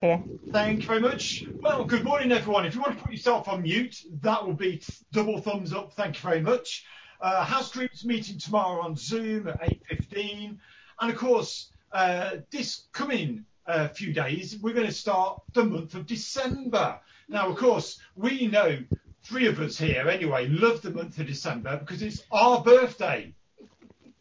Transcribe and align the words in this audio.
here. 0.00 0.22
Thank 0.50 0.80
you 0.80 0.88
very 0.88 1.00
much. 1.00 1.44
Well, 1.60 1.84
good 1.84 2.04
morning, 2.04 2.32
everyone. 2.32 2.64
If 2.64 2.74
you 2.74 2.80
want 2.80 2.96
to 2.96 3.04
put 3.04 3.12
yourself 3.12 3.48
on 3.48 3.62
mute, 3.62 4.02
that 4.22 4.46
will 4.46 4.54
be 4.54 4.80
double 5.12 5.38
thumbs 5.42 5.74
up. 5.74 5.92
Thank 5.92 6.16
you 6.16 6.22
very 6.22 6.40
much. 6.40 6.86
Uh, 7.20 7.44
House 7.44 7.70
Groups 7.70 8.02
meeting 8.02 8.38
tomorrow 8.38 8.80
on 8.80 8.96
Zoom 8.96 9.46
at 9.48 9.60
8.15. 9.60 10.56
And 11.00 11.10
of 11.12 11.18
course, 11.18 11.70
uh, 11.92 12.36
this 12.50 12.86
coming 12.92 13.44
uh, 13.66 13.88
few 13.88 14.14
days, 14.14 14.56
we're 14.62 14.72
going 14.72 14.86
to 14.86 14.92
start 14.92 15.42
the 15.52 15.64
month 15.64 15.94
of 15.94 16.06
December. 16.06 16.98
Now, 17.28 17.50
of 17.50 17.58
course, 17.58 18.00
we 18.16 18.46
know 18.46 18.78
three 19.24 19.48
of 19.48 19.60
us 19.60 19.76
here 19.76 20.08
anyway 20.08 20.48
love 20.48 20.80
the 20.80 20.92
month 20.92 21.18
of 21.18 21.26
December 21.26 21.76
because 21.76 22.00
it's 22.00 22.22
our 22.32 22.62
birthday. 22.62 23.34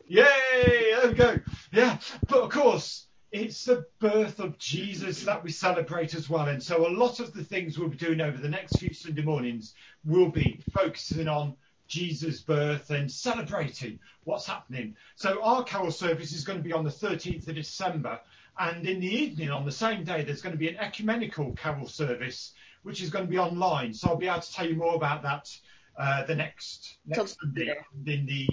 Yay! 0.07 0.25
There 0.65 1.07
we 1.07 1.13
go. 1.13 1.39
Yeah. 1.71 1.99
But 2.27 2.39
of 2.39 2.49
course, 2.49 3.05
it's 3.31 3.65
the 3.65 3.85
birth 3.99 4.39
of 4.39 4.57
Jesus 4.57 5.23
that 5.23 5.43
we 5.43 5.51
celebrate 5.51 6.15
as 6.15 6.29
well. 6.29 6.47
And 6.47 6.61
so 6.61 6.87
a 6.87 6.89
lot 6.89 7.19
of 7.19 7.33
the 7.33 7.43
things 7.43 7.77
we'll 7.77 7.89
be 7.89 7.97
doing 7.97 8.21
over 8.21 8.37
the 8.37 8.49
next 8.49 8.79
few 8.79 8.93
Sunday 8.93 9.21
mornings 9.21 9.75
will 10.03 10.29
be 10.29 10.61
focusing 10.73 11.27
on 11.27 11.55
Jesus' 11.87 12.41
birth 12.41 12.89
and 12.89 13.11
celebrating 13.11 13.99
what's 14.23 14.47
happening. 14.47 14.95
So 15.15 15.43
our 15.43 15.63
carol 15.63 15.91
service 15.91 16.31
is 16.31 16.43
going 16.43 16.59
to 16.59 16.63
be 16.63 16.73
on 16.73 16.83
the 16.83 16.89
13th 16.89 17.47
of 17.47 17.55
December. 17.55 18.19
And 18.57 18.87
in 18.87 18.99
the 18.99 19.07
evening 19.07 19.51
on 19.51 19.65
the 19.65 19.71
same 19.71 20.03
day, 20.03 20.23
there's 20.23 20.41
going 20.41 20.53
to 20.53 20.59
be 20.59 20.69
an 20.69 20.77
ecumenical 20.77 21.53
carol 21.53 21.87
service, 21.87 22.53
which 22.83 23.01
is 23.01 23.09
going 23.09 23.25
to 23.25 23.31
be 23.31 23.39
online. 23.39 23.93
So 23.93 24.09
I'll 24.09 24.17
be 24.17 24.27
able 24.27 24.41
to 24.41 24.53
tell 24.53 24.67
you 24.67 24.75
more 24.75 24.95
about 24.95 25.21
that 25.23 25.49
uh, 25.97 26.25
the 26.25 26.35
next, 26.35 26.97
next 27.05 27.37
Sunday 27.41 27.75
in 28.05 28.25
the 28.25 28.47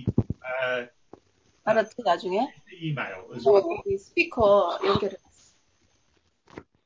uh, 0.62 0.84
알았지 1.65 1.95
나중에? 2.03 2.47
email 2.81 3.25
as 3.35 3.45
well. 3.45 3.61
어, 3.63 3.83
여기 3.85 3.97
스피커 3.97 4.79
연결해. 4.83 5.15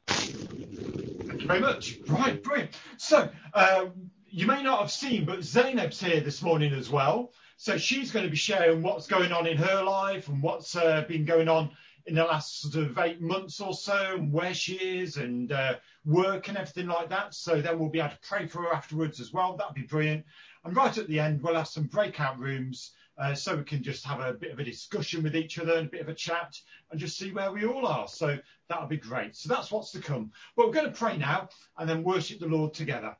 Thank 0.08 1.42
you 1.42 1.48
very 1.48 1.60
much. 1.60 2.00
Right, 2.08 2.42
brilliant. 2.42 2.72
So, 2.98 3.30
um, 3.54 4.12
you 4.30 4.48
may 4.48 4.62
not 4.64 4.80
have 4.82 4.92
seen, 4.92 5.26
but 5.26 5.40
Zainab's 5.40 6.02
here 6.02 6.20
this 6.20 6.42
morning 6.42 6.74
as 6.74 6.90
well. 6.90 7.32
So 7.58 7.78
she's 7.78 8.12
going 8.12 8.26
to 8.26 8.30
be 8.30 8.36
sharing 8.36 8.82
what's 8.82 9.08
going 9.08 9.32
on 9.32 9.48
in 9.48 9.58
her 9.58 9.82
life 9.84 10.28
and 10.28 10.44
what's 10.44 10.76
uh, 10.76 11.06
been 11.08 11.24
going 11.24 11.48
on 11.48 11.72
in 12.06 12.16
the 12.16 12.24
last 12.24 12.62
sort 12.62 12.86
of 12.86 12.98
eight 13.00 13.22
months 13.22 13.62
or 13.62 13.74
so 13.74 14.16
and 14.16 14.32
where 14.32 14.54
she 14.54 14.74
is 14.74 15.18
and 15.18 15.52
uh, 15.52 15.76
work 16.04 16.50
and 16.50 16.58
everything 16.58 16.88
like 16.88 17.10
that. 17.10 17.34
So 17.34 17.62
then 17.62 17.80
we'll 17.80 17.90
be 17.90 18.00
able 18.00 18.10
to 18.10 18.20
pray 18.22 18.46
for 18.46 18.64
her 18.64 18.74
afterwards 18.74 19.20
as 19.22 19.32
well. 19.32 19.56
That'd 19.56 19.74
be 19.74 19.84
brilliant. 19.84 20.26
And 20.66 20.76
right 20.76 20.96
at 20.98 21.08
the 21.08 21.20
end, 21.20 21.42
we'll 21.42 21.56
have 21.56 21.68
some 21.70 21.86
breakout 21.86 22.38
rooms 22.38 22.92
uh, 23.19 23.35
so 23.35 23.57
we 23.57 23.65
can 23.65 23.83
just 23.83 24.05
have 24.05 24.21
a 24.21 24.33
bit 24.33 24.53
of 24.53 24.59
a 24.59 24.65
discussion 24.65 25.23
with 25.23 25.37
each 25.37 25.59
other 25.59 25.75
and 25.75 25.87
a 25.87 25.91
bit 25.91 26.01
of 26.01 26.09
a 26.09 26.15
chat 26.15 26.59
and 26.91 27.01
just 27.01 27.19
see 27.19 27.33
where 27.33 27.53
we 27.53 27.67
all 27.67 27.87
are. 27.87 28.09
So 28.09 28.39
that'll 28.69 28.89
be 28.89 28.97
great. 28.97 29.37
So 29.37 29.49
that's 29.49 29.71
what's 29.71 29.93
to 29.93 30.01
come. 30.01 30.33
But 30.57 30.67
we're 30.67 30.75
going 30.75 30.93
to 30.93 30.99
pray 30.99 31.17
now 31.17 31.49
and 31.79 31.89
then 31.89 32.03
worship 32.03 32.41
the 32.41 32.47
Lord 32.47 32.75
together. 32.75 33.17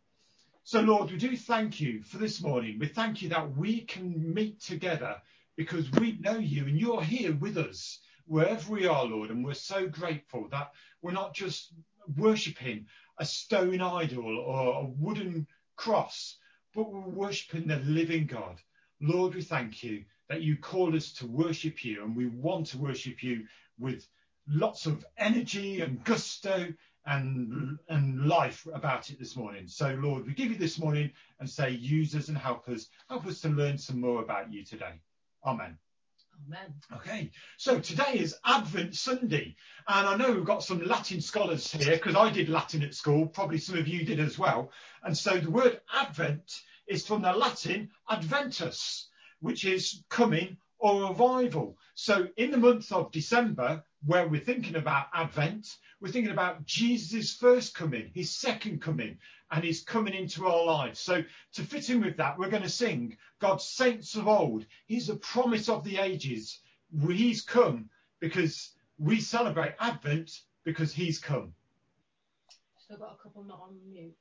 So, 0.63 0.81
Lord, 0.81 1.11
we 1.11 1.17
do 1.17 1.37
thank 1.37 1.81
you 1.81 2.03
for 2.03 2.19
this 2.19 2.43
morning. 2.43 2.79
We 2.79 2.87
thank 2.87 3.23
you 3.23 3.29
that 3.31 3.57
we 3.57 3.81
can 3.81 4.35
meet 4.35 4.61
together 4.61 5.17
because 5.57 5.91
we 5.93 6.19
know 6.21 6.39
you 6.39 6.67
and 6.67 6.79
you're 6.79 7.03
here 7.03 7.35
with 7.35 7.59
us 7.59 7.99
wherever 8.27 8.73
we 8.73 8.87
are, 8.87 9.05
Lord. 9.05 9.31
And 9.31 9.45
we're 9.45 9.55
so 9.55 9.89
grateful 9.89 10.49
that 10.51 10.73
we're 11.03 11.13
not 11.13 11.35
just 11.35 11.73
worshipping 12.17 12.87
a 13.19 13.25
stone 13.25 13.81
idol 13.81 14.39
or 14.39 14.83
a 14.83 14.85
wooden 14.85 15.47
cross, 15.77 16.37
but 16.75 16.91
we're 16.91 17.01
worshipping 17.01 17.67
the 17.67 17.77
living 17.79 18.27
God. 18.27 18.61
Lord, 19.01 19.35
we 19.35 19.43
thank 19.43 19.83
you 19.83 20.05
that 20.29 20.43
you 20.43 20.57
call 20.57 20.95
us 20.95 21.13
to 21.15 21.27
worship 21.27 21.85
you 21.85 22.05
and 22.05 22.15
we 22.15 22.27
want 22.27 22.67
to 22.69 22.79
worship 22.79 23.23
you 23.23 23.47
with 23.79 24.07
lots 24.49 24.87
of 24.87 25.05
energy 25.19 25.81
and 25.81 26.05
gusto 26.05 26.73
and, 27.07 27.79
and 27.89 28.27
life 28.27 28.67
about 28.73 29.11
it 29.11 29.19
this 29.19 29.37
morning. 29.37 29.67
So, 29.67 29.99
Lord, 30.01 30.27
we 30.27 30.35
give 30.35 30.51
you 30.51 30.59
this 30.59 30.79
morning 30.79 31.11
and 31.41 31.49
say, 31.49 31.71
use 31.71 32.15
us 32.15 32.29
and 32.29 32.37
help 32.37 32.69
us. 32.69 32.89
Help 33.09 33.27
us 33.27 33.41
to 33.41 33.49
learn 33.49 33.79
some 33.79 34.01
more 34.01 34.23
about 34.23 34.53
you 34.53 34.65
today. 34.65 35.01
Amen. 35.45 35.77
Amen. 36.47 36.75
Okay, 36.95 37.31
so 37.59 37.81
today 37.81 38.15
is 38.15 38.37
Advent 38.45 38.95
Sunday, 38.95 39.57
and 39.87 40.07
I 40.07 40.17
know 40.17 40.33
we've 40.33 40.45
got 40.45 40.63
some 40.63 40.83
Latin 40.85 41.21
scholars 41.21 41.71
here 41.71 41.97
because 41.97 42.17
I 42.17 42.31
did 42.31 42.49
Latin 42.49 42.83
at 42.83 42.95
school, 42.95 43.27
probably 43.27 43.59
some 43.59 43.79
of 43.79 43.87
you 43.87 44.05
did 44.05 44.21
as 44.21 44.39
well. 44.39 44.71
And 45.03 45.17
so 45.17 45.39
the 45.39 45.51
word 45.51 45.81
Advent 45.93 46.63
is 46.87 47.07
from 47.07 47.23
the 47.23 47.33
Latin 47.33 47.91
Adventus, 48.09 49.09
which 49.41 49.65
is 49.65 50.03
coming 50.09 50.57
or 50.79 51.13
arrival. 51.13 51.77
So 51.95 52.29
in 52.37 52.51
the 52.51 52.59
month 52.59 52.91
of 52.91 53.13
December, 53.13 53.85
where 54.07 54.27
we're 54.27 54.41
thinking 54.41 54.77
about 54.77 55.07
Advent, 55.13 55.77
we're 56.01 56.11
thinking 56.11 56.33
about 56.33 56.65
Jesus' 56.65 57.35
first 57.35 57.75
coming, 57.75 58.11
his 58.15 58.31
second 58.31 58.81
coming, 58.81 59.19
and 59.51 59.65
his 59.65 59.83
coming 59.83 60.15
into 60.15 60.47
our 60.47 60.65
lives. 60.65 61.01
So 61.01 61.23
to 61.55 61.63
fit 61.63 61.91
in 61.91 62.01
with 62.01 62.17
that, 62.17 62.39
we're 62.39 62.51
going 62.51 62.63
to 62.63 62.69
sing 62.69 63.17
God's 63.41 63.65
saints 63.65 64.15
of 64.17 64.29
old. 64.29 64.65
He's 64.87 65.09
the 65.09 65.17
promise 65.17 65.69
of 65.69 65.85
the 65.85 65.99
ages. 65.99 66.61
He's 67.09 67.43
come 67.43 67.91
because 68.21 68.71
we 68.99 69.21
celebrate 69.21 69.75
Advent 69.79 70.31
because 70.65 70.93
he's 70.93 71.19
come. 71.19 71.53
Still 72.79 72.99
got 72.99 73.17
a 73.19 73.23
couple 73.23 73.45
not 73.45 73.61
on 73.63 73.77
mute. 73.91 74.15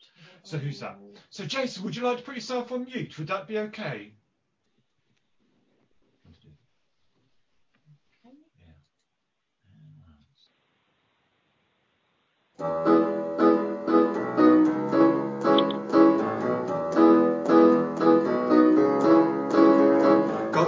So 0.44 0.58
who's 0.58 0.80
that? 0.82 0.98
So 1.30 1.46
Jason, 1.46 1.84
would 1.84 1.96
you 1.96 2.04
like 2.04 2.18
to 2.18 2.24
put 2.24 2.36
yourself 2.36 2.72
on 2.72 2.86
mute? 2.86 3.18
Would 3.18 3.28
that 3.28 3.48
be 3.48 3.58
okay? 3.60 4.14
God 12.60 12.68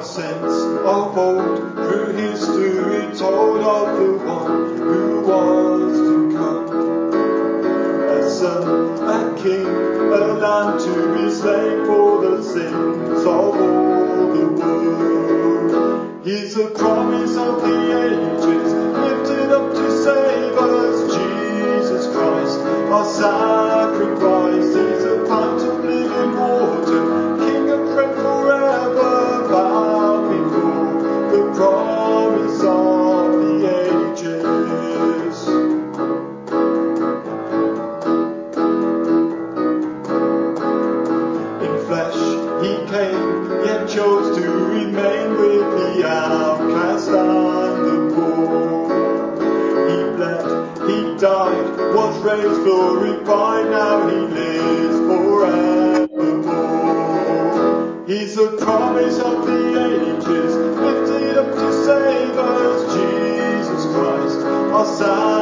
sends 0.06 0.56
of 0.86 1.18
old 1.18 1.74
through 1.74 2.14
history 2.14 3.18
told 3.18 3.60
of 3.60 3.98
the 3.98 4.12
one 4.26 4.78
who 4.78 5.22
was 5.28 5.98
to 6.00 6.32
come. 6.38 6.70
A 8.08 8.30
son, 8.30 8.64
a 9.10 9.36
king, 9.42 9.66
a 9.66 10.34
lamb 10.40 10.80
to 10.80 10.94
be 11.14 11.30
slain 11.30 11.86
for 11.88 12.22
the 12.22 12.42
sins 12.42 13.20
of 13.20 13.28
all 13.28 13.52
the 14.34 14.46
world. 14.48 16.26
He's 16.26 16.56
a 16.56 16.68
promise 16.70 17.36
of 17.36 17.62
the 17.62 17.76
ages, 18.06 18.74
lifted 18.74 19.52
up 19.52 19.74
to 19.74 19.92
save 20.04 20.51
Christ, 22.92 23.22
our 23.22 23.61
raised, 52.32 52.64
glorified, 52.64 53.70
now 53.70 54.08
he 54.08 54.16
lives 54.16 54.98
forevermore. 55.08 56.08
He's 58.08 58.36
the 58.36 58.58
promise 58.60 59.20
of 59.20 59.46
the 59.46 59.62
ages, 59.86 60.56
lifted 60.56 61.38
up 61.38 61.54
to 61.54 61.86
save 61.86 62.38
us, 62.38 62.94
Jesus 62.94 63.86
Christ, 63.86 64.40
our 64.46 64.86
sacrifice. 64.86 65.41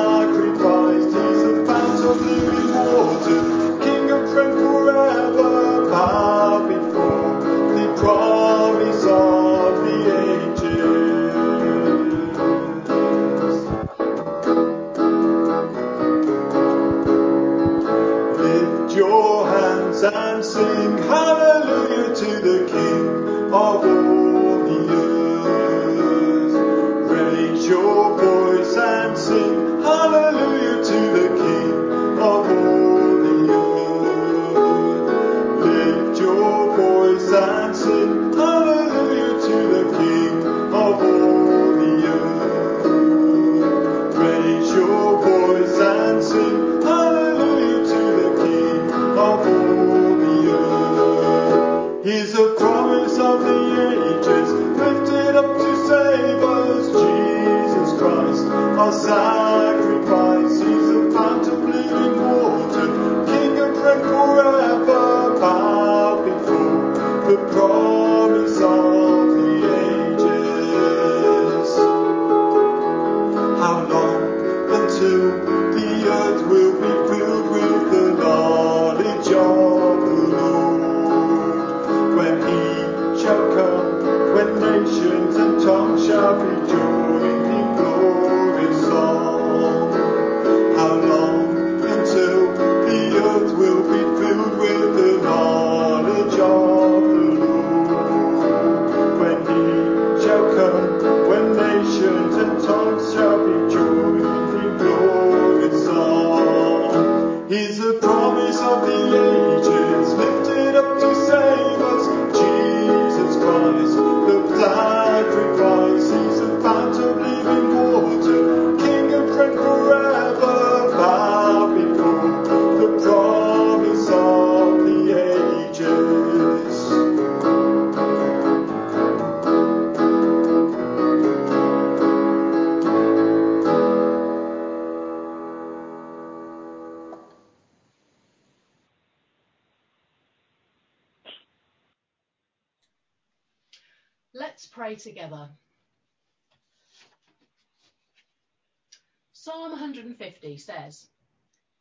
50 150.19 150.57
says, 150.57 151.07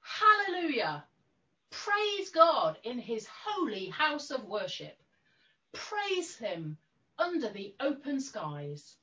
Hallelujah! 0.01 1.05
Praise 1.71 2.31
God 2.31 2.79
in 2.85 3.01
his 3.01 3.27
holy 3.27 3.89
house 3.89 4.31
of 4.31 4.45
worship. 4.45 4.97
Praise 5.73 6.37
him 6.37 6.79
under 7.19 7.49
the 7.51 7.75
open 7.81 8.21
skies. 8.21 8.95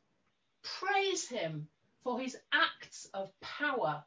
Praise 0.64 1.28
him 1.28 1.68
for 2.04 2.18
his 2.18 2.38
acts 2.54 3.10
of 3.14 3.30
power. 3.42 4.06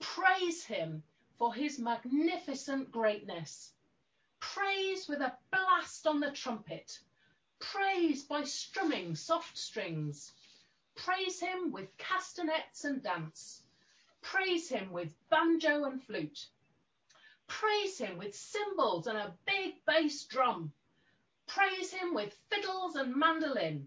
Praise 0.00 0.64
him 0.64 1.02
for 1.36 1.52
his 1.52 1.80
magnificent 1.80 2.92
greatness. 2.92 3.72
Praise 4.38 5.08
with 5.08 5.20
a 5.20 5.36
blast 5.50 6.06
on 6.06 6.20
the 6.20 6.30
trumpet. 6.30 7.00
Praise 7.58 8.22
by 8.22 8.44
strumming 8.44 9.16
soft 9.16 9.58
strings. 9.58 10.32
Praise 10.94 11.40
him 11.40 11.72
with 11.72 11.96
castanets 11.98 12.84
and 12.84 13.02
dance. 13.02 13.63
Praise 14.24 14.70
him 14.70 14.90
with 14.90 15.10
banjo 15.28 15.84
and 15.84 16.02
flute. 16.02 16.46
Praise 17.46 17.98
him 17.98 18.16
with 18.16 18.34
cymbals 18.34 19.06
and 19.06 19.18
a 19.18 19.34
big 19.46 19.74
bass 19.86 20.24
drum. 20.24 20.72
Praise 21.46 21.92
him 21.92 22.14
with 22.14 22.34
fiddles 22.48 22.96
and 22.96 23.14
mandolin. 23.14 23.86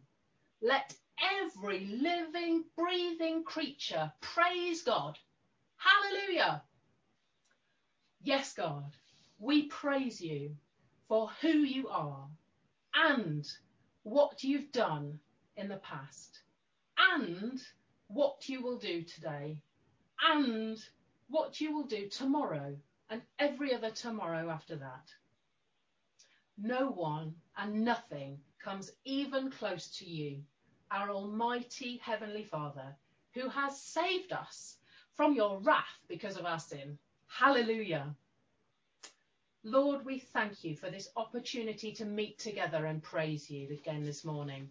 Let 0.62 0.96
every 1.20 1.86
living, 1.88 2.66
breathing 2.78 3.44
creature 3.46 4.14
praise 4.22 4.84
God. 4.84 5.18
Hallelujah. 5.78 6.62
Yes, 8.22 8.54
God, 8.54 8.96
we 9.40 9.64
praise 9.64 10.22
you 10.22 10.56
for 11.08 11.32
who 11.42 11.50
you 11.50 11.88
are 11.90 12.30
and 12.94 13.46
what 14.04 14.44
you've 14.44 14.72
done 14.72 15.20
in 15.56 15.68
the 15.68 15.78
past 15.78 16.42
and 16.98 17.60
what 18.08 18.48
you 18.48 18.62
will 18.62 18.78
do 18.78 19.02
today 19.02 19.58
and 20.24 20.78
what 21.30 21.60
you 21.62 21.76
will 21.76 21.86
do 21.86 22.08
tomorrow 22.08 22.76
and 23.10 23.22
every 23.40 23.74
other 23.74 23.92
tomorrow 23.92 24.50
after 24.50 24.76
that. 24.76 25.12
No 26.58 26.90
one 26.90 27.36
and 27.58 27.84
nothing 27.84 28.40
comes 28.64 28.92
even 29.06 29.52
close 29.52 29.88
to 29.98 30.06
you, 30.06 30.42
our 30.92 31.10
Almighty 31.10 31.98
Heavenly 32.04 32.44
Father, 32.44 32.96
who 33.34 33.48
has 33.50 33.80
saved 33.80 34.34
us 34.34 34.78
from 35.16 35.34
your 35.34 35.60
wrath 35.60 36.00
because 36.08 36.38
of 36.38 36.46
our 36.46 36.60
sin. 36.60 36.98
Hallelujah. 37.28 38.16
Lord, 39.64 40.06
we 40.06 40.20
thank 40.20 40.64
you 40.64 40.76
for 40.76 40.90
this 40.90 41.10
opportunity 41.16 41.92
to 41.94 42.06
meet 42.06 42.40
together 42.40 42.86
and 42.86 43.04
praise 43.04 43.50
you 43.50 43.68
again 43.70 44.04
this 44.04 44.24
morning. 44.24 44.70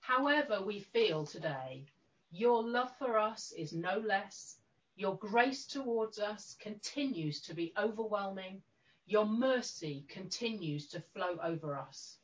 However, 0.00 0.62
we 0.62 0.80
feel 0.80 1.24
today, 1.24 1.84
your 2.30 2.62
love 2.62 2.90
for 2.98 3.18
us 3.18 3.52
is 3.56 3.72
no 3.72 3.98
less. 3.98 4.56
Your 4.96 5.16
grace 5.18 5.66
towards 5.66 6.18
us 6.18 6.56
continues 6.58 7.42
to 7.42 7.54
be 7.54 7.74
overwhelming. 7.78 8.62
Your 9.06 9.26
mercy 9.26 10.06
continues 10.08 10.88
to 10.88 11.00
flow 11.00 11.38
over 11.42 11.76
us. 11.76 12.16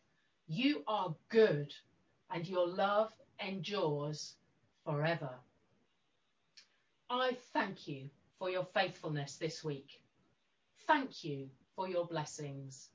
You 0.48 0.82
are 0.88 1.14
good 1.28 1.72
and 2.30 2.48
your 2.48 2.66
love 2.66 3.12
endures 3.46 4.36
forever. 4.84 5.30
I 7.10 7.36
thank 7.52 7.86
you 7.86 8.08
for 8.38 8.48
your 8.48 8.64
faithfulness 8.64 9.36
this 9.36 9.62
week. 9.62 10.00
Thank 10.86 11.22
you 11.22 11.50
for 11.76 11.88
your 11.88 12.06
blessings. 12.06 12.88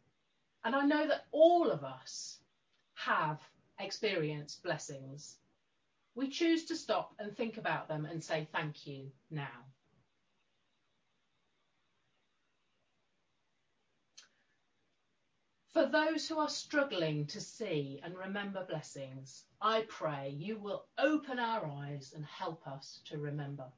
And 0.63 0.75
I 0.75 0.86
know 0.86 1.07
that 1.07 1.27
all 1.31 1.69
of 1.69 1.84
us 1.84 2.39
have 2.96 3.39
experienced 3.79 4.63
blessings. 4.63 5.38
We 6.17 6.29
choose 6.29 6.65
to 6.65 6.75
stop 6.75 7.13
and 7.19 7.38
think 7.38 7.57
about 7.57 7.88
them 7.88 8.05
and 8.05 8.24
say 8.24 8.47
thank 8.51 8.88
you 8.88 9.12
now. 9.29 9.67
For 15.74 15.86
those 15.86 16.27
who 16.27 16.39
are 16.39 16.50
struggling 16.50 17.27
to 17.27 17.39
see 17.39 18.01
and 18.03 18.17
remember 18.17 18.65
blessings, 18.67 19.43
I 19.62 19.86
pray 19.89 20.33
you 20.36 20.57
will 20.57 20.88
open 20.97 21.38
our 21.38 21.67
eyes 21.67 22.13
and 22.15 22.25
help 22.25 22.65
us 22.65 23.00
to 23.05 23.19
remember. 23.19 23.71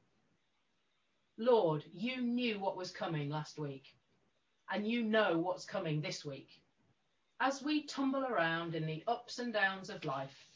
Lord, 1.36 1.84
you 1.92 2.22
knew 2.22 2.58
what 2.58 2.74
was 2.74 2.90
coming 2.90 3.28
last 3.28 3.58
week, 3.58 3.84
and 4.72 4.88
you 4.88 5.02
know 5.02 5.36
what's 5.36 5.66
coming 5.66 6.00
this 6.00 6.24
week. 6.24 6.48
As 7.38 7.62
we 7.62 7.82
tumble 7.82 8.24
around 8.24 8.74
in 8.74 8.86
the 8.86 9.04
ups 9.06 9.40
and 9.40 9.52
downs 9.52 9.90
of 9.90 10.06
life, 10.06 10.49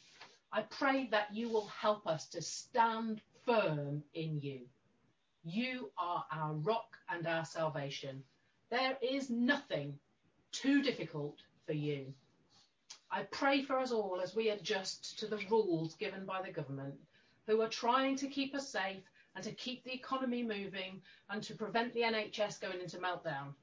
I 0.55 0.61
pray 0.61 1.09
that 1.11 1.35
you 1.35 1.49
will 1.49 1.67
help 1.67 2.07
us 2.07 2.27
to 2.29 2.41
stand 2.41 3.19
firm 3.45 4.01
in 4.13 4.39
you. 4.39 4.61
You 5.43 5.91
are 5.97 6.25
our 6.31 6.53
rock 6.53 6.97
and 7.09 7.27
our 7.27 7.43
salvation. 7.43 8.23
There 8.69 8.97
is 9.01 9.29
nothing 9.29 9.99
too 10.53 10.81
difficult 10.81 11.41
for 11.65 11.73
you. 11.73 12.13
I 13.11 13.23
pray 13.23 13.63
for 13.63 13.77
us 13.77 13.91
all 13.91 14.21
as 14.23 14.33
we 14.33 14.47
adjust 14.47 15.19
to 15.19 15.27
the 15.27 15.45
rules 15.51 15.95
given 15.95 16.25
by 16.25 16.41
the 16.41 16.53
government, 16.53 16.95
who 17.47 17.59
are 17.59 17.67
trying 17.67 18.15
to 18.15 18.29
keep 18.29 18.55
us 18.55 18.69
safe 18.69 19.03
and 19.35 19.43
to 19.43 19.51
keep 19.51 19.83
the 19.83 19.93
economy 19.93 20.41
moving 20.41 21.01
and 21.29 21.43
to 21.43 21.53
prevent 21.53 21.93
the 21.93 22.03
NHS 22.03 22.61
going 22.61 22.79
into 22.79 22.99
meltdown. 22.99 23.53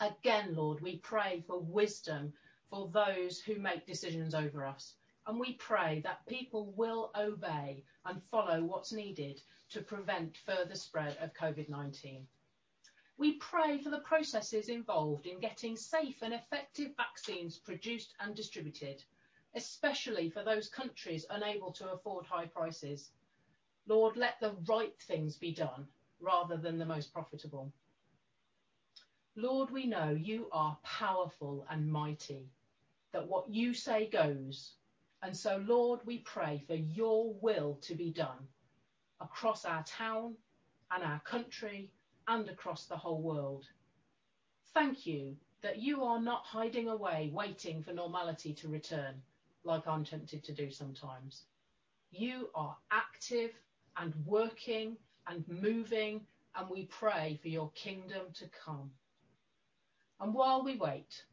Again, 0.00 0.54
Lord, 0.54 0.80
we 0.80 0.96
pray 0.96 1.44
for 1.46 1.60
wisdom 1.60 2.32
for 2.70 2.88
those 2.88 3.38
who 3.38 3.56
make 3.56 3.86
decisions 3.86 4.34
over 4.34 4.64
us. 4.64 4.94
And 5.26 5.40
we 5.40 5.54
pray 5.54 6.00
that 6.04 6.26
people 6.26 6.72
will 6.76 7.10
obey 7.16 7.84
and 8.04 8.22
follow 8.30 8.62
what's 8.62 8.92
needed 8.92 9.40
to 9.70 9.82
prevent 9.82 10.36
further 10.36 10.76
spread 10.76 11.16
of 11.20 11.34
COVID 11.34 11.68
19. 11.68 12.26
We 13.18 13.32
pray 13.38 13.78
for 13.78 13.90
the 13.90 14.00
processes 14.00 14.68
involved 14.68 15.26
in 15.26 15.40
getting 15.40 15.76
safe 15.76 16.22
and 16.22 16.34
effective 16.34 16.94
vaccines 16.96 17.58
produced 17.58 18.14
and 18.20 18.36
distributed, 18.36 19.02
especially 19.54 20.28
for 20.28 20.44
those 20.44 20.68
countries 20.68 21.26
unable 21.30 21.72
to 21.72 21.90
afford 21.92 22.26
high 22.26 22.46
prices. 22.46 23.10
Lord, 23.86 24.16
let 24.16 24.38
the 24.40 24.54
right 24.68 24.94
things 25.02 25.36
be 25.36 25.52
done 25.52 25.88
rather 26.20 26.56
than 26.56 26.78
the 26.78 26.84
most 26.84 27.12
profitable. 27.12 27.72
Lord, 29.34 29.70
we 29.70 29.86
know 29.86 30.10
you 30.10 30.48
are 30.52 30.78
powerful 30.82 31.66
and 31.70 31.90
mighty, 31.90 32.48
that 33.12 33.26
what 33.26 33.50
you 33.50 33.74
say 33.74 34.08
goes. 34.08 34.74
And 35.22 35.36
so, 35.36 35.62
Lord, 35.66 36.00
we 36.04 36.18
pray 36.18 36.62
for 36.66 36.74
your 36.74 37.34
will 37.34 37.78
to 37.82 37.94
be 37.94 38.10
done 38.10 38.48
across 39.20 39.64
our 39.64 39.82
town 39.84 40.34
and 40.90 41.02
our 41.02 41.20
country 41.20 41.90
and 42.28 42.48
across 42.48 42.86
the 42.86 42.96
whole 42.96 43.22
world. 43.22 43.64
Thank 44.74 45.06
you 45.06 45.36
that 45.62 45.78
you 45.78 46.04
are 46.04 46.20
not 46.20 46.44
hiding 46.44 46.88
away, 46.88 47.30
waiting 47.32 47.82
for 47.82 47.92
normality 47.92 48.52
to 48.54 48.68
return, 48.68 49.14
like 49.64 49.86
I'm 49.86 50.04
tempted 50.04 50.44
to 50.44 50.52
do 50.52 50.70
sometimes. 50.70 51.44
You 52.10 52.50
are 52.54 52.76
active 52.90 53.52
and 53.96 54.14
working 54.24 54.96
and 55.26 55.44
moving, 55.48 56.20
and 56.54 56.68
we 56.68 56.86
pray 56.86 57.38
for 57.42 57.48
your 57.48 57.70
kingdom 57.70 58.26
to 58.34 58.44
come. 58.64 58.90
And 60.20 60.32
while 60.34 60.62
we 60.62 60.76
wait, 60.76 61.24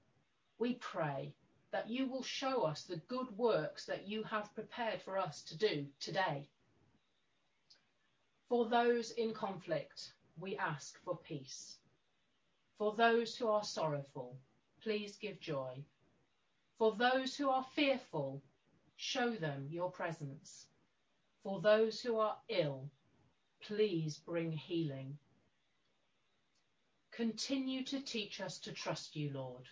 we 0.57 0.75
pray 0.75 1.33
that 1.73 1.89
you 1.89 2.05
will 2.07 2.23
show 2.23 2.61
us 2.61 2.83
the 2.83 3.01
good 3.07 3.35
works 3.35 3.85
that 3.85 4.07
you 4.07 4.23
have 4.23 4.53
prepared 4.53 5.01
for 5.01 5.17
us 5.17 5.41
to 5.41 5.57
do 5.57 5.87
today. 5.99 6.47
For 8.47 8.69
those 8.69 9.09
in 9.11 9.33
conflict, 9.33 10.13
we 10.39 10.55
ask 10.55 11.03
for 11.03 11.17
peace. 11.17 11.77
For 12.77 12.93
those 12.95 13.35
who 13.35 13.47
are 13.47 13.63
sorrowful, 13.63 14.37
please 14.83 15.15
give 15.15 15.39
joy. 15.39 15.83
For 16.77 16.95
those 16.95 17.35
who 17.35 17.49
are 17.49 17.65
fearful, 17.75 18.43
show 18.95 19.31
them 19.31 19.67
your 19.71 19.89
presence. 19.89 20.67
For 21.41 21.59
those 21.59 21.99
who 21.99 22.17
are 22.17 22.37
ill, 22.49 22.87
please 23.63 24.17
bring 24.17 24.51
healing. 24.51 25.17
Continue 27.11 27.83
to 27.85 27.99
teach 27.99 28.41
us 28.41 28.59
to 28.59 28.71
trust 28.71 29.15
you, 29.15 29.31
Lord. 29.33 29.67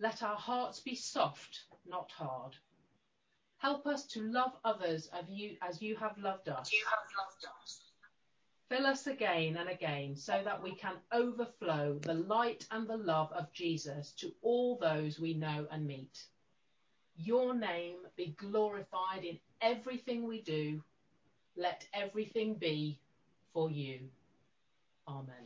Let 0.00 0.22
our 0.22 0.36
hearts 0.36 0.80
be 0.80 0.94
soft, 0.94 1.60
not 1.86 2.10
hard. 2.10 2.56
Help 3.58 3.86
us 3.86 4.04
to 4.08 4.20
love 4.20 4.52
others 4.64 5.08
as 5.12 5.28
you, 5.28 5.56
as 5.66 5.80
you 5.80 5.96
have 5.96 6.18
loved 6.18 6.48
us. 6.48 6.72
You 6.72 6.84
have 6.84 7.08
loved 7.18 7.46
us. 7.62 7.80
Fill 8.68 8.86
us 8.86 9.06
again 9.06 9.56
and 9.56 9.68
again 9.68 10.16
so 10.16 10.40
that 10.44 10.62
we 10.62 10.74
can 10.74 10.96
overflow 11.12 11.98
the 12.02 12.14
light 12.14 12.66
and 12.70 12.88
the 12.88 12.96
love 12.96 13.30
of 13.32 13.52
Jesus 13.52 14.12
to 14.18 14.32
all 14.42 14.76
those 14.78 15.20
we 15.20 15.34
know 15.34 15.66
and 15.70 15.86
meet. 15.86 16.24
Your 17.16 17.54
name 17.54 17.98
be 18.16 18.34
glorified 18.36 19.24
in 19.24 19.38
everything 19.60 20.26
we 20.26 20.42
do. 20.42 20.82
Let 21.56 21.86
everything 21.94 22.54
be 22.54 22.98
for 23.52 23.70
you. 23.70 24.00
Amen. 25.06 25.44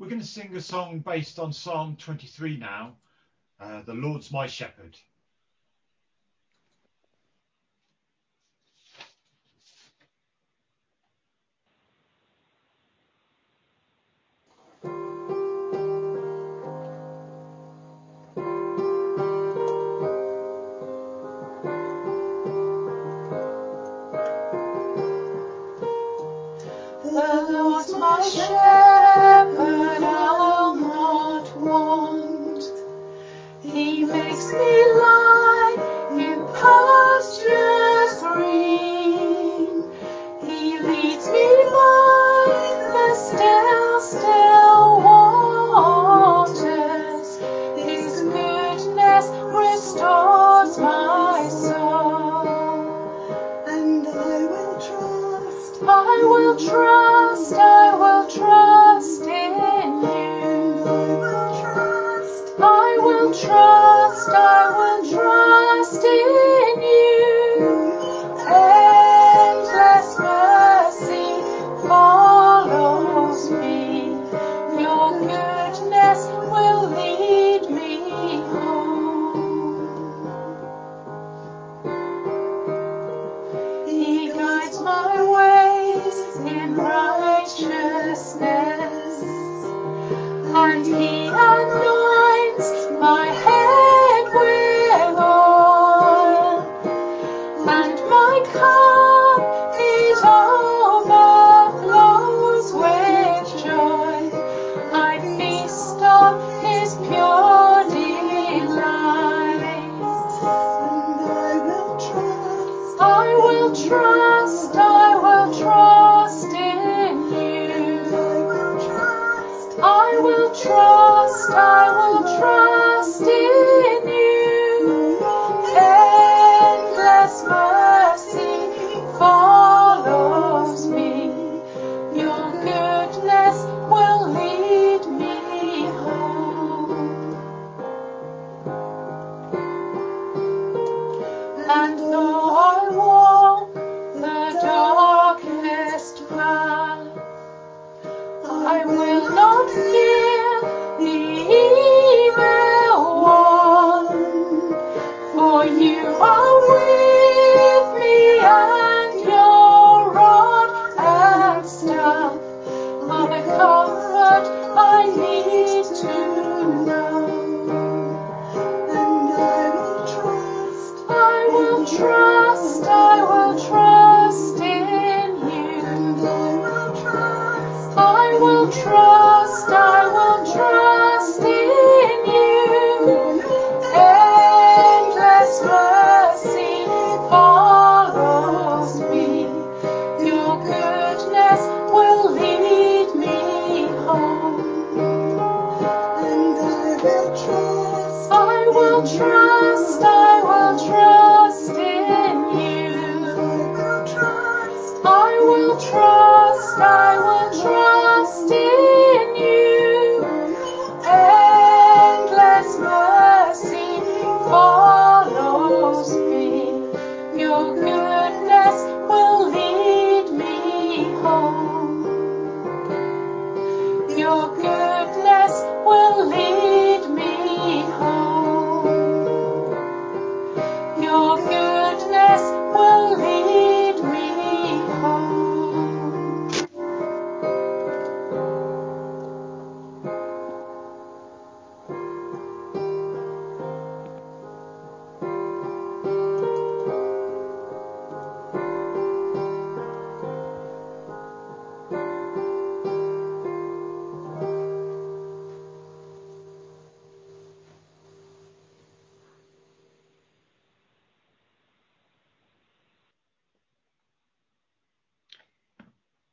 We're 0.00 0.08
going 0.08 0.22
to 0.22 0.26
sing 0.26 0.56
a 0.56 0.62
song 0.62 1.00
based 1.00 1.38
on 1.38 1.52
Psalm 1.52 1.94
23 2.00 2.56
now 2.56 2.96
uh, 3.60 3.82
The 3.82 3.92
Lord's 3.92 4.32
My 4.32 4.46
Shepherd. 4.46 4.96
The 27.04 27.46
Lord's 27.50 27.92
my 27.92 28.22
shepherd. 28.22 28.89
Makes 34.40 34.52
me 34.54 34.86
lie 34.94 35.19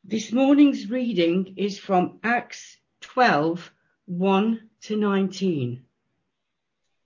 This 0.10 0.32
morning's 0.32 0.90
reading 0.90 1.56
is 1.58 1.78
from 1.78 2.22
Acts 2.24 2.78
12 3.02 3.74
1 4.06 4.70
to 4.84 4.96
19. 4.96 5.84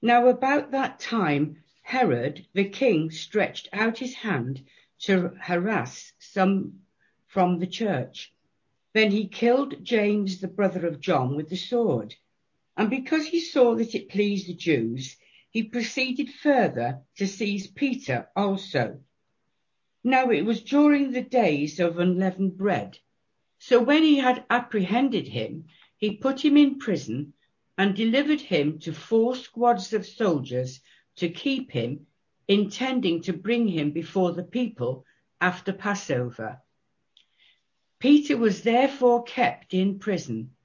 Now, 0.03 0.27
about 0.27 0.69
that 0.69 0.99
time, 0.99 1.63
Herod 1.81 2.45
the 2.53 2.65
king 2.65 3.09
stretched 3.09 3.69
out 3.73 3.97
his 3.97 4.13
hand 4.13 4.63
to 4.99 5.29
harass 5.41 6.13
some 6.19 6.81
from 7.25 7.57
the 7.57 7.65
church. 7.65 8.31
Then 8.93 9.09
he 9.09 9.27
killed 9.27 9.83
James, 9.83 10.39
the 10.39 10.47
brother 10.47 10.85
of 10.85 11.01
John, 11.01 11.35
with 11.35 11.49
the 11.49 11.57
sword. 11.57 12.13
And 12.77 12.91
because 12.91 13.25
he 13.25 13.39
saw 13.39 13.73
that 13.77 13.95
it 13.95 14.09
pleased 14.09 14.47
the 14.47 14.53
Jews, 14.53 15.17
he 15.49 15.63
proceeded 15.63 16.29
further 16.29 17.01
to 17.15 17.25
seize 17.25 17.65
Peter 17.65 18.29
also. 18.35 18.99
Now 20.03 20.31
it 20.31 20.41
was 20.45 20.63
during 20.63 21.11
the 21.11 21.21
days 21.21 21.79
of 21.79 21.99
unleavened 21.99 22.57
bread. 22.57 22.97
So 23.59 23.79
when 23.79 24.01
he 24.01 24.17
had 24.17 24.43
apprehended 24.49 25.27
him, 25.27 25.65
he 25.95 26.17
put 26.17 26.43
him 26.43 26.57
in 26.57 26.79
prison 26.79 27.33
and 27.77 27.95
delivered 27.95 28.41
him 28.41 28.79
to 28.79 28.93
four 28.93 29.35
squads 29.35 29.93
of 29.93 30.07
soldiers 30.07 30.81
to 31.17 31.29
keep 31.29 31.69
him, 31.69 32.07
intending 32.47 33.21
to 33.21 33.33
bring 33.33 33.67
him 33.67 33.91
before 33.91 34.31
the 34.31 34.43
people 34.43 35.05
after 35.39 35.71
Passover. 35.71 36.59
Peter 37.99 38.35
was 38.37 38.63
therefore 38.63 39.21
kept 39.23 39.75
in 39.75 39.99
prison, 39.99 40.55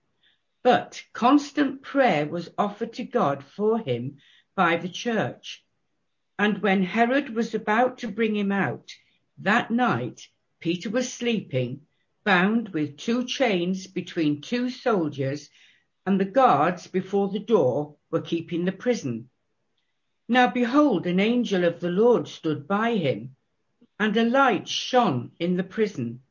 but 0.63 1.05
constant 1.13 1.83
prayer 1.83 2.27
was 2.27 2.49
offered 2.57 2.95
to 2.95 3.05
God 3.05 3.45
for 3.45 3.79
him 3.79 4.17
by 4.55 4.77
the 4.79 4.89
church. 4.89 5.63
And 6.39 6.63
when 6.63 6.83
Herod 6.83 7.35
was 7.35 7.55
about 7.55 7.99
to 7.99 8.09
bring 8.09 8.35
him 8.35 8.51
out, 8.51 8.95
that 9.39 9.71
night 9.71 10.29
Peter 10.61 10.89
was 10.89 11.13
sleeping, 11.13 11.81
bound 12.25 12.71
with 12.71 12.97
two 12.97 13.25
chains 13.25 13.87
between 13.87 14.41
two 14.41 14.71
soldiers, 14.71 15.51
and 16.07 16.19
the 16.19 16.25
guards 16.25 16.87
before 16.87 17.29
the 17.29 17.39
door 17.39 17.97
were 18.11 18.21
keeping 18.21 18.65
the 18.65 18.73
prison. 18.73 19.29
Now 20.29 20.51
behold, 20.51 21.07
an 21.07 21.21
angel 21.21 21.65
of 21.65 21.81
the 21.81 21.91
Lord 21.91 22.27
stood 22.27 22.67
by 22.67 22.97
him, 22.97 23.37
and 24.01 24.17
a 24.17 24.25
light 24.25 24.67
shone 24.69 25.33
in 25.39 25.57
the 25.57 25.65
prison. 25.65 26.23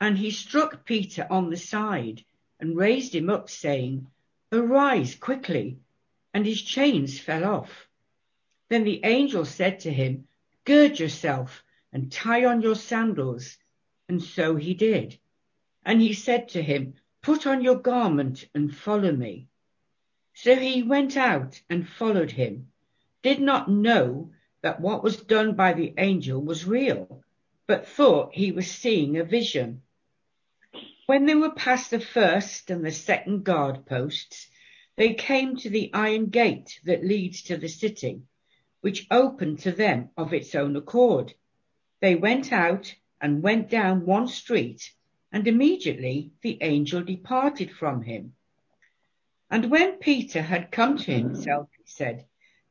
And 0.00 0.16
he 0.16 0.30
struck 0.30 0.86
Peter 0.86 1.26
on 1.30 1.50
the 1.50 1.56
side 1.56 2.24
and 2.60 2.76
raised 2.76 3.14
him 3.14 3.28
up, 3.28 3.50
saying, 3.50 4.06
Arise 4.52 5.14
quickly. 5.14 5.78
And 6.32 6.46
his 6.46 6.62
chains 6.62 7.18
fell 7.18 7.44
off. 7.44 7.88
Then 8.68 8.84
the 8.84 9.00
angel 9.04 9.44
said 9.44 9.80
to 9.80 9.92
him, 9.92 10.28
Gird 10.64 10.98
yourself 10.98 11.62
and 11.96 12.12
tie 12.12 12.44
on 12.44 12.60
your 12.60 12.74
sandals. 12.74 13.56
And 14.06 14.22
so 14.22 14.56
he 14.56 14.74
did. 14.74 15.18
And 15.82 15.98
he 15.98 16.12
said 16.12 16.50
to 16.50 16.62
him, 16.62 16.92
Put 17.22 17.46
on 17.46 17.62
your 17.62 17.76
garment 17.76 18.46
and 18.54 18.76
follow 18.76 19.12
me. 19.12 19.48
So 20.34 20.56
he 20.56 20.82
went 20.82 21.16
out 21.16 21.58
and 21.70 21.88
followed 21.88 22.30
him, 22.30 22.70
did 23.22 23.40
not 23.40 23.70
know 23.70 24.30
that 24.60 24.78
what 24.78 25.02
was 25.02 25.16
done 25.16 25.54
by 25.54 25.72
the 25.72 25.94
angel 25.96 26.38
was 26.38 26.66
real, 26.66 27.24
but 27.66 27.88
thought 27.88 28.34
he 28.34 28.52
was 28.52 28.70
seeing 28.70 29.16
a 29.16 29.24
vision. 29.24 29.80
When 31.06 31.24
they 31.24 31.34
were 31.34 31.52
past 31.52 31.90
the 31.90 32.00
first 32.00 32.70
and 32.70 32.84
the 32.84 32.92
second 32.92 33.44
guard 33.44 33.86
posts, 33.86 34.48
they 34.96 35.14
came 35.14 35.56
to 35.56 35.70
the 35.70 35.90
iron 35.94 36.26
gate 36.26 36.78
that 36.84 37.06
leads 37.06 37.44
to 37.44 37.56
the 37.56 37.68
city, 37.70 38.20
which 38.82 39.06
opened 39.10 39.60
to 39.60 39.72
them 39.72 40.10
of 40.14 40.34
its 40.34 40.54
own 40.54 40.76
accord. 40.76 41.32
They 42.00 42.14
went 42.14 42.52
out 42.52 42.94
and 43.20 43.42
went 43.42 43.70
down 43.70 44.04
one 44.04 44.28
street, 44.28 44.92
and 45.32 45.48
immediately 45.48 46.32
the 46.42 46.58
angel 46.60 47.02
departed 47.02 47.70
from 47.70 48.02
him. 48.02 48.34
And 49.50 49.70
when 49.70 49.98
Peter 49.98 50.42
had 50.42 50.70
come 50.70 50.98
to 50.98 51.10
mm-hmm. 51.10 51.28
himself, 51.28 51.68
he 51.76 51.84
said, 51.86 52.26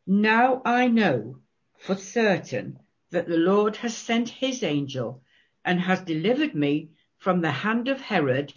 Now 0.05 0.61
I 0.63 0.87
know 0.87 1.39
for 1.77 1.95
certain 1.95 2.79
that 3.09 3.27
the 3.27 3.37
Lord 3.37 3.77
has 3.77 3.95
sent 3.95 4.29
his 4.29 4.61
angel 4.61 5.23
and 5.63 5.79
has 5.79 6.01
delivered 6.01 6.53
me 6.53 6.89
from 7.17 7.41
the 7.41 7.51
hand 7.51 7.87
of 7.87 8.01
Herod 8.01 8.53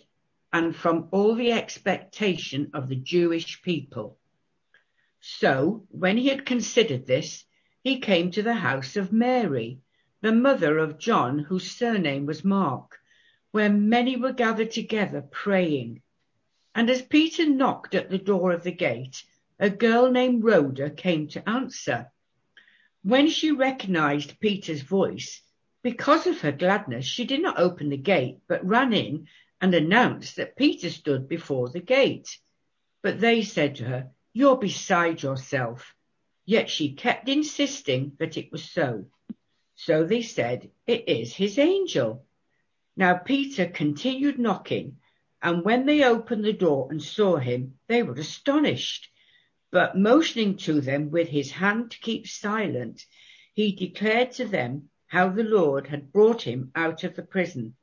and 0.52 0.74
from 0.74 1.08
all 1.10 1.34
the 1.34 1.52
expectation 1.52 2.70
of 2.74 2.88
the 2.88 2.96
Jewish 2.96 3.62
people. 3.62 4.18
So 5.20 5.86
when 5.90 6.16
he 6.16 6.28
had 6.28 6.44
considered 6.46 7.06
this, 7.06 7.44
he 7.82 8.00
came 8.00 8.30
to 8.32 8.42
the 8.42 8.54
house 8.54 8.96
of 8.96 9.12
Mary, 9.12 9.80
the 10.20 10.32
mother 10.32 10.78
of 10.78 10.98
John, 10.98 11.38
whose 11.38 11.70
surname 11.70 12.26
was 12.26 12.44
Mark, 12.44 12.98
where 13.52 13.70
many 13.70 14.16
were 14.16 14.32
gathered 14.32 14.72
together 14.72 15.22
praying. 15.22 16.02
And 16.74 16.90
as 16.90 17.02
Peter 17.02 17.48
knocked 17.48 17.94
at 17.94 18.10
the 18.10 18.18
door 18.18 18.52
of 18.52 18.64
the 18.64 18.72
gate, 18.72 19.22
a 19.60 19.70
girl 19.70 20.10
named 20.10 20.44
Rhoda 20.44 20.90
came 20.90 21.28
to 21.28 21.48
answer. 21.48 22.10
When 23.02 23.28
she 23.28 23.52
recognized 23.52 24.40
Peter's 24.40 24.82
voice, 24.82 25.40
because 25.82 26.26
of 26.26 26.40
her 26.40 26.52
gladness, 26.52 27.06
she 27.06 27.24
did 27.24 27.40
not 27.40 27.58
open 27.58 27.88
the 27.88 27.96
gate, 27.96 28.38
but 28.48 28.66
ran 28.66 28.92
in 28.92 29.28
and 29.60 29.74
announced 29.74 30.36
that 30.36 30.56
Peter 30.56 30.90
stood 30.90 31.28
before 31.28 31.68
the 31.68 31.80
gate. 31.80 32.38
But 33.02 33.20
they 33.20 33.42
said 33.42 33.76
to 33.76 33.84
her, 33.84 34.10
You're 34.32 34.58
beside 34.58 35.22
yourself. 35.22 35.94
Yet 36.44 36.68
she 36.70 36.94
kept 36.94 37.28
insisting 37.28 38.12
that 38.18 38.36
it 38.36 38.50
was 38.50 38.64
so. 38.64 39.06
So 39.80 40.02
they 40.02 40.22
said, 40.22 40.72
It 40.88 41.08
is 41.08 41.36
his 41.36 41.56
angel. 41.56 42.26
Now 42.96 43.16
Peter 43.16 43.64
continued 43.64 44.36
knocking, 44.36 44.98
and 45.40 45.64
when 45.64 45.86
they 45.86 46.02
opened 46.02 46.44
the 46.44 46.52
door 46.52 46.88
and 46.90 47.00
saw 47.00 47.36
him, 47.36 47.78
they 47.86 48.02
were 48.02 48.14
astonished. 48.14 49.08
But 49.70 49.96
motioning 49.96 50.56
to 50.66 50.80
them 50.80 51.12
with 51.12 51.28
his 51.28 51.52
hand 51.52 51.92
to 51.92 52.00
keep 52.00 52.26
silent, 52.26 53.06
he 53.54 53.70
declared 53.70 54.32
to 54.32 54.46
them 54.46 54.90
how 55.06 55.28
the 55.28 55.44
Lord 55.44 55.86
had 55.86 56.12
brought 56.12 56.42
him 56.42 56.72
out 56.74 57.04
of 57.04 57.14
the 57.14 57.22
prison. 57.22 57.76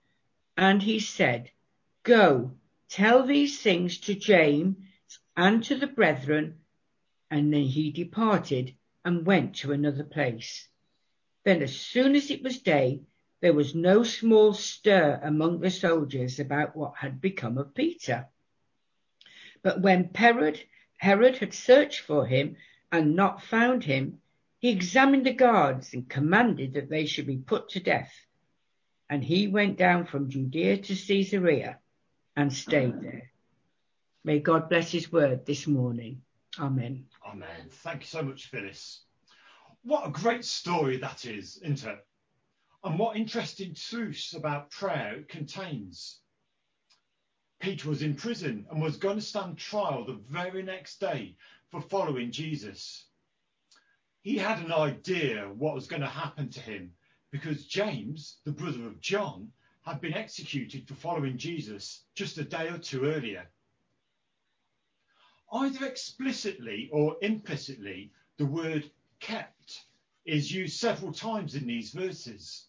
And 0.58 0.84
he 0.84 1.00
said, 1.00 1.50
Go, 2.04 2.58
tell 2.90 3.26
these 3.26 3.62
things 3.62 4.00
to 4.00 4.16
James 4.16 4.76
and 5.38 5.64
to 5.64 5.76
the 5.76 5.88
brethren. 5.88 6.60
And 7.32 7.54
then 7.54 7.64
he 7.64 7.90
departed 7.92 8.76
and 9.06 9.26
went 9.26 9.56
to 9.58 9.72
another 9.72 10.04
place. 10.04 10.68
Then 11.46 11.62
as 11.62 11.76
soon 11.76 12.16
as 12.16 12.32
it 12.32 12.44
was 12.44 12.58
day, 12.60 13.02
there 13.40 13.54
was 13.54 13.76
no 13.76 14.04
small 14.04 14.54
stir 14.54 15.20
among 15.24 15.60
the 15.60 15.70
soldiers 15.70 16.40
about 16.40 16.76
what 16.76 16.98
had 16.98 17.22
become 17.22 17.60
of 17.60 17.76
Peter. 17.76 18.28
But 19.62 19.80
when 19.80 20.10
Herod, 20.16 20.60
Herod 20.98 21.38
had 21.38 21.54
searched 21.54 22.02
for 22.02 22.26
him 22.26 22.58
and 22.92 23.16
not 23.16 23.44
found 23.44 23.84
him, 23.84 24.22
he 24.58 24.70
examined 24.70 25.28
the 25.28 25.34
guards 25.34 25.94
and 25.94 26.10
commanded 26.10 26.74
that 26.74 26.90
they 26.90 27.06
should 27.06 27.28
be 27.28 27.38
put 27.38 27.70
to 27.70 27.80
death. 27.80 28.12
And 29.08 29.24
he 29.24 29.48
went 29.48 29.78
down 29.78 30.08
from 30.08 30.32
Judea 30.32 30.78
to 30.78 30.96
Caesarea 30.96 31.78
and 32.36 32.52
stayed 32.52 33.00
there. 33.02 33.32
May 34.24 34.40
God 34.40 34.68
bless 34.68 34.92
his 34.92 35.12
word 35.12 35.46
this 35.46 35.68
morning. 35.68 36.24
Amen. 36.60 37.06
Amen. 37.24 37.70
Thank 37.70 38.02
you 38.02 38.08
so 38.08 38.24
much, 38.24 38.50
Phyllis. 38.50 39.05
What 39.86 40.08
a 40.08 40.12
great 40.12 40.44
story 40.44 40.98
that 40.98 41.26
is, 41.26 41.58
isn't 41.64 41.86
it? 41.86 42.06
And 42.84 43.00
what 43.00 43.16
interesting 43.16 43.74
truths 43.74 44.34
about 44.34 44.70
prayer 44.70 45.16
it 45.16 45.30
contains. 45.30 46.20
Peter 47.60 47.88
was 47.88 48.02
in 48.02 48.16
prison 48.16 48.68
and 48.70 48.82
was 48.82 48.98
going 48.98 49.16
to 49.16 49.22
stand 49.22 49.58
trial 49.58 50.04
the 50.04 50.20
very 50.30 50.62
next 50.62 51.00
day 51.00 51.38
for 51.72 51.80
following 51.80 52.32
Jesus 52.32 53.06
he 54.26 54.40
had 54.40 54.58
an 54.66 54.72
idea 54.74 55.48
what 55.56 55.76
was 55.76 55.86
going 55.86 56.02
to 56.02 56.08
happen 56.08 56.50
to 56.50 56.60
him 56.60 56.92
because 57.30 57.68
James, 57.68 58.38
the 58.44 58.52
brother 58.52 58.88
of 58.88 59.00
John, 59.00 59.52
had 59.84 60.02
been 60.02 60.16
executed 60.16 60.88
for 60.88 60.96
following 60.96 61.38
Jesus 61.38 62.06
just 62.16 62.40
a 62.40 62.44
day 62.44 62.70
or 62.70 62.80
two 62.80 63.06
earlier. 63.06 63.48
Either 65.54 65.86
explicitly 65.86 66.90
or 66.92 67.18
implicitly, 67.22 68.12
the 68.38 68.48
word 68.48 68.90
kept 69.26 69.86
is 70.24 70.52
used 70.52 70.78
several 70.78 71.12
times 71.12 71.56
in 71.56 71.66
these 71.66 71.90
verses. 71.90 72.68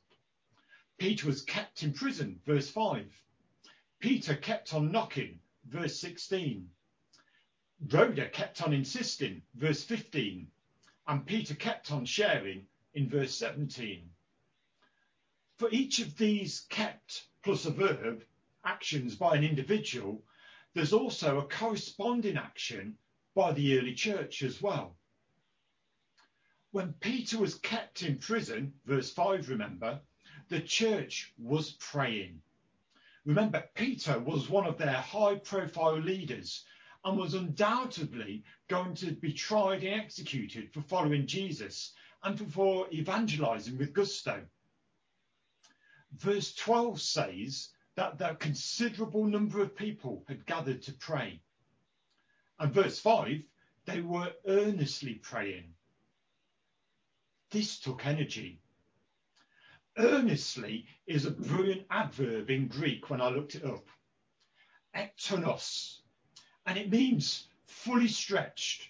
Peter 0.96 1.26
was 1.26 1.42
kept 1.42 1.82
in 1.82 1.92
prison, 1.92 2.40
verse 2.46 2.70
5. 2.70 3.04
Peter 4.00 4.34
kept 4.34 4.72
on 4.72 4.90
knocking, 4.90 5.38
verse 5.68 6.00
16. 6.00 6.70
Rhoda 7.88 8.30
kept 8.30 8.62
on 8.62 8.72
insisting, 8.72 9.42
verse 9.54 9.84
15. 9.84 10.50
And 11.06 11.26
Peter 11.26 11.54
kept 11.54 11.92
on 11.92 12.06
sharing 12.06 12.66
in 12.94 13.10
verse 13.10 13.34
17. 13.34 14.08
For 15.58 15.68
each 15.70 15.98
of 15.98 16.16
these 16.16 16.60
kept 16.70 17.26
plus 17.42 17.66
a 17.66 17.70
verb 17.70 18.24
actions 18.64 19.14
by 19.14 19.36
an 19.36 19.44
individual, 19.44 20.24
there's 20.72 20.94
also 20.94 21.38
a 21.38 21.48
corresponding 21.48 22.38
action 22.38 22.96
by 23.34 23.52
the 23.52 23.78
early 23.78 23.94
church 23.94 24.42
as 24.42 24.62
well. 24.62 24.96
When 26.76 26.92
Peter 26.92 27.38
was 27.38 27.54
kept 27.54 28.02
in 28.02 28.18
prison, 28.18 28.74
verse 28.84 29.10
5, 29.10 29.48
remember, 29.48 29.98
the 30.50 30.60
church 30.60 31.32
was 31.38 31.70
praying. 31.70 32.42
Remember, 33.24 33.64
Peter 33.74 34.18
was 34.18 34.50
one 34.50 34.66
of 34.66 34.76
their 34.76 34.92
high 34.92 35.36
profile 35.36 35.98
leaders 35.98 36.66
and 37.02 37.16
was 37.16 37.32
undoubtedly 37.32 38.44
going 38.68 38.94
to 38.96 39.12
be 39.12 39.32
tried 39.32 39.84
and 39.84 39.98
executed 40.02 40.70
for 40.70 40.82
following 40.82 41.26
Jesus 41.26 41.94
and 42.22 42.52
for 42.52 42.86
evangelizing 42.92 43.78
with 43.78 43.94
gusto. 43.94 44.44
Verse 46.12 46.54
12 46.56 47.00
says 47.00 47.70
that 47.94 48.20
a 48.20 48.34
considerable 48.34 49.24
number 49.24 49.62
of 49.62 49.74
people 49.74 50.26
had 50.28 50.44
gathered 50.44 50.82
to 50.82 50.92
pray. 50.92 51.40
And 52.58 52.70
verse 52.70 53.00
5, 53.00 53.40
they 53.86 54.02
were 54.02 54.34
earnestly 54.46 55.14
praying. 55.14 55.72
This 57.50 57.78
took 57.78 58.04
energy. 58.04 58.60
Earnestly 59.96 60.86
is 61.06 61.24
a 61.24 61.30
brilliant 61.30 61.86
adverb 61.90 62.50
in 62.50 62.68
Greek 62.68 63.08
when 63.08 63.20
I 63.20 63.28
looked 63.28 63.54
it 63.54 63.64
up. 63.64 63.88
Ektenos 64.94 66.00
and 66.66 66.76
it 66.76 66.90
means 66.90 67.48
fully 67.66 68.08
stretched 68.08 68.88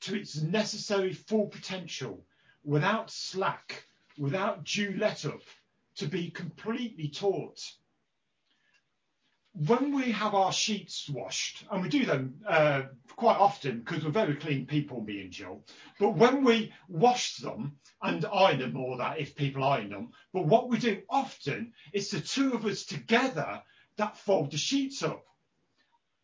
to 0.00 0.16
its 0.16 0.42
necessary 0.42 1.12
full 1.12 1.46
potential 1.46 2.26
without 2.64 3.10
slack, 3.10 3.84
without 4.18 4.64
due 4.64 4.96
let 4.98 5.24
up, 5.24 5.42
to 5.94 6.06
be 6.06 6.30
completely 6.30 7.08
taut. 7.08 7.60
When 9.56 9.94
we 9.94 10.12
have 10.12 10.34
our 10.34 10.52
sheets 10.52 11.08
washed, 11.08 11.64
and 11.70 11.82
we 11.82 11.88
do 11.88 12.04
them 12.04 12.42
uh, 12.46 12.82
quite 13.16 13.38
often 13.38 13.78
because 13.78 14.04
we're 14.04 14.10
very 14.10 14.36
clean 14.36 14.66
people, 14.66 15.00
me 15.00 15.22
and 15.22 15.32
Jill, 15.32 15.64
but 15.98 16.10
when 16.10 16.44
we 16.44 16.74
wash 16.88 17.36
them 17.36 17.78
and 18.02 18.26
iron 18.26 18.58
them, 18.58 18.76
or 18.76 18.98
that 18.98 19.18
if 19.18 19.34
people 19.34 19.64
iron 19.64 19.88
them, 19.88 20.10
but 20.34 20.44
what 20.44 20.68
we 20.68 20.76
do 20.78 21.00
often 21.08 21.72
is 21.94 22.10
the 22.10 22.20
two 22.20 22.52
of 22.52 22.66
us 22.66 22.84
together 22.84 23.62
that 23.96 24.18
fold 24.18 24.50
the 24.50 24.58
sheets 24.58 25.02
up. 25.02 25.24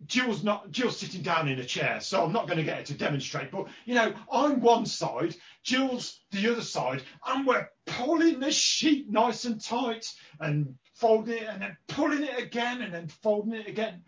Jill's 0.07 0.43
not 0.43 0.71
Jill's 0.71 0.99
sitting 0.99 1.23
down 1.23 1.49
in 1.49 1.59
a 1.59 1.65
chair, 1.65 2.01
so 2.01 2.25
I'm 2.25 2.33
not 2.33 2.47
going 2.47 2.59
to 2.59 2.65
get 2.65 2.79
her 2.79 2.83
to 2.85 2.95
demonstrate. 2.95 3.51
But 3.51 3.69
you 3.85 3.95
know, 3.95 4.15
I'm 4.31 4.61
one 4.61 4.87
side, 4.87 5.37
Jill's 5.62 6.21
the 6.31 6.51
other 6.51 6.62
side, 6.62 7.03
and 7.27 7.47
we're 7.47 7.69
pulling 7.87 8.41
the 8.41 8.51
sheet 8.51 9.11
nice 9.11 9.45
and 9.45 9.62
tight 9.62 10.12
and 10.41 10.75
folding 10.95 11.38
it 11.38 11.49
and 11.49 11.62
then 11.62 11.77
pulling 11.88 12.23
it 12.23 12.38
again 12.38 12.83
and 12.83 12.93
then 12.93 13.09
folding 13.09 13.55
it 13.55 13.69
again. 13.69 14.03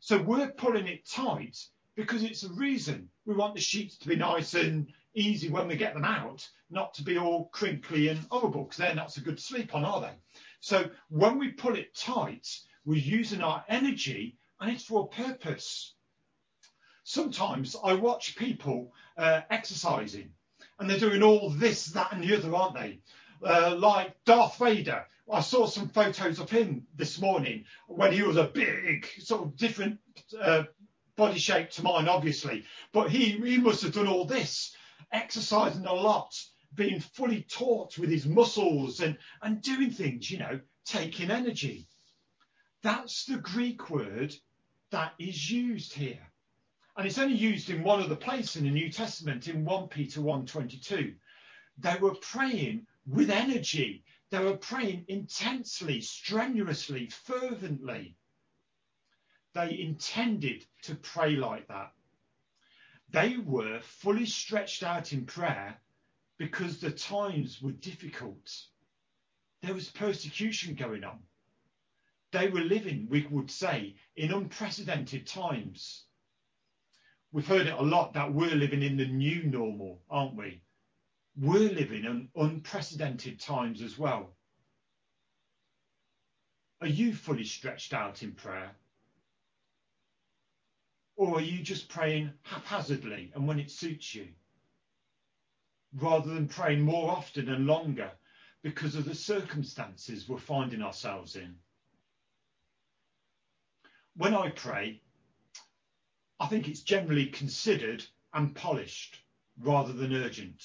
So 0.00 0.20
we're 0.20 0.50
pulling 0.50 0.86
it 0.86 1.08
tight 1.08 1.58
because 1.94 2.22
it's 2.22 2.44
a 2.44 2.52
reason. 2.52 3.08
We 3.26 3.34
want 3.34 3.54
the 3.54 3.60
sheets 3.60 3.98
to 3.98 4.08
be 4.08 4.16
nice 4.16 4.54
and 4.54 4.88
easy 5.14 5.50
when 5.50 5.68
we 5.68 5.76
get 5.76 5.94
them 5.94 6.04
out, 6.04 6.48
not 6.70 6.94
to 6.94 7.02
be 7.02 7.18
all 7.18 7.46
crinkly 7.52 8.08
and 8.08 8.18
horrible 8.30 8.64
because 8.64 8.78
they're 8.78 8.94
not 8.94 9.12
so 9.12 9.22
good 9.22 9.36
to 9.36 9.42
sleep 9.42 9.74
on, 9.74 9.84
are 9.84 10.00
they? 10.00 10.12
So 10.60 10.90
when 11.08 11.38
we 11.38 11.52
pull 11.52 11.74
it 11.76 11.94
tight, 11.94 12.48
we're 12.84 12.98
using 12.98 13.42
our 13.42 13.64
energy 13.68 14.36
and 14.60 14.70
it's 14.70 14.84
for 14.84 15.04
a 15.04 15.22
purpose. 15.22 15.94
Sometimes 17.04 17.74
I 17.82 17.94
watch 17.94 18.36
people 18.36 18.92
uh, 19.16 19.40
exercising 19.50 20.32
and 20.78 20.88
they're 20.88 20.98
doing 20.98 21.22
all 21.22 21.50
this, 21.50 21.86
that, 21.86 22.12
and 22.12 22.22
the 22.22 22.36
other, 22.36 22.54
aren't 22.54 22.74
they? 22.74 23.00
Uh, 23.42 23.76
like 23.78 24.14
Darth 24.24 24.58
Vader. 24.58 25.04
I 25.32 25.40
saw 25.40 25.66
some 25.66 25.88
photos 25.88 26.40
of 26.40 26.50
him 26.50 26.86
this 26.96 27.20
morning 27.20 27.64
when 27.86 28.12
he 28.12 28.22
was 28.22 28.36
a 28.36 28.44
big, 28.44 29.06
sort 29.18 29.42
of 29.42 29.56
different 29.56 29.98
uh, 30.40 30.64
body 31.16 31.38
shape 31.38 31.70
to 31.70 31.82
mine, 31.82 32.08
obviously. 32.08 32.64
But 32.92 33.10
he, 33.10 33.32
he 33.32 33.58
must 33.58 33.82
have 33.82 33.92
done 33.92 34.08
all 34.08 34.24
this, 34.24 34.74
exercising 35.12 35.86
a 35.86 35.92
lot, 35.92 36.34
being 36.74 37.00
fully 37.00 37.46
taut 37.48 37.96
with 37.98 38.10
his 38.10 38.26
muscles 38.26 39.00
and, 39.00 39.16
and 39.42 39.62
doing 39.62 39.90
things, 39.90 40.30
you 40.30 40.38
know, 40.38 40.60
taking 40.84 41.30
energy. 41.30 41.86
That's 42.82 43.26
the 43.26 43.36
Greek 43.36 43.90
word 43.90 44.34
that 44.90 45.14
is 45.18 45.50
used 45.50 45.92
here. 45.92 46.26
And 46.96 47.06
it's 47.06 47.18
only 47.18 47.36
used 47.36 47.70
in 47.70 47.82
one 47.82 48.02
other 48.02 48.16
place 48.16 48.56
in 48.56 48.64
the 48.64 48.70
New 48.70 48.90
Testament, 48.90 49.48
in 49.48 49.64
1 49.64 49.88
Peter 49.88 50.20
1.22. 50.20 51.14
They 51.78 51.96
were 51.96 52.14
praying 52.16 52.86
with 53.06 53.30
energy. 53.30 54.04
They 54.30 54.40
were 54.40 54.56
praying 54.56 55.06
intensely, 55.08 56.00
strenuously, 56.00 57.08
fervently. 57.08 58.16
They 59.54 59.80
intended 59.80 60.66
to 60.82 60.94
pray 60.94 61.36
like 61.36 61.68
that. 61.68 61.92
They 63.08 63.38
were 63.38 63.80
fully 63.80 64.26
stretched 64.26 64.82
out 64.82 65.12
in 65.12 65.26
prayer 65.26 65.76
because 66.38 66.80
the 66.80 66.92
times 66.92 67.60
were 67.60 67.72
difficult. 67.72 68.66
There 69.62 69.74
was 69.74 69.90
persecution 69.90 70.74
going 70.74 71.04
on. 71.04 71.18
They 72.32 72.48
were 72.48 72.60
living, 72.60 73.08
we 73.10 73.26
would 73.26 73.50
say, 73.50 73.96
in 74.14 74.32
unprecedented 74.32 75.26
times. 75.26 76.04
We've 77.32 77.46
heard 77.46 77.66
it 77.66 77.78
a 77.78 77.82
lot 77.82 78.14
that 78.14 78.32
we're 78.32 78.54
living 78.54 78.82
in 78.82 78.96
the 78.96 79.06
new 79.06 79.44
normal, 79.44 80.02
aren't 80.08 80.36
we? 80.36 80.62
We're 81.36 81.72
living 81.72 82.04
in 82.04 82.28
unprecedented 82.36 83.40
times 83.40 83.82
as 83.82 83.98
well. 83.98 84.36
Are 86.80 86.88
you 86.88 87.14
fully 87.14 87.44
stretched 87.44 87.92
out 87.92 88.22
in 88.22 88.32
prayer? 88.32 88.74
Or 91.16 91.38
are 91.38 91.42
you 91.42 91.62
just 91.62 91.88
praying 91.88 92.32
haphazardly 92.42 93.32
and 93.34 93.46
when 93.46 93.60
it 93.60 93.70
suits 93.70 94.14
you? 94.14 94.28
Rather 95.94 96.32
than 96.32 96.48
praying 96.48 96.80
more 96.80 97.10
often 97.10 97.48
and 97.48 97.66
longer 97.66 98.10
because 98.62 98.94
of 98.94 99.04
the 99.04 99.14
circumstances 99.14 100.28
we're 100.28 100.38
finding 100.38 100.82
ourselves 100.82 101.36
in. 101.36 101.56
When 104.16 104.34
I 104.34 104.50
pray, 104.50 105.00
I 106.38 106.46
think 106.46 106.68
it's 106.68 106.82
generally 106.82 107.26
considered 107.26 108.04
and 108.32 108.54
polished 108.54 109.20
rather 109.58 109.92
than 109.92 110.14
urgent. 110.14 110.62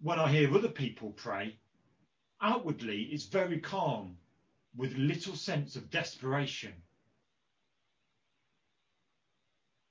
When 0.00 0.18
I 0.18 0.32
hear 0.32 0.54
other 0.54 0.70
people 0.70 1.12
pray, 1.12 1.58
outwardly 2.40 3.04
it's 3.04 3.26
very 3.26 3.60
calm 3.60 4.18
with 4.74 4.96
little 4.96 5.36
sense 5.36 5.76
of 5.76 5.90
desperation. 5.90 6.82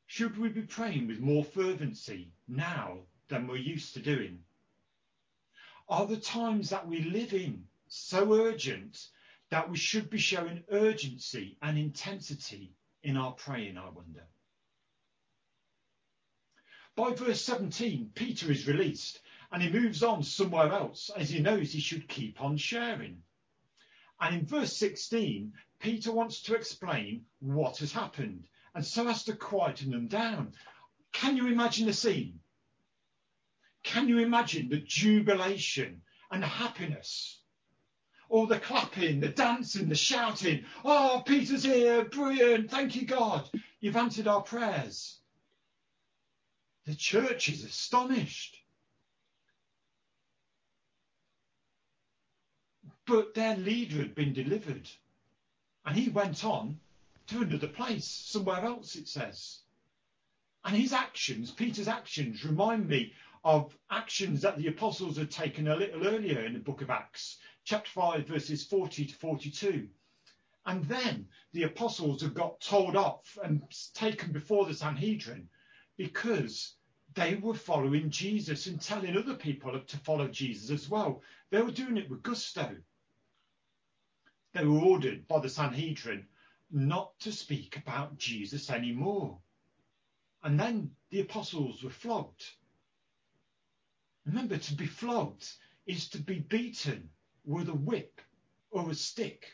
Should 0.07 0.38
we 0.38 0.49
be 0.49 0.63
praying 0.63 1.07
with 1.07 1.19
more 1.19 1.45
fervency 1.45 2.34
now 2.47 3.05
than 3.29 3.47
we're 3.47 3.55
used 3.55 3.93
to 3.93 4.01
doing? 4.01 4.43
Are 5.88 6.05
the 6.05 6.19
times 6.19 6.69
that 6.69 6.88
we 6.88 7.03
live 7.03 7.34
in 7.34 7.67
so 7.88 8.34
urgent 8.34 9.07
that 9.52 9.70
we 9.70 9.78
should 9.78 10.10
be 10.10 10.18
showing 10.18 10.64
urgency 10.72 11.58
and 11.62 11.78
intensity 11.78 12.74
in 13.04 13.18
our 13.18 13.34
praying, 13.34 13.78
I 13.78 13.90
wonder? 13.90 14.26
By 16.96 17.14
verse 17.14 17.42
17, 17.42 18.12
Peter 18.16 18.50
is 18.50 18.68
released 18.68 19.20
and 19.52 19.62
he 19.62 19.70
moves 19.70 20.04
on 20.04 20.24
somewhere 20.24 20.72
else 20.72 21.12
as 21.16 21.30
he 21.30 21.40
knows 21.40 21.72
he 21.72 21.82
should 21.82 22.08
keep 22.08 22.42
on 22.42 22.58
sharing. 22.58 23.22
And 24.22 24.36
in 24.36 24.46
verse 24.46 24.76
16, 24.78 25.52
Peter 25.80 26.12
wants 26.12 26.44
to 26.44 26.56
explain 26.56 27.26
what 27.40 27.78
has 27.78 27.92
happened 27.92 28.48
and 28.74 28.86
so 28.86 29.06
has 29.06 29.26
to 29.26 29.36
quieten 29.36 29.92
them 29.92 30.08
down. 30.08 30.54
Can 31.12 31.36
you 31.36 31.48
imagine 31.48 31.88
the 31.88 31.94
scene? 31.94 32.40
Can 33.84 34.08
you 34.08 34.20
imagine 34.20 34.70
the 34.70 34.80
jubilation 34.80 36.04
and 36.30 36.44
happiness? 36.44 37.40
All 38.32 38.48
the 38.48 38.60
clapping, 38.60 39.20
the 39.20 39.28
dancing, 39.28 39.89
the 39.89 39.96
shouting. 39.96 40.63
Oh, 40.86 41.22
Peter's 41.26 41.65
here. 41.65 42.06
Brilliant. 42.06 42.72
Thank 42.72 42.96
you, 42.96 43.06
God. 43.06 43.44
You've 43.82 43.98
answered 43.98 44.26
our 44.26 44.41
prayers. 44.41 45.17
The 46.86 46.96
church 46.96 47.50
is 47.50 47.65
astonished. 47.65 48.58
But 53.06 53.34
their 53.34 53.58
leader 53.58 53.98
had 53.98 54.15
been 54.15 54.32
delivered. 54.32 54.89
And 55.86 55.98
he 55.98 56.08
went 56.08 56.46
on 56.46 56.80
to 57.28 57.41
another 57.41 57.67
place, 57.67 58.08
somewhere 58.08 58.63
else, 58.63 58.96
it 58.96 59.10
says. 59.10 59.60
And 60.63 60.74
his 60.74 60.94
actions, 60.94 61.52
Peter's 61.52 61.89
actions, 61.89 62.46
remind 62.46 62.88
me 62.88 63.12
of 63.43 63.75
actions 63.89 64.41
that 64.41 64.58
the 64.58 64.67
apostles 64.67 65.17
had 65.17 65.32
taken 65.32 65.67
a 65.67 65.75
little 65.75 66.06
earlier 66.06 66.45
in 66.45 66.54
the 66.54 66.60
book 66.60 66.82
of 66.82 66.89
Acts, 66.89 67.38
chapter 67.63 67.89
5, 67.91 68.27
verses 68.27 68.63
40 68.65 69.06
to 69.06 69.15
42. 69.15 69.88
And 70.65 70.84
then 70.86 71.27
the 71.54 71.63
apostles 71.63 72.21
had 72.21 72.36
got 72.36 72.62
told 72.62 72.95
off 72.95 73.38
and 73.43 73.63
taken 73.95 74.32
before 74.32 74.65
the 74.65 74.75
Sanhedrin 74.75 75.49
because 75.97 76.75
they 77.15 77.36
were 77.36 77.56
following 77.56 78.10
Jesus 78.10 78.67
and 78.67 78.80
telling 78.80 79.17
other 79.17 79.36
people 79.36 79.80
to 79.80 79.97
follow 79.97 80.27
Jesus 80.27 80.69
as 80.69 80.88
well. 80.88 81.21
They 81.49 81.62
were 81.62 81.71
doing 81.71 81.97
it 81.97 82.10
with 82.10 82.23
gusto. 82.23 82.77
They 84.54 84.65
were 84.65 84.80
ordered 84.80 85.27
by 85.27 85.39
the 85.39 85.49
Sanhedrin 85.49 86.27
not 86.69 87.19
to 87.19 87.32
speak 87.32 87.75
about 87.77 88.17
Jesus 88.17 88.69
anymore. 88.69 89.39
And 90.43 90.60
then 90.60 90.91
the 91.10 91.21
apostles 91.21 91.84
were 91.84 91.89
flogged. 91.89 92.45
Remember, 94.32 94.58
to 94.58 94.76
be 94.76 94.86
flogged 94.86 95.46
is 95.86 96.08
to 96.10 96.17
be 96.17 96.39
beaten 96.39 97.10
with 97.44 97.67
a 97.67 97.74
whip 97.74 98.22
or 98.72 98.89
a 98.89 98.96
stick. 98.96 99.52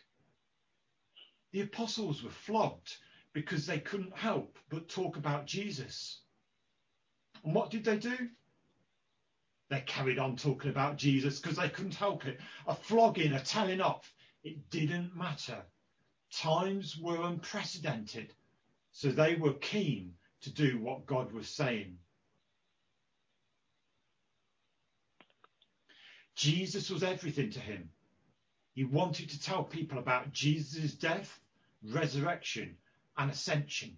The 1.51 1.61
apostles 1.61 2.21
were 2.21 2.29
flogged 2.29 2.97
because 3.33 3.65
they 3.65 3.79
couldn't 3.79 4.15
help 4.15 4.59
but 4.69 4.87
talk 4.87 5.17
about 5.17 5.47
Jesus. 5.47 6.21
And 7.43 7.55
what 7.55 7.71
did 7.71 7.83
they 7.83 7.97
do? 7.97 8.29
They 9.69 9.81
carried 9.81 10.19
on 10.19 10.35
talking 10.35 10.69
about 10.69 10.97
Jesus 10.97 11.39
because 11.39 11.57
they 11.57 11.69
couldn't 11.69 11.95
help 11.95 12.27
it. 12.27 12.39
A 12.67 12.75
flogging, 12.75 13.33
a 13.33 13.39
telling 13.39 13.81
off, 13.81 14.13
it 14.43 14.69
didn't 14.69 15.15
matter 15.15 15.65
Times 16.31 16.97
were 16.97 17.23
unprecedented, 17.23 18.33
so 18.91 19.11
they 19.11 19.35
were 19.35 19.53
keen 19.53 20.13
to 20.41 20.51
do 20.51 20.77
what 20.77 21.05
God 21.05 21.31
was 21.31 21.47
saying. 21.47 21.97
Jesus 26.37 26.89
was 26.89 27.03
everything 27.03 27.49
to 27.49 27.59
him. 27.59 27.89
He 28.73 28.83
wanted 28.83 29.29
to 29.31 29.41
tell 29.41 29.63
people 29.63 29.97
about 29.97 30.31
Jesus' 30.31 30.93
death, 30.93 31.39
resurrection, 31.83 32.77
and 33.17 33.31
ascension. 33.31 33.97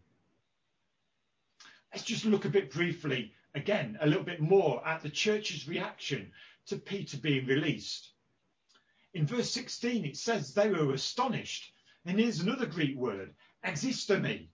Let's 1.93 2.05
just 2.05 2.23
look 2.25 2.45
a 2.45 2.49
bit 2.49 2.71
briefly, 2.71 3.33
again, 3.53 3.97
a 3.99 4.07
little 4.07 4.23
bit 4.23 4.39
more 4.39 4.87
at 4.87 5.01
the 5.01 5.09
church's 5.09 5.67
reaction 5.67 6.31
to 6.67 6.77
Peter 6.77 7.17
being 7.17 7.45
released. 7.45 8.09
In 9.13 9.27
verse 9.27 9.51
16, 9.51 10.05
it 10.05 10.15
says 10.15 10.53
they 10.53 10.69
were 10.69 10.93
astonished 10.93 11.73
and 12.05 12.17
here's 12.17 12.39
another 12.39 12.65
Greek 12.65 12.95
word, 12.95 13.35
existemi, 13.65 14.47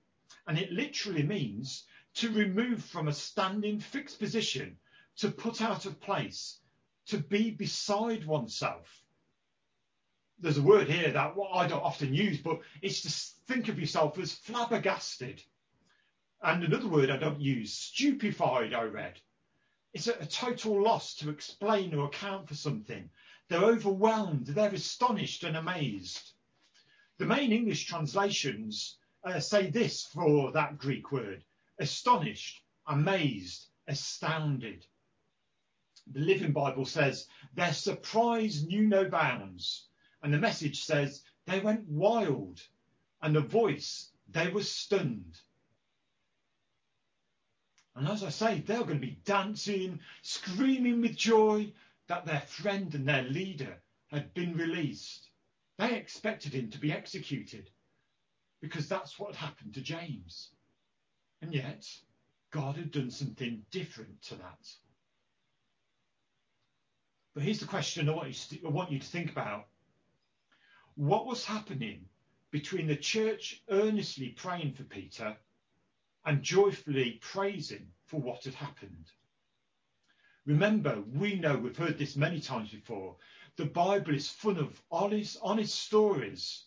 and 0.48 0.58
it 0.58 0.72
literally 0.72 1.22
means 1.24 1.86
to 2.16 2.32
remove 2.32 2.84
from 2.84 3.08
a 3.08 3.14
standing 3.14 3.80
fixed 3.80 4.18
position, 4.18 4.78
to 5.18 5.30
put 5.30 5.62
out 5.62 5.86
of 5.86 6.02
place, 6.02 6.60
to 7.08 7.18
be 7.18 7.52
beside 7.52 8.26
oneself. 8.26 9.04
there's 10.40 10.58
a 10.58 10.62
word 10.62 10.90
here 10.90 11.12
that 11.12 11.34
I 11.54 11.68
don't 11.68 11.84
often 11.84 12.14
use, 12.14 12.40
but 12.40 12.60
it's 12.82 13.02
to 13.02 13.10
think 13.48 13.70
of 13.70 13.80
yourself 13.80 14.20
as 14.20 14.34
flabbergasted. 14.34 15.42
And 16.42 16.64
another 16.64 16.88
word 16.90 17.10
I 17.10 17.18
don't 17.18 17.40
use, 17.40 17.74
stupefied, 17.74 18.74
I 18.74 18.84
read. 18.84 19.20
It's 19.94 20.08
a, 20.08 20.14
a 20.20 20.26
total 20.26 20.84
loss 20.84 21.16
to 21.16 21.30
explain 21.30 21.94
or 21.94 22.08
account 22.08 22.48
for 22.50 22.56
something. 22.56 23.10
They're 23.48 23.64
overwhelmed, 23.64 24.48
they're 24.48 24.74
astonished 24.74 25.44
and 25.44 25.56
amazed. 25.56 26.34
The 27.18 27.26
main 27.26 27.52
English 27.52 27.86
translations 27.86 28.98
uh, 29.24 29.40
say 29.40 29.70
this 29.70 30.04
for 30.04 30.52
that 30.52 30.78
Greek 30.78 31.12
word 31.12 31.44
astonished, 31.80 32.62
amazed, 32.88 33.68
astounded. 33.88 34.86
The 36.12 36.20
Living 36.20 36.52
Bible 36.52 36.86
says 36.86 37.28
their 37.54 37.74
surprise 37.74 38.66
knew 38.66 38.88
no 38.88 39.10
bounds. 39.10 39.88
And 40.22 40.34
the 40.34 40.40
message 40.40 40.84
says 40.84 41.24
they 41.46 41.60
went 41.60 41.88
wild. 41.88 42.62
And 43.22 43.36
the 43.36 43.42
voice, 43.42 44.12
they 44.30 44.50
were 44.50 44.64
stunned. 44.64 45.40
And 47.96 48.08
as 48.08 48.24
I 48.24 48.30
say, 48.30 48.60
they're 48.60 48.84
going 48.84 49.00
to 49.00 49.08
be 49.08 49.20
dancing, 49.24 50.00
screaming 50.22 51.02
with 51.02 51.16
joy 51.16 51.74
that 52.08 52.26
their 52.26 52.42
friend 52.42 52.94
and 52.94 53.08
their 53.08 53.24
leader 53.24 53.82
had 54.08 54.34
been 54.34 54.56
released. 54.56 55.30
They 55.78 55.96
expected 55.96 56.54
him 56.54 56.70
to 56.72 56.78
be 56.78 56.92
executed 56.92 57.70
because 58.62 58.88
that's 58.88 59.18
what 59.18 59.36
happened 59.36 59.74
to 59.76 59.82
James. 59.82 60.52
And 61.42 61.54
yet, 61.54 61.88
God 62.52 62.76
had 62.76 62.92
done 62.92 63.12
something 63.12 63.64
different 63.72 64.22
to 64.24 64.36
that. 64.36 64.76
But 67.36 67.44
here's 67.44 67.60
the 67.60 67.68
question 67.68 68.08
I 68.08 68.14
want, 68.14 68.52
you 68.52 68.60
to, 68.60 68.70
want 68.70 68.92
you 68.92 69.00
to 69.00 69.06
think 69.06 69.30
about. 69.30 69.68
What 70.96 71.28
was 71.28 71.44
happening 71.44 72.06
between 72.50 72.88
the 72.88 72.96
church 72.96 73.62
earnestly 73.70 74.30
praying 74.30 74.72
for 74.72 74.84
Peter 74.84 75.36
and 76.26 76.42
joyfully 76.42 77.20
praising 77.22 77.92
for 78.06 78.22
what 78.22 78.46
had 78.46 78.54
happened? 78.54 79.12
Remember, 80.46 81.04
we 81.14 81.36
know 81.36 81.58
we've 81.58 81.76
heard 81.76 81.98
this 81.98 82.16
many 82.16 82.40
times 82.40 82.70
before. 82.72 83.18
The 83.58 83.66
Bible 83.66 84.16
is 84.16 84.30
full 84.30 84.58
of 84.58 84.82
honest, 84.90 85.38
honest 85.42 85.76
stories 85.76 86.64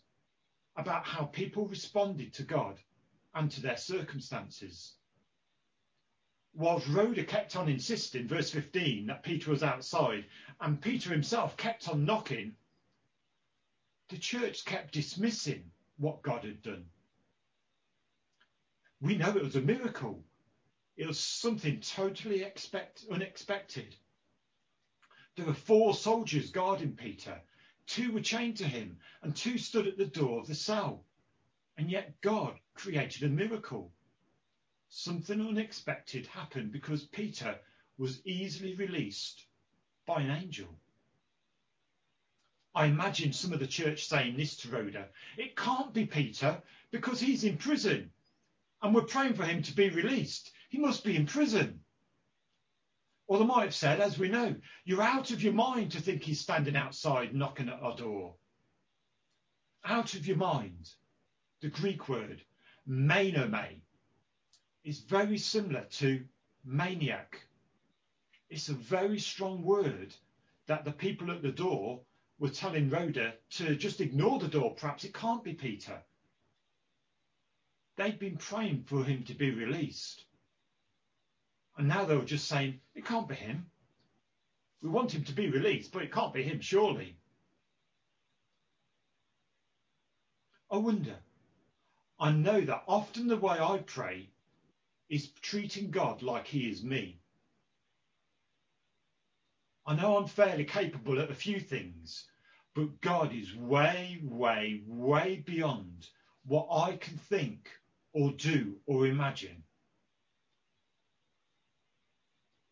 about 0.77 1.07
how 1.07 1.25
people 1.25 1.67
responded 1.67 2.35
to 2.35 2.43
God 2.43 2.79
and 3.35 3.51
to 3.53 3.63
their 3.63 3.79
circumstances. 3.79 4.98
Whilst 6.59 6.89
Rhoda 6.89 7.23
kept 7.23 7.55
on 7.55 7.69
insisting, 7.69 8.27
verse 8.27 8.51
15, 8.51 9.07
that 9.07 9.23
Peter 9.23 9.49
was 9.53 9.63
outside, 9.63 10.25
and 10.61 10.83
Peter 10.83 11.11
himself 11.11 11.57
kept 11.57 11.89
on 11.89 12.05
knocking, 12.05 12.57
the 14.09 14.19
church 14.19 14.65
kept 14.65 14.93
dismissing 14.93 15.71
what 15.99 16.21
God 16.23 16.43
had 16.43 16.61
done. 16.63 16.87
We 19.01 19.17
know 19.17 19.37
it 19.37 19.45
was 19.45 19.55
a 19.55 19.61
miracle. 19.61 20.25
It 20.97 21.07
was 21.07 21.21
something 21.21 21.79
totally 21.79 22.43
expect, 22.43 23.05
unexpected. 23.09 23.95
There 25.37 25.47
were 25.47 25.55
four 25.55 25.95
soldiers 25.95 26.51
guarding 26.51 26.97
Peter. 26.97 27.41
Two 27.87 28.11
were 28.11 28.21
chained 28.21 28.57
to 28.57 28.65
him, 28.65 28.99
and 29.23 29.37
two 29.37 29.59
stood 29.59 29.87
at 29.87 29.97
the 29.97 30.07
door 30.07 30.41
of 30.41 30.49
the 30.49 30.57
cell. 30.57 31.05
And 31.77 31.89
yet 31.89 32.21
God 32.21 32.59
created 32.75 33.23
a 33.23 33.29
miracle. 33.29 33.93
Something 34.89 35.41
unexpected 35.41 36.27
happened 36.27 36.73
because 36.73 37.05
Peter 37.05 37.59
was 37.99 38.25
easily 38.27 38.75
released 38.75 39.45
by 40.07 40.23
an 40.23 40.31
angel. 40.31 40.69
I 42.75 42.87
imagine 42.87 43.33
some 43.33 43.53
of 43.53 43.61
the 43.61 43.67
church 43.67 44.07
saying 44.07 44.37
this 44.37 44.57
to 44.59 44.71
Rhoda. 44.71 45.09
It 45.37 45.57
can't 45.57 45.93
be 45.93 46.07
Peter 46.07 46.63
because 46.91 47.21
he's 47.21 47.45
in 47.45 47.59
prison 47.59 48.11
and 48.81 48.95
we're 48.95 49.03
praying 49.03 49.35
for 49.35 49.45
him 49.45 49.63
to 49.63 49.75
be 49.75 49.91
released. 49.91 50.53
He 50.69 50.79
must 50.79 51.05
be 51.05 51.17
in 51.17 51.27
prison. 51.27 51.81
Or 53.27 53.39
they 53.39 53.45
might 53.45 53.65
have 53.65 53.75
said, 53.75 54.01
as 54.01 54.19
we 54.19 54.29
know, 54.29 54.55
you're 54.85 55.03
out 55.03 55.31
of 55.33 55.43
your 55.43 55.53
mind 55.53 55.93
to 55.93 56.01
think 56.01 56.23
he's 56.23 56.41
standing 56.41 56.77
outside 56.77 57.35
knocking 57.35 57.69
at 57.69 57.83
our 57.83 57.97
door. 57.97 58.37
Out 59.85 60.15
of 60.15 60.27
your 60.27 60.37
mind. 60.37 60.89
The 61.61 61.69
Greek 61.69 62.09
word, 62.09 62.43
menome, 62.89 63.81
is 64.89 65.01
very 65.01 65.37
similar 65.37 65.85
to 65.91 66.25
maniac. 66.65 67.43
It's 68.49 68.71
a 68.71 68.75
very 68.75 69.19
strong 69.19 69.63
word 69.63 70.15
that 70.67 70.87
the 70.87 70.93
people 70.93 71.31
at 71.31 71.43
the 71.43 71.53
door 71.53 72.01
were 72.39 72.49
telling 72.49 72.89
Rhoda 72.89 73.35
to 73.51 73.77
just 73.77 74.01
ignore 74.01 74.39
the 74.39 74.49
door. 74.49 74.75
Perhaps 74.75 75.05
it 75.05 75.13
can't 75.13 75.45
be 75.45 75.53
Peter. 75.53 76.01
They'd 77.97 78.19
been 78.19 78.39
praying 78.39 78.85
for 78.87 79.05
him 79.05 79.25
to 79.25 79.35
be 79.35 79.51
released. 79.51 80.25
And 81.77 81.87
now 81.87 82.07
they 82.07 82.17
were 82.17 82.25
just 82.25 82.49
saying, 82.49 82.81
it 82.95 83.05
can't 83.05 83.29
be 83.29 83.35
him. 83.35 83.67
We 84.81 84.89
want 84.89 85.13
him 85.13 85.25
to 85.25 85.33
be 85.33 85.51
released, 85.51 85.93
but 85.93 86.03
it 86.03 86.13
can't 86.13 86.33
be 86.33 86.45
him, 86.45 86.63
surely. 86.63 87.19
I 90.71 90.79
wonder. 90.79 91.17
I 92.19 92.33
know 92.33 92.63
that 92.63 92.85
often 92.89 93.29
the 93.29 93.37
way 93.37 93.59
I 93.61 93.83
pray 93.85 94.31
is 95.09 95.31
treating 95.43 95.91
God 95.91 96.23
like 96.23 96.47
he 96.47 96.69
is 96.69 96.83
me. 96.83 97.21
I 99.87 99.95
know 99.95 100.19
I'm 100.19 100.27
fairly 100.27 100.65
capable 100.65 101.21
at 101.21 101.31
a 101.31 101.35
few 101.35 101.61
things, 101.61 102.27
but 102.75 103.01
God 103.01 103.33
is 103.33 103.57
way, 103.57 104.21
way, 104.23 104.83
way 104.87 105.43
beyond 105.47 106.09
what 106.45 106.69
I 106.71 106.97
can 106.97 107.17
think 107.17 107.71
or 108.13 108.33
do 108.33 108.77
or 108.87 109.07
imagine. 109.07 109.65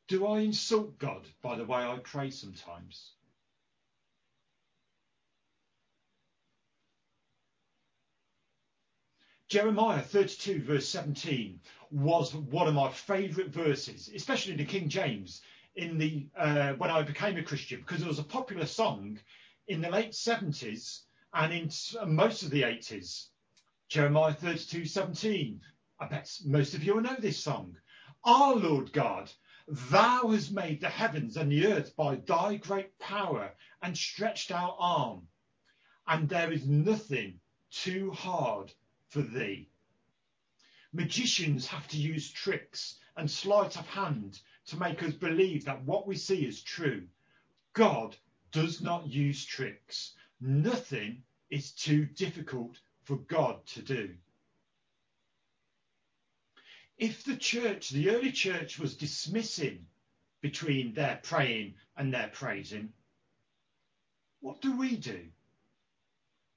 Do 0.09 0.27
I 0.27 0.41
insult 0.41 0.99
God 0.99 1.27
by 1.43 1.57
the 1.57 1.65
way 1.65 1.79
I 1.79 1.99
pray 2.03 2.31
sometimes? 2.31 3.13
Jeremiah 9.49 10.03
32 10.03 10.63
verse 10.63 10.89
17 10.89 11.61
was 11.91 12.35
one 12.35 12.69
of 12.69 12.75
my 12.75 12.91
favourite 12.91 13.51
verses, 13.51 14.11
especially 14.15 14.53
in 14.53 14.59
the 14.59 14.65
King 14.65 14.89
James, 14.89 15.43
in 15.75 15.99
the 15.99 16.27
uh, 16.37 16.73
when 16.75 16.91
I 16.91 17.03
became 17.03 17.37
a 17.37 17.43
Christian, 17.43 17.81
because 17.81 18.03
it 18.03 18.09
was 18.09 18.19
a 18.19 18.25
popular 18.25 18.67
song 18.67 19.19
in 19.69 19.81
the 19.81 19.91
late 19.91 20.13
70s 20.13 21.03
and 21.35 21.53
in 21.53 21.71
most 22.07 22.43
of 22.43 22.51
the 22.51 22.63
80s. 22.63 23.27
Jeremiah 23.89 24.33
32 24.33 24.85
17. 24.85 25.61
I 26.01 26.07
bet 26.07 26.31
most 26.45 26.75
of 26.75 26.83
you 26.83 26.95
will 26.95 27.03
know 27.03 27.17
this 27.19 27.39
song. 27.39 27.77
Our 28.25 28.57
Lord 28.57 28.93
God, 28.93 29.31
thou 29.69 30.29
hast 30.29 30.53
made 30.53 30.81
the 30.81 30.89
heavens 30.89 31.37
and 31.37 31.51
the 31.51 31.67
earth 31.67 31.95
by 31.97 32.17
thy 32.17 32.57
great 32.57 32.99
power 32.99 33.53
and 33.83 33.97
stretched 33.97 34.51
out 34.51 34.77
arm, 34.79 35.29
and 36.07 36.29
there 36.29 36.53
is 36.53 36.67
nothing 36.67 37.41
too 37.71 38.11
hard 38.11 38.73
for 39.09 39.23
thee. 39.23 39.71
Magicians 40.97 41.67
have 41.67 41.87
to 41.89 41.99
use 41.99 42.31
tricks 42.31 42.99
and 43.19 43.31
sleight 43.31 43.77
of 43.77 43.87
hand 43.87 44.41
to 44.65 44.79
make 44.79 45.03
us 45.03 45.13
believe 45.13 45.67
that 45.67 45.85
what 45.85 46.07
we 46.07 46.17
see 46.17 46.47
is 46.47 46.63
true. 46.63 47.07
God 47.75 48.17
does 48.51 48.81
not 48.81 49.07
use 49.07 49.45
tricks. 49.45 50.15
Nothing 50.41 51.23
is 51.51 51.73
too 51.73 52.07
difficult 52.07 52.81
for 53.03 53.17
God 53.17 53.67
to 53.67 53.83
do. 53.83 54.15
If 56.97 57.25
the 57.25 57.37
church, 57.37 57.91
the 57.91 58.09
early 58.09 58.33
church, 58.33 58.79
was 58.79 58.97
dismissing 58.97 59.87
between 60.41 60.95
their 60.95 61.21
praying 61.23 61.75
and 61.99 62.15
their 62.15 62.29
praising, 62.29 62.95
what 64.41 64.63
do 64.63 64.75
we 64.75 64.97
do? 64.97 65.27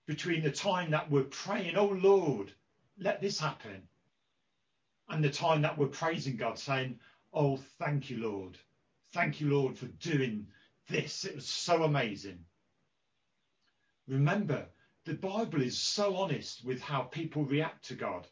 Between 0.06 0.44
the 0.44 0.52
time 0.52 0.92
that 0.92 1.12
we're 1.12 1.24
praying, 1.24 1.76
oh 1.76 1.88
Lord, 1.88 2.54
let 2.98 3.20
this 3.20 3.38
happen, 3.38 3.90
and 5.10 5.24
the 5.24 5.30
time 5.30 5.62
that 5.62 5.78
we're 5.78 5.88
praising 5.88 6.38
God, 6.38 6.60
saying, 6.60 7.00
oh, 7.34 7.58
thank 7.80 8.10
you, 8.10 8.18
Lord. 8.18 8.58
Thank 9.14 9.42
you, 9.42 9.50
Lord, 9.50 9.78
for 9.78 9.88
doing 9.88 10.48
this. 10.88 11.26
It 11.26 11.36
was 11.36 11.48
so 11.48 11.84
amazing. 11.84 12.40
Remember, 14.08 14.66
the 15.06 15.14
Bible 15.14 15.62
is 15.62 15.78
so 15.78 16.16
honest 16.16 16.64
with 16.66 16.82
how 16.82 17.04
people 17.04 17.46
react 17.46 17.86
to 17.86 17.96
God. 17.96 18.28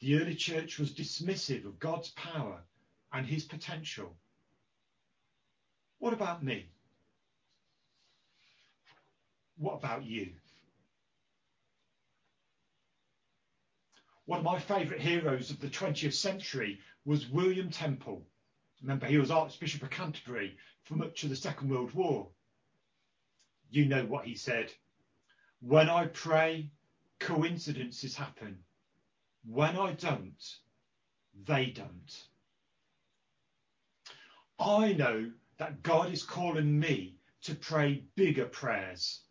The 0.00 0.20
early 0.20 0.34
church 0.34 0.78
was 0.78 0.94
dismissive 0.94 1.66
of 1.66 1.78
God's 1.78 2.10
power 2.10 2.62
and 3.12 3.26
his 3.26 3.44
potential. 3.44 4.16
What 5.98 6.12
about 6.12 6.44
me? 6.44 6.70
What 9.56 9.74
about 9.74 10.04
you? 10.04 10.28
One 14.28 14.40
of 14.40 14.44
my 14.44 14.58
favourite 14.58 15.00
heroes 15.00 15.50
of 15.50 15.58
the 15.58 15.70
20th 15.70 16.12
century 16.12 16.80
was 17.06 17.30
William 17.30 17.70
Temple. 17.70 18.26
Remember, 18.82 19.06
he 19.06 19.16
was 19.16 19.30
Archbishop 19.30 19.82
of 19.82 19.88
Canterbury 19.88 20.54
for 20.82 20.96
much 20.96 21.24
of 21.24 21.30
the 21.30 21.34
Second 21.34 21.70
World 21.70 21.94
War. 21.94 22.28
You 23.70 23.86
know 23.86 24.04
what 24.04 24.26
he 24.26 24.34
said 24.34 24.70
When 25.60 25.88
I 25.88 26.08
pray, 26.08 26.70
coincidences 27.18 28.14
happen. 28.14 28.62
When 29.46 29.78
I 29.78 29.92
don't, 29.92 30.58
they 31.46 31.70
don't. 31.70 32.28
I 34.60 34.92
know 34.92 35.32
that 35.56 35.82
God 35.82 36.12
is 36.12 36.22
calling 36.22 36.78
me 36.78 37.16
to 37.44 37.54
pray 37.54 38.04
bigger 38.14 38.44
prayers. 38.44 39.22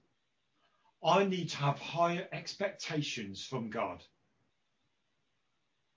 I 1.04 1.24
need 1.26 1.50
to 1.50 1.58
have 1.58 1.78
higher 1.78 2.28
expectations 2.32 3.46
from 3.46 3.70
God. 3.70 4.04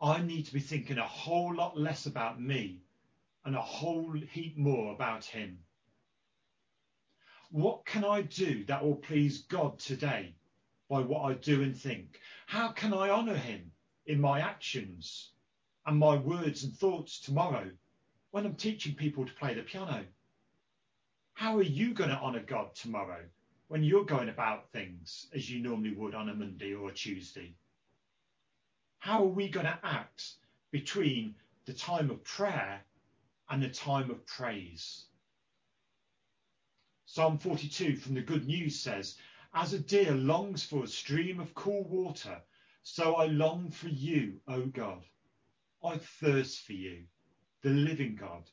I 0.02 0.22
need 0.22 0.46
to 0.46 0.54
be 0.54 0.60
thinking 0.60 0.96
a 0.96 1.06
whole 1.06 1.54
lot 1.54 1.78
less 1.78 2.06
about 2.06 2.40
me 2.40 2.80
and 3.44 3.54
a 3.54 3.60
whole 3.60 4.12
heap 4.12 4.56
more 4.56 4.94
about 4.94 5.26
Him. 5.26 5.58
What 7.50 7.84
can 7.84 8.04
I 8.04 8.22
do 8.22 8.64
that 8.64 8.82
will 8.82 8.96
please 8.96 9.42
God 9.42 9.78
today 9.78 10.34
by 10.88 11.00
what 11.00 11.24
I 11.24 11.34
do 11.34 11.62
and 11.62 11.76
think? 11.76 12.18
How 12.46 12.68
can 12.68 12.94
I 12.94 13.10
honour 13.10 13.36
Him 13.36 13.72
in 14.06 14.20
my 14.20 14.40
actions 14.40 15.32
and 15.84 15.98
my 15.98 16.16
words 16.16 16.64
and 16.64 16.74
thoughts 16.74 17.20
tomorrow 17.20 17.70
when 18.30 18.46
I'm 18.46 18.54
teaching 18.54 18.94
people 18.94 19.26
to 19.26 19.34
play 19.34 19.52
the 19.52 19.62
piano? 19.62 20.06
How 21.34 21.58
are 21.58 21.62
you 21.62 21.92
going 21.92 22.10
to 22.10 22.20
honour 22.20 22.44
God 22.46 22.74
tomorrow 22.74 23.24
when 23.68 23.84
you're 23.84 24.04
going 24.04 24.30
about 24.30 24.70
things 24.72 25.26
as 25.34 25.50
you 25.50 25.60
normally 25.62 25.92
would 25.92 26.14
on 26.14 26.30
a 26.30 26.34
Monday 26.34 26.72
or 26.72 26.88
a 26.88 26.94
Tuesday? 26.94 27.54
How 29.00 29.22
are 29.22 29.28
we 29.28 29.48
going 29.48 29.64
to 29.64 29.78
act 29.82 30.34
between 30.70 31.34
the 31.64 31.72
time 31.72 32.10
of 32.10 32.22
prayer 32.22 32.82
and 33.48 33.62
the 33.62 33.70
time 33.70 34.10
of 34.10 34.26
praise? 34.26 35.06
Psalm 37.06 37.38
42 37.38 37.96
from 37.96 38.14
the 38.14 38.20
Good 38.20 38.46
News 38.46 38.78
says, 38.78 39.16
As 39.54 39.72
a 39.72 39.78
deer 39.78 40.12
longs 40.12 40.62
for 40.62 40.84
a 40.84 40.86
stream 40.86 41.40
of 41.40 41.54
cool 41.54 41.84
water, 41.84 42.42
so 42.82 43.14
I 43.14 43.24
long 43.24 43.70
for 43.70 43.88
you, 43.88 44.38
O 44.46 44.66
God. 44.66 45.02
I 45.82 45.96
thirst 45.96 46.66
for 46.66 46.74
you, 46.74 47.04
the 47.62 47.70
living 47.70 48.16
God. 48.16 48.50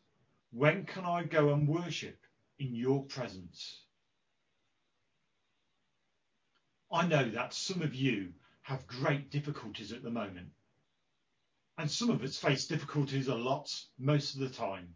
When 0.51 0.85
can 0.85 1.03
I 1.03 1.23
go 1.23 1.51
and 1.51 1.67
worship 1.67 2.25
in 2.57 2.73
your 2.73 3.03
presence? 3.03 3.81
I 6.89 7.05
know 7.05 7.29
that 7.31 7.53
some 7.53 7.81
of 7.81 7.93
you 7.93 8.31
have 8.67 8.85
great 8.85 9.31
difficulties 9.31 9.93
at 9.93 10.03
the 10.03 10.11
moment. 10.11 10.49
And 11.77 11.89
some 11.89 12.09
of 12.09 12.21
us 12.21 12.37
face 12.37 12.67
difficulties 12.67 13.29
a 13.29 13.33
lot 13.33 13.73
most 13.97 14.33
of 14.33 14.41
the 14.41 14.49
time. 14.49 14.93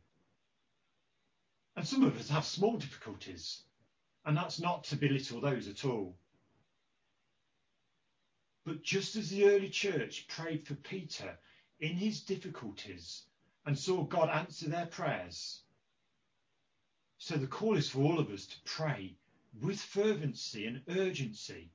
And 1.77 1.87
some 1.87 2.03
of 2.03 2.19
us 2.19 2.27
have 2.27 2.43
small 2.43 2.75
difficulties. 2.75 3.61
And 4.25 4.35
that's 4.35 4.59
not 4.59 4.83
to 4.85 4.97
belittle 4.97 5.39
those 5.39 5.69
at 5.69 5.85
all. 5.85 6.17
But 8.65 8.83
just 8.83 9.15
as 9.15 9.29
the 9.29 9.45
early 9.45 9.69
church 9.69 10.27
prayed 10.27 10.67
for 10.67 10.75
Peter 10.75 11.39
in 11.79 11.95
his 11.95 12.23
difficulties 12.23 13.23
and 13.65 13.79
saw 13.79 14.03
God 14.03 14.29
answer 14.29 14.67
their 14.67 14.87
prayers, 14.87 15.61
so 17.19 17.37
the 17.37 17.47
call 17.47 17.77
is 17.77 17.87
for 17.87 17.99
all 17.99 18.19
of 18.19 18.31
us 18.31 18.47
to 18.47 18.57
pray 18.65 19.15
with 19.61 19.79
fervency 19.79 20.65
and 20.65 20.81
urgency 20.89 21.71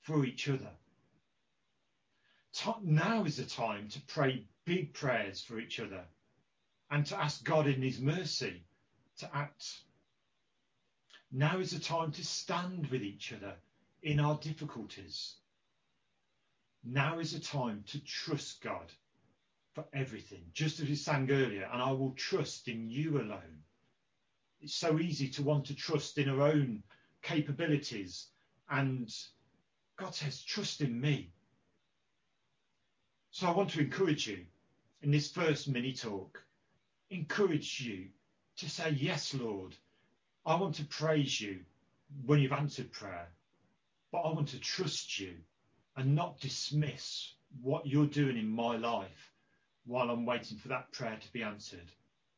for 0.00 0.24
each 0.24 0.48
other. 0.48 0.70
Now 2.82 3.24
is 3.24 3.36
the 3.36 3.44
time 3.44 3.88
to 3.88 4.00
pray 4.02 4.44
big 4.64 4.92
prayers 4.92 5.42
for 5.42 5.58
each 5.58 5.80
other 5.80 6.04
and 6.90 7.06
to 7.06 7.18
ask 7.18 7.44
God 7.44 7.66
in 7.66 7.82
his 7.82 8.00
mercy 8.00 8.64
to 9.18 9.36
act. 9.36 9.82
Now 11.30 11.58
is 11.58 11.70
the 11.70 11.78
time 11.78 12.12
to 12.12 12.24
stand 12.24 12.88
with 12.88 13.02
each 13.02 13.32
other 13.32 13.54
in 14.02 14.18
our 14.18 14.36
difficulties. 14.38 15.36
Now 16.82 17.18
is 17.18 17.32
the 17.32 17.40
time 17.40 17.84
to 17.88 18.00
trust 18.00 18.62
God 18.62 18.92
for 19.74 19.84
everything, 19.92 20.42
just 20.52 20.80
as 20.80 20.88
we 20.88 20.96
sang 20.96 21.30
earlier, 21.30 21.68
and 21.72 21.80
I 21.80 21.92
will 21.92 22.12
trust 22.12 22.66
in 22.66 22.90
you 22.90 23.18
alone. 23.20 23.62
It's 24.60 24.74
so 24.74 24.98
easy 24.98 25.28
to 25.30 25.42
want 25.42 25.66
to 25.66 25.74
trust 25.74 26.18
in 26.18 26.28
our 26.28 26.42
own 26.42 26.82
capabilities, 27.22 28.26
and 28.68 29.14
God 29.96 30.14
says, 30.14 30.42
trust 30.42 30.80
in 30.80 31.00
me. 31.00 31.32
So 33.32 33.46
I 33.46 33.52
want 33.52 33.70
to 33.70 33.80
encourage 33.80 34.26
you 34.26 34.44
in 35.02 35.12
this 35.12 35.30
first 35.30 35.68
mini 35.68 35.92
talk, 35.92 36.42
encourage 37.10 37.80
you 37.80 38.08
to 38.56 38.68
say, 38.68 38.90
Yes, 38.90 39.34
Lord, 39.34 39.76
I 40.44 40.56
want 40.56 40.74
to 40.76 40.84
praise 40.84 41.40
you 41.40 41.60
when 42.26 42.40
you've 42.40 42.52
answered 42.52 42.90
prayer, 42.90 43.28
but 44.10 44.22
I 44.22 44.32
want 44.32 44.48
to 44.48 44.58
trust 44.58 45.20
you 45.20 45.34
and 45.96 46.14
not 46.14 46.40
dismiss 46.40 47.34
what 47.62 47.86
you're 47.86 48.06
doing 48.06 48.36
in 48.36 48.48
my 48.48 48.76
life 48.76 49.32
while 49.86 50.10
I'm 50.10 50.26
waiting 50.26 50.58
for 50.58 50.68
that 50.68 50.90
prayer 50.92 51.16
to 51.20 51.32
be 51.32 51.44
answered. 51.44 51.92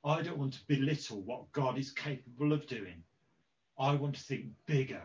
I 0.04 0.20
don't 0.20 0.38
want 0.38 0.54
to 0.54 0.66
belittle 0.66 1.22
what 1.22 1.50
God 1.52 1.78
is 1.78 1.90
capable 1.90 2.52
of 2.52 2.66
doing. 2.66 3.02
I 3.78 3.94
want 3.94 4.16
to 4.16 4.22
think 4.22 4.46
bigger 4.66 5.02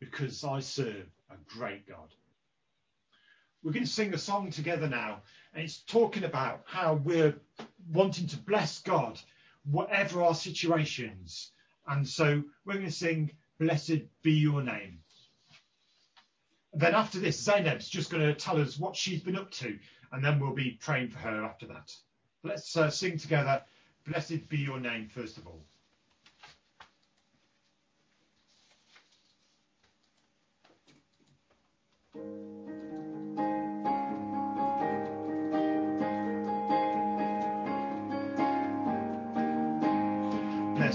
because 0.00 0.44
I 0.44 0.60
serve 0.60 1.06
a 1.30 1.36
great 1.46 1.86
God. 1.86 2.14
We're 3.62 3.72
going 3.72 3.84
to 3.84 3.90
sing 3.90 4.14
a 4.14 4.18
song 4.18 4.50
together 4.50 4.88
now, 4.88 5.22
and 5.52 5.64
it's 5.64 5.78
talking 5.78 6.24
about 6.24 6.62
how 6.64 6.94
we're 6.94 7.34
wanting 7.92 8.26
to 8.28 8.36
bless 8.36 8.80
God, 8.80 9.20
whatever 9.64 10.22
our 10.22 10.34
situations. 10.34 11.50
And 11.86 12.06
so 12.06 12.42
we're 12.64 12.74
going 12.74 12.86
to 12.86 12.92
sing, 12.92 13.32
Blessed 13.58 14.02
be 14.22 14.32
your 14.32 14.62
name. 14.62 15.00
then 16.72 16.94
after 16.94 17.18
this, 17.18 17.44
Zainab's 17.44 17.88
just 17.88 18.08
going 18.08 18.22
to 18.22 18.34
tell 18.34 18.60
us 18.60 18.78
what 18.78 18.94
she's 18.94 19.20
been 19.20 19.36
up 19.36 19.50
to, 19.52 19.76
and 20.12 20.24
then 20.24 20.38
we'll 20.38 20.54
be 20.54 20.78
praying 20.80 21.08
for 21.08 21.18
her 21.18 21.44
after 21.44 21.66
that. 21.66 21.92
Let's 22.44 22.76
uh, 22.76 22.90
sing 22.90 23.18
together, 23.18 23.62
Blessed 24.06 24.48
be 24.48 24.58
your 24.58 24.78
name, 24.78 25.08
first 25.08 25.38
of 25.38 25.46
all. 25.48 25.64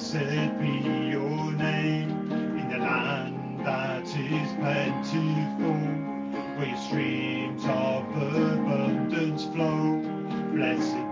Blessed 0.03 0.59
be 0.59 1.11
your 1.11 1.53
name 1.53 2.09
in 2.29 2.69
the 2.69 2.77
land 2.77 3.65
that 3.65 4.03
is 4.03 4.51
plentiful, 4.59 5.79
where 6.57 6.75
streams 6.75 7.63
of 7.63 8.03
abundance 8.17 9.45
flow. 9.45 10.01
Blessed 10.53 11.02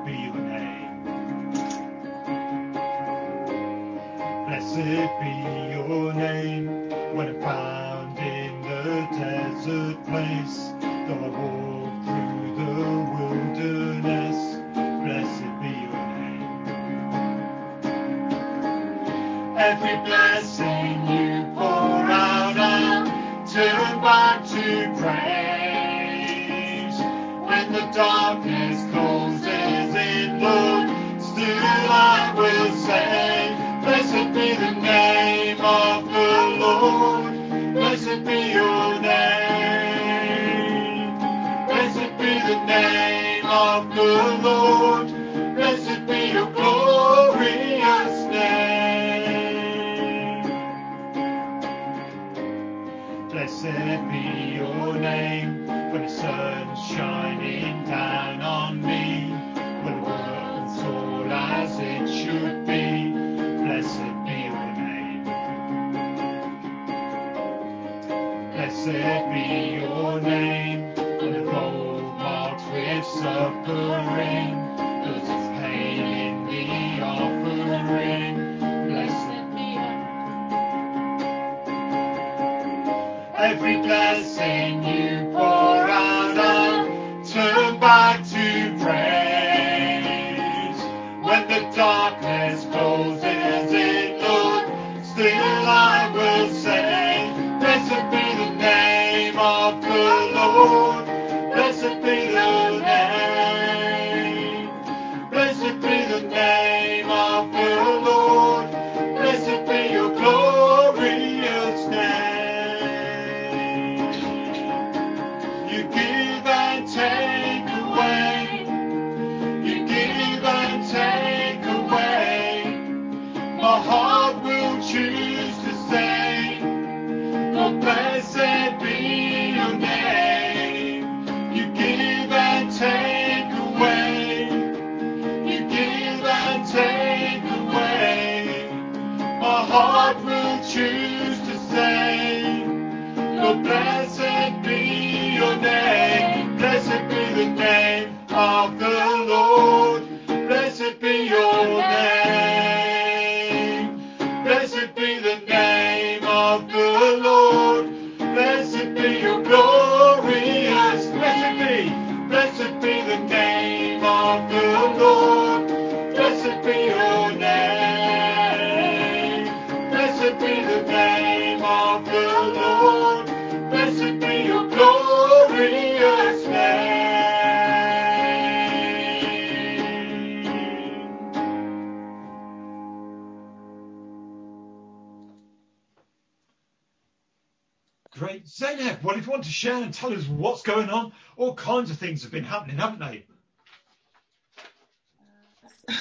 things 192.12 192.24
have 192.24 192.32
been 192.34 192.44
happening, 192.44 192.76
haven't 192.76 193.00
they? 193.00 193.24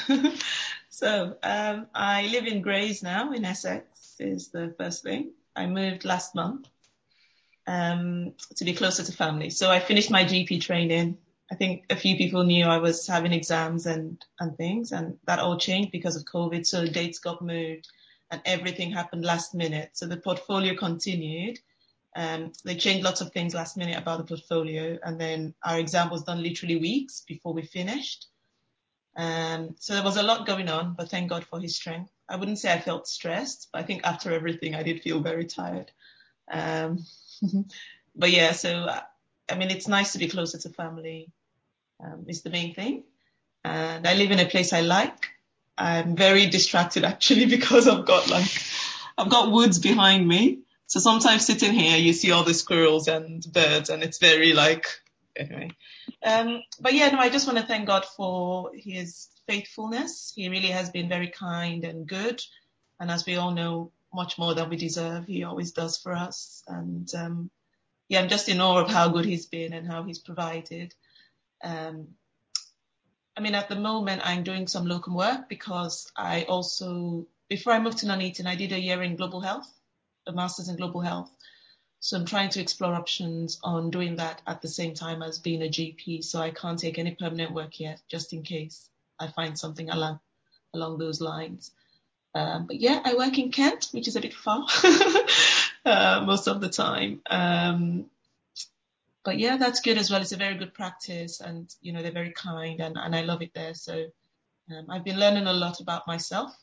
so 0.89 1.37
um, 1.41 1.87
I 1.95 2.27
live 2.27 2.49
in 2.49 2.63
Grays 2.63 3.01
now 3.01 3.33
in 3.33 3.45
Essex 3.45 4.17
is 4.19 4.49
the 4.49 4.75
first 4.77 5.05
thing. 5.05 5.31
I 5.55 5.67
moved 5.67 6.05
last 6.05 6.35
month 6.35 6.67
um, 7.69 8.33
to 8.57 8.65
be 8.65 8.75
closer 8.75 9.05
to 9.05 9.13
family. 9.13 9.51
So 9.51 9.71
I 9.71 9.79
finished 9.79 10.11
my 10.11 10.25
GP 10.25 10.61
training. 10.61 11.17
I 11.49 11.55
think 11.55 11.85
a 11.91 11.95
few 11.95 12.17
people 12.17 12.43
knew 12.43 12.65
I 12.65 12.79
was 12.79 13.07
having 13.07 13.33
exams 13.33 13.87
and, 13.87 14.21
and 14.41 14.57
things 14.57 14.91
and 14.91 15.17
that 15.29 15.39
all 15.39 15.59
changed 15.59 15.93
because 15.93 16.17
of 16.17 16.25
COVID. 16.25 16.67
So 16.67 16.89
dates 16.89 17.21
got 17.21 17.41
moved 17.41 17.87
and 18.33 18.43
everything 18.45 18.91
happened 18.91 19.25
last 19.25 19.55
minute. 19.55 19.91
So 19.93 20.09
the 20.09 20.17
portfolio 20.17 20.75
continued. 20.75 21.61
Um, 22.17 22.53
they 22.65 22.75
changed 22.75 23.05
lots 23.05 23.21
of 23.21 23.33
things 23.33 23.55
last 23.55 23.77
minute 23.77 23.97
about 23.97 24.19
the 24.19 24.25
portfolio 24.25 24.99
and 25.03 25.21
then 25.21 25.55
our 25.65 25.79
exam 25.79 26.11
was 26.11 26.25
done 26.25 26.43
literally 26.43 26.77
weeks 26.77 27.23
before 27.27 27.55
we 27.55 27.63
finished. 27.63 28.27
Um, 29.17 29.77
so 29.79 29.95
there 29.95 30.03
was 30.03 30.17
a 30.17 30.23
lot 30.23 30.47
going 30.47 30.69
on, 30.69 30.95
but 30.95 31.11
thank 31.11 31.29
God 31.29 31.45
for 31.45 31.61
his 31.61 31.77
strength. 31.77 32.11
I 32.29 32.37
wouldn't 32.37 32.59
say 32.59 32.73
I 32.73 32.81
felt 32.81 33.09
stressed, 33.09 33.69
but 33.73 33.81
I 33.81 33.85
think 33.85 34.03
after 34.05 34.33
everything, 34.33 34.75
I 34.75 34.83
did 34.83 35.03
feel 35.03 35.21
very 35.21 35.45
tired. 35.45 35.91
Um, 36.51 37.05
but 38.17 38.31
yeah, 38.31 38.53
so 38.53 38.89
I 39.51 39.57
mean, 39.57 39.71
it's 39.71 39.89
nice 39.89 40.13
to 40.13 40.19
be 40.19 40.29
closer 40.29 40.59
to 40.59 40.69
family. 40.71 41.31
Um, 42.03 42.25
is 42.29 42.43
the 42.43 42.51
main 42.51 42.75
thing. 42.75 43.05
And 43.63 44.07
I 44.07 44.15
live 44.15 44.31
in 44.31 44.41
a 44.41 44.47
place 44.47 44.73
I 44.73 44.81
like. 44.81 45.29
I'm 45.77 46.17
very 46.17 46.47
distracted 46.47 47.05
actually 47.13 47.47
because 47.47 47.89
I've 47.89 48.07
got 48.07 48.29
like, 48.31 48.51
I've 49.19 49.29
got 49.29 49.53
woods 49.53 49.79
behind 49.79 50.27
me. 50.27 50.61
So 50.91 50.99
sometimes 50.99 51.47
sitting 51.47 51.73
here, 51.73 51.97
you 51.97 52.13
see 52.13 52.33
all 52.33 52.43
the 52.43 52.53
squirrels 52.53 53.07
and 53.07 53.47
birds 53.53 53.91
and 53.91 54.03
it's 54.03 54.19
very 54.19 54.55
like, 54.55 54.89
anyway. 55.37 55.71
Um, 56.21 56.65
but 56.81 56.95
yeah, 56.95 57.11
no, 57.11 57.21
I 57.21 57.29
just 57.29 57.47
want 57.47 57.61
to 57.61 57.65
thank 57.65 57.87
God 57.87 58.05
for 58.05 58.73
his 58.75 59.29
faithfulness. 59.47 60.33
He 60.35 60.49
really 60.49 60.71
has 60.71 60.91
been 60.91 61.09
very 61.09 61.29
kind 61.29 61.85
and 61.85 62.09
good. 62.09 62.43
And 62.99 63.09
as 63.09 63.25
we 63.25 63.37
all 63.37 63.53
know, 63.53 63.93
much 64.13 64.37
more 64.37 64.53
than 64.53 64.69
we 64.69 64.77
deserve, 64.77 65.27
he 65.27 65.45
always 65.45 65.71
does 65.71 65.97
for 65.97 66.13
us. 66.13 66.65
And, 66.67 67.09
um, 67.15 67.51
yeah, 68.09 68.21
I'm 68.21 68.29
just 68.29 68.49
in 68.49 68.61
awe 68.61 68.81
of 68.81 68.91
how 68.91 69.11
good 69.11 69.27
he's 69.27 69.47
been 69.47 69.73
and 69.73 69.87
how 69.87 70.03
he's 70.03 70.19
provided. 70.19 70.93
Um, 71.63 72.09
I 73.37 73.43
mean, 73.43 73.55
at 73.55 73.69
the 73.69 73.77
moment, 73.77 74.23
I'm 74.25 74.43
doing 74.43 74.67
some 74.67 74.87
locum 74.87 75.15
work 75.15 75.49
because 75.49 76.11
I 76.17 76.47
also, 76.49 77.29
before 77.49 77.75
I 77.75 77.79
moved 77.79 77.99
to 77.99 78.07
Nuneaton, 78.07 78.49
I 78.49 78.57
did 78.57 78.73
a 78.73 78.81
year 78.81 79.01
in 79.05 79.15
global 79.15 79.41
health, 79.41 79.71
a 80.27 80.33
master's 80.33 80.69
in 80.69 80.77
global 80.77 81.01
health. 81.01 81.31
So 82.01 82.17
I'm 82.17 82.25
trying 82.25 82.49
to 82.51 82.61
explore 82.61 82.95
options 82.95 83.59
on 83.63 83.91
doing 83.91 84.17
that 84.17 84.41
at 84.47 84.63
the 84.63 84.69
same 84.69 84.95
time 84.95 85.23
as 85.23 85.39
being 85.39 85.63
a 85.63 85.67
GP. 85.67 86.25
So 86.25 86.41
I 86.41 86.51
can't 86.51 86.79
take 86.79 86.99
any 86.99 87.15
permanent 87.15 87.53
work 87.53 87.79
yet, 87.79 88.01
just 88.09 88.33
in 88.33 88.43
case 88.43 88.89
I 89.19 89.29
find 89.29 89.59
something 89.59 89.91
along 89.91 90.21
along 90.73 90.99
those 90.99 91.21
lines. 91.21 91.73
Um, 92.35 92.67
but 92.67 92.81
yeah, 92.81 93.01
I 93.05 93.15
work 93.15 93.39
in 93.39 93.51
Kent, 93.51 93.89
which 93.91 94.09
is 94.09 94.17
a 94.17 94.21
bit 94.21 94.33
far 94.33 94.67
uh, 95.85 96.23
most 96.25 96.47
of 96.47 96.61
the 96.61 96.69
time. 96.69 97.21
Um, 97.29 98.07
but 99.25 99.39
yeah, 99.39 99.57
that's 99.57 99.81
good 99.81 99.99
as 99.99 100.11
well. 100.11 100.23
It's 100.23 100.33
a 100.33 100.37
very 100.37 100.57
good 100.57 100.73
practice, 100.73 101.41
and 101.41 101.73
you 101.83 101.93
know 101.93 102.03
they're 102.03 102.13
very 102.13 102.33
kind, 102.33 102.81
and, 102.81 102.97
and 102.97 103.15
I 103.15 103.23
love 103.23 103.43
it 103.43 103.53
there. 103.53 103.75
So 103.75 104.07
um, 104.71 104.87
I've 104.89 105.05
been 105.05 105.19
learning 105.19 105.47
a 105.47 105.53
lot 105.53 105.81
about 105.81 106.07
myself, 106.07 106.57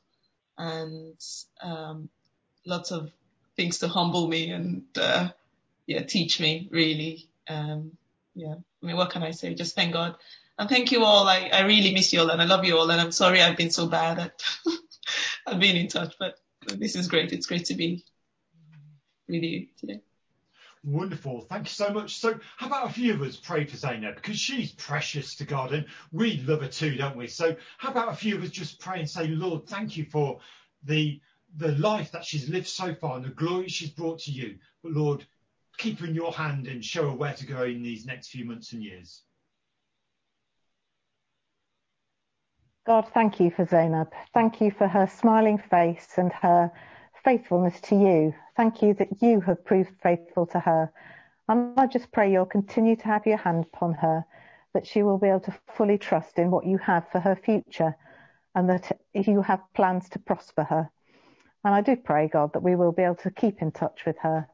and 0.58 1.20
um, 1.62 2.10
lots 2.66 2.92
of 2.92 3.12
things 3.58 3.80
to 3.80 3.88
humble 3.88 4.28
me 4.28 4.52
and 4.52 4.84
uh, 4.96 5.30
yeah, 5.86 6.04
teach 6.04 6.40
me 6.40 6.70
really. 6.72 7.28
Um, 7.50 7.92
yeah, 8.36 8.56
I 8.84 8.86
mean, 8.86 8.96
what 8.96 9.10
can 9.10 9.24
I 9.24 9.32
say? 9.32 9.54
Just 9.56 9.76
thank 9.76 9.94
God 9.94 10.16
and 10.58 10.70
thank 10.70 10.92
you 10.92 11.04
all. 11.04 11.28
I, 11.28 11.50
I 11.54 11.62
really 11.62 11.94
miss 11.94 12.12
you 12.14 12.22
all, 12.22 12.30
and 12.30 12.42
I 12.42 12.46
love 12.46 12.66
you 12.66 12.78
all, 12.78 12.90
and 12.90 13.00
I'm 13.00 13.12
sorry 13.12 13.42
I've 13.42 13.58
been 13.58 13.72
so 13.72 13.88
bad 13.88 14.20
at 14.20 14.44
at 15.48 15.60
being 15.60 15.78
in 15.78 15.88
touch, 15.88 16.16
but 16.20 16.36
this 16.68 16.96
is 16.96 17.08
great. 17.08 17.32
It's 17.32 17.46
great 17.46 17.66
to 17.66 17.76
be 17.76 18.04
with 19.28 19.44
you 19.44 19.68
today. 19.80 20.02
Wonderful. 20.84 21.42
Thank 21.42 21.66
you 21.66 21.74
so 21.74 21.90
much. 21.92 22.16
So, 22.16 22.40
how 22.56 22.68
about 22.68 22.90
a 22.90 22.94
few 22.94 23.14
of 23.14 23.22
us 23.22 23.36
pray 23.36 23.66
for 23.66 23.76
Zainab 23.76 24.16
because 24.16 24.40
she's 24.40 24.72
precious 24.72 25.36
to 25.36 25.46
God 25.46 25.74
and 25.74 25.86
we 26.12 26.38
love 26.48 26.62
her 26.62 26.68
too, 26.68 26.96
don't 26.96 27.18
we? 27.18 27.28
So, 27.28 27.56
how 27.78 27.92
about 27.92 28.10
a 28.10 28.16
few 28.16 28.36
of 28.36 28.44
us 28.44 28.50
just 28.50 28.80
pray 28.80 29.00
and 29.00 29.10
say, 29.10 29.28
Lord, 29.28 29.68
thank 29.68 29.98
you 29.98 30.06
for 30.06 30.40
the 30.84 31.20
the 31.56 31.70
life 31.74 32.12
that 32.12 32.26
she's 32.26 32.50
lived 32.50 32.68
so 32.68 32.94
far 32.94 33.18
and 33.18 33.26
the 33.26 33.30
glory 33.30 33.68
she's 33.68 33.90
brought 33.90 34.20
to 34.20 34.32
you. 34.32 34.58
But 34.84 34.92
Lord, 34.94 35.26
keep 35.78 36.00
her 36.00 36.08
in 36.08 36.16
your 36.16 36.34
hand 36.34 36.68
and 36.68 36.84
show 36.84 37.10
her 37.10 37.16
where 37.16 37.34
to 37.34 37.46
go 37.46 37.64
in 37.64 37.84
these 37.84 38.06
next 38.06 38.30
few 38.30 38.46
months 38.46 38.74
and 38.74 38.84
years. 38.84 39.22
God, 42.86 43.08
thank 43.14 43.40
you 43.40 43.52
for 43.52 43.66
Zainab. 43.66 44.14
Thank 44.34 44.62
you 44.62 44.72
for 44.72 44.88
her 44.88 45.08
smiling 45.08 45.58
face 45.58 46.08
and 46.18 46.32
her 46.32 46.72
faithfulness 47.24 47.82
to 47.82 47.96
you. 47.96 48.34
Thank 48.56 48.82
you 48.82 48.94
that 48.94 49.22
you 49.22 49.42
have 49.42 49.66
proved 49.66 49.92
faithful 50.02 50.46
to 50.48 50.60
her. 50.60 50.92
And 51.50 51.78
I 51.78 51.88
just 51.88 52.12
pray 52.12 52.32
you'll 52.32 52.46
continue 52.46 52.96
to 52.96 53.06
have 53.06 53.26
your 53.26 53.38
hand 53.38 53.66
upon 53.74 53.94
her, 53.96 54.26
that 54.74 54.88
she 54.88 55.04
will 55.04 55.18
be 55.18 55.28
able 55.28 55.42
to 55.42 55.56
fully 55.76 55.98
trust 55.98 56.40
in 56.40 56.50
what 56.50 56.66
you 56.66 56.78
have 56.78 57.10
for 57.12 57.20
her 57.20 57.36
future 57.36 57.96
and 58.56 58.70
that 58.70 58.98
you 59.14 59.42
have 59.42 59.62
plans 59.74 60.08
to 60.10 60.20
prosper 60.20 60.64
her. 60.64 60.90
And 61.64 61.74
I 61.76 61.82
do 61.82 61.96
pray, 61.96 62.28
God, 62.28 62.54
that 62.54 62.64
we 62.64 62.76
will 62.76 62.92
be 62.92 63.04
able 63.04 63.16
to 63.16 63.32
keep 63.32 63.62
in 63.62 63.72
touch 63.72 64.06
with 64.06 64.18
her. 64.20 64.48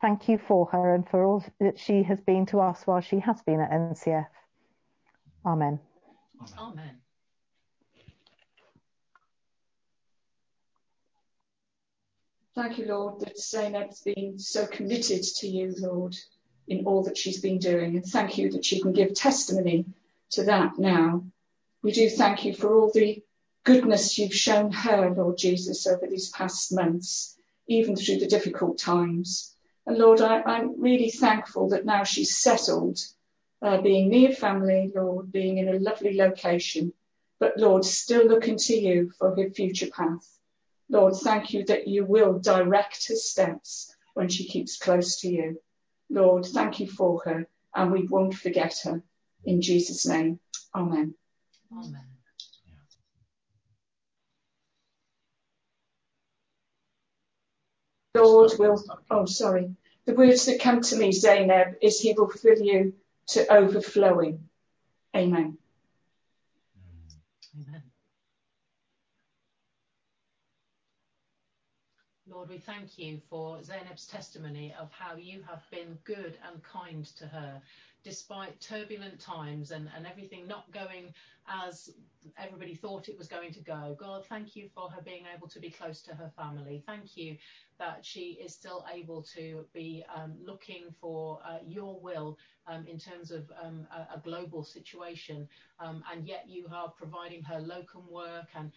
Thank 0.00 0.28
you 0.28 0.38
for 0.38 0.66
her 0.66 0.94
and 0.94 1.08
for 1.08 1.24
all 1.24 1.44
that 1.60 1.78
she 1.78 2.02
has 2.02 2.20
been 2.20 2.44
to 2.46 2.60
us 2.60 2.82
while 2.86 3.00
she 3.00 3.20
has 3.20 3.40
been 3.42 3.60
at 3.60 3.70
NCF. 3.70 4.26
Amen. 5.46 5.78
Amen. 6.58 6.98
Thank 12.54 12.78
you, 12.78 12.86
Lord, 12.86 13.20
that 13.20 13.38
Zainab's 13.38 14.02
been 14.02 14.38
so 14.38 14.66
committed 14.66 15.22
to 15.22 15.48
you, 15.48 15.74
Lord, 15.78 16.14
in 16.68 16.84
all 16.84 17.04
that 17.04 17.16
she's 17.16 17.40
been 17.40 17.58
doing. 17.58 17.96
And 17.96 18.04
thank 18.04 18.36
you 18.36 18.50
that 18.52 18.64
she 18.64 18.82
can 18.82 18.92
give 18.92 19.14
testimony 19.14 19.86
to 20.32 20.44
that 20.44 20.78
now. 20.78 21.24
We 21.82 21.92
do 21.92 22.10
thank 22.10 22.44
you 22.44 22.54
for 22.54 22.74
all 22.74 22.90
the 22.92 23.22
goodness 23.64 24.18
you've 24.18 24.34
shown 24.34 24.72
her, 24.72 25.10
Lord 25.10 25.38
Jesus, 25.38 25.86
over 25.86 26.06
these 26.06 26.30
past 26.30 26.72
months, 26.72 27.36
even 27.68 27.96
through 27.96 28.18
the 28.18 28.26
difficult 28.26 28.78
times. 28.78 29.54
And 29.86 29.98
Lord, 29.98 30.20
I, 30.20 30.42
I'm 30.42 30.80
really 30.80 31.10
thankful 31.10 31.70
that 31.70 31.84
now 31.84 32.04
she's 32.04 32.36
settled, 32.36 32.98
uh, 33.60 33.80
being 33.80 34.08
near 34.08 34.32
family, 34.32 34.92
Lord, 34.94 35.32
being 35.32 35.58
in 35.58 35.68
a 35.68 35.78
lovely 35.78 36.16
location, 36.16 36.92
but 37.38 37.56
Lord, 37.56 37.84
still 37.84 38.26
looking 38.26 38.56
to 38.56 38.74
you 38.74 39.12
for 39.18 39.34
her 39.34 39.50
future 39.50 39.90
path. 39.90 40.28
Lord, 40.88 41.14
thank 41.14 41.52
you 41.52 41.64
that 41.64 41.88
you 41.88 42.04
will 42.04 42.38
direct 42.38 43.08
her 43.08 43.16
steps 43.16 43.94
when 44.14 44.28
she 44.28 44.46
keeps 44.46 44.76
close 44.76 45.20
to 45.20 45.28
you. 45.28 45.60
Lord, 46.10 46.44
thank 46.44 46.80
you 46.80 46.86
for 46.86 47.22
her, 47.24 47.48
and 47.74 47.90
we 47.90 48.06
won't 48.06 48.34
forget 48.34 48.78
her. 48.84 49.02
In 49.44 49.62
Jesus' 49.62 50.06
name, 50.06 50.38
Amen. 50.74 51.14
Amen. 51.72 52.11
Lord 58.22 58.52
will, 58.58 58.84
oh, 59.10 59.26
sorry. 59.26 59.74
The 60.04 60.14
words 60.14 60.46
that 60.46 60.60
come 60.60 60.80
to 60.82 60.96
me, 60.96 61.12
Zainab, 61.12 61.76
is 61.80 62.00
he 62.00 62.12
will 62.12 62.28
fill 62.28 62.58
you 62.58 62.94
to 63.28 63.52
overflowing. 63.52 64.48
Amen. 65.14 65.58
Hmm. 67.54 67.68
Amen. 67.68 67.82
Lord, 72.28 72.48
we 72.48 72.58
thank 72.58 72.98
you 72.98 73.20
for 73.28 73.62
Zainab's 73.62 74.06
testimony 74.06 74.74
of 74.80 74.90
how 74.90 75.16
you 75.16 75.42
have 75.48 75.62
been 75.70 75.98
good 76.04 76.38
and 76.50 76.62
kind 76.62 77.04
to 77.16 77.26
her, 77.26 77.60
despite 78.04 78.60
turbulent 78.60 79.20
times 79.20 79.70
and, 79.70 79.88
and 79.96 80.06
everything 80.06 80.46
not 80.46 80.70
going 80.72 81.12
as 81.48 81.90
everybody 82.38 82.74
thought 82.74 83.08
it 83.08 83.18
was 83.18 83.28
going 83.28 83.52
to 83.52 83.60
go. 83.60 83.96
God, 83.98 84.24
thank 84.26 84.54
you 84.54 84.68
for 84.74 84.88
her 84.90 85.02
being 85.02 85.24
able 85.34 85.48
to 85.48 85.60
be 85.60 85.70
close 85.70 86.00
to 86.02 86.14
her 86.14 86.30
family. 86.36 86.82
Thank 86.86 87.16
you 87.16 87.36
that 87.78 88.04
she 88.04 88.38
is 88.42 88.54
still 88.54 88.84
able 88.92 89.22
to 89.34 89.64
be 89.72 90.04
um, 90.14 90.34
looking 90.44 90.94
for 91.00 91.40
uh, 91.44 91.58
your 91.66 91.98
will 91.98 92.38
um, 92.68 92.86
in 92.86 92.98
terms 92.98 93.32
of 93.32 93.50
um, 93.60 93.86
a, 93.92 94.16
a, 94.16 94.20
global 94.22 94.62
situation, 94.62 95.48
um, 95.80 96.04
and 96.12 96.28
yet 96.28 96.44
you 96.46 96.66
are 96.72 96.90
providing 96.90 97.42
her 97.42 97.58
locum 97.58 98.02
work. 98.08 98.46
And 98.54 98.70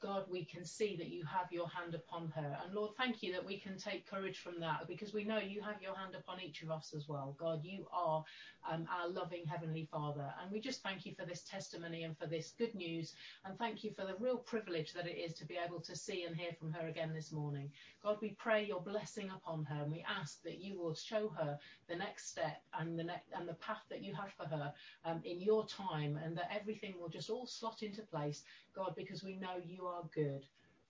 God, 0.00 0.24
we 0.30 0.44
can 0.44 0.64
see 0.64 0.96
that 0.96 1.08
you 1.08 1.24
have 1.24 1.50
your 1.50 1.68
hand 1.68 1.94
upon 1.94 2.28
her. 2.36 2.58
And 2.64 2.74
Lord, 2.74 2.92
thank 2.96 3.22
you 3.22 3.32
that 3.32 3.44
we 3.44 3.58
can 3.58 3.76
take 3.76 4.08
courage 4.08 4.38
from 4.38 4.60
that 4.60 4.86
because 4.86 5.12
we 5.12 5.24
know 5.24 5.38
you 5.38 5.60
have 5.62 5.82
your 5.82 5.96
hand 5.96 6.14
upon 6.14 6.40
each 6.40 6.62
of 6.62 6.70
us 6.70 6.94
as 6.96 7.08
well. 7.08 7.36
God, 7.38 7.64
you 7.64 7.86
are 7.92 8.24
um, 8.70 8.86
our 8.90 9.08
loving 9.08 9.46
Heavenly 9.46 9.88
Father. 9.90 10.32
And 10.42 10.52
we 10.52 10.60
just 10.60 10.82
thank 10.82 11.06
you 11.06 11.14
for 11.14 11.24
this 11.24 11.42
testimony 11.42 12.04
and 12.04 12.16
for 12.16 12.26
this 12.26 12.54
good 12.58 12.74
news. 12.74 13.14
And 13.44 13.58
thank 13.58 13.82
you 13.82 13.92
for 13.92 14.06
the 14.06 14.16
real 14.20 14.38
privilege 14.38 14.92
that 14.92 15.06
it 15.06 15.18
is 15.18 15.34
to 15.34 15.46
be 15.46 15.56
able 15.56 15.80
to 15.80 15.96
see 15.96 16.24
and 16.24 16.36
hear 16.36 16.52
from 16.58 16.72
her 16.72 16.88
again 16.88 17.12
this 17.14 17.32
morning. 17.32 17.70
God, 18.02 18.18
we 18.20 18.30
pray 18.38 18.64
your 18.64 18.80
blessing 18.80 19.30
upon 19.30 19.64
her 19.64 19.82
and 19.82 19.92
we 19.92 20.04
ask 20.08 20.42
that 20.44 20.60
you 20.60 20.78
will 20.78 20.94
show 20.94 21.28
her 21.38 21.58
the 21.88 21.96
next 21.96 22.28
step 22.28 22.62
and 22.78 22.98
the 22.98 23.04
next 23.04 23.26
and 23.34 23.48
the 23.48 23.54
path 23.54 23.82
that 23.90 24.04
you 24.04 24.14
have 24.14 24.32
for 24.36 24.46
her 24.46 24.72
um, 25.04 25.20
in 25.24 25.40
your 25.40 25.66
time 25.66 26.18
and 26.22 26.36
that 26.36 26.50
everything 26.54 26.94
will 27.00 27.08
just 27.08 27.30
all 27.30 27.46
slot 27.46 27.82
into 27.82 28.02
place, 28.02 28.44
God, 28.74 28.94
because 28.96 29.24
we 29.24 29.36
know 29.36 29.56
you 29.66 29.87
are 29.88 30.04
good. 30.14 30.44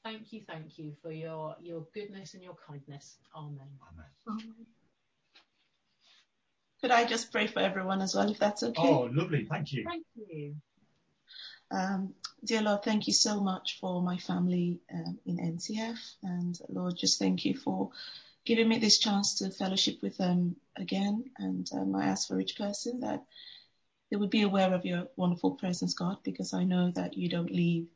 Thank 0.05 0.33
you, 0.33 0.43
thank 0.47 0.79
you 0.79 0.95
for 1.03 1.13
your, 1.13 1.57
your 1.61 1.87
goodness 1.93 2.35
and 2.35 2.43
your 2.43 2.57
kindness. 2.67 3.19
Amen. 3.37 3.69
Amen. 4.29 4.55
Could 6.81 6.91
I 6.93 7.05
just 7.05 7.33
pray 7.33 7.47
for 7.49 7.59
everyone 7.59 8.01
as 8.01 8.15
well, 8.15 8.31
if 8.31 8.39
that's 8.39 8.63
okay? 8.63 8.89
Oh, 8.89 9.09
lovely. 9.13 9.45
Thank 9.45 9.73
you. 9.73 9.85
Thank 9.85 10.05
you. 10.15 10.55
Um, 11.71 12.15
dear 12.45 12.63
Lord, 12.63 12.83
thank 12.83 13.07
you 13.07 13.13
so 13.13 13.41
much 13.41 13.79
for 13.81 14.01
my 14.01 14.17
family 14.19 14.79
um, 14.93 15.19
in 15.27 15.39
NCF. 15.39 15.99
And 16.23 16.59
Lord, 16.69 16.97
just 16.97 17.19
thank 17.19 17.45
you 17.45 17.57
for 17.57 17.91
giving 18.45 18.69
me 18.69 18.79
this 18.79 18.99
chance 18.99 19.35
to 19.39 19.51
fellowship 19.51 20.01
with 20.03 20.17
them 20.17 20.57
again. 20.77 21.25
And 21.39 21.69
um, 21.73 21.95
I 21.97 22.07
ask 22.07 22.29
for 22.29 22.41
each 22.41 22.57
person 22.57 23.01
that 23.01 23.25
they 24.11 24.17
would 24.17 24.31
be 24.31 24.43
aware 24.43 24.73
of 24.73 24.87
your 24.87 25.09
wonderful 25.17 25.53
presence, 25.53 25.95
God, 25.95 26.19
because 26.23 26.55
I 26.55 26.65
know 26.65 26.91
that 26.93 27.19
you 27.19 27.29
don't 27.29 27.51
leave 27.51 27.89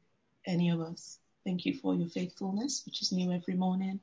any 0.47 0.71
of 0.71 0.81
us. 0.81 1.19
Thank 1.45 1.67
you 1.67 1.75
for 1.75 1.95
your 1.95 2.09
faithfulness, 2.09 2.83
which 2.85 3.03
is 3.03 3.13
new 3.13 3.33
every 3.33 3.55
morning. 3.55 4.01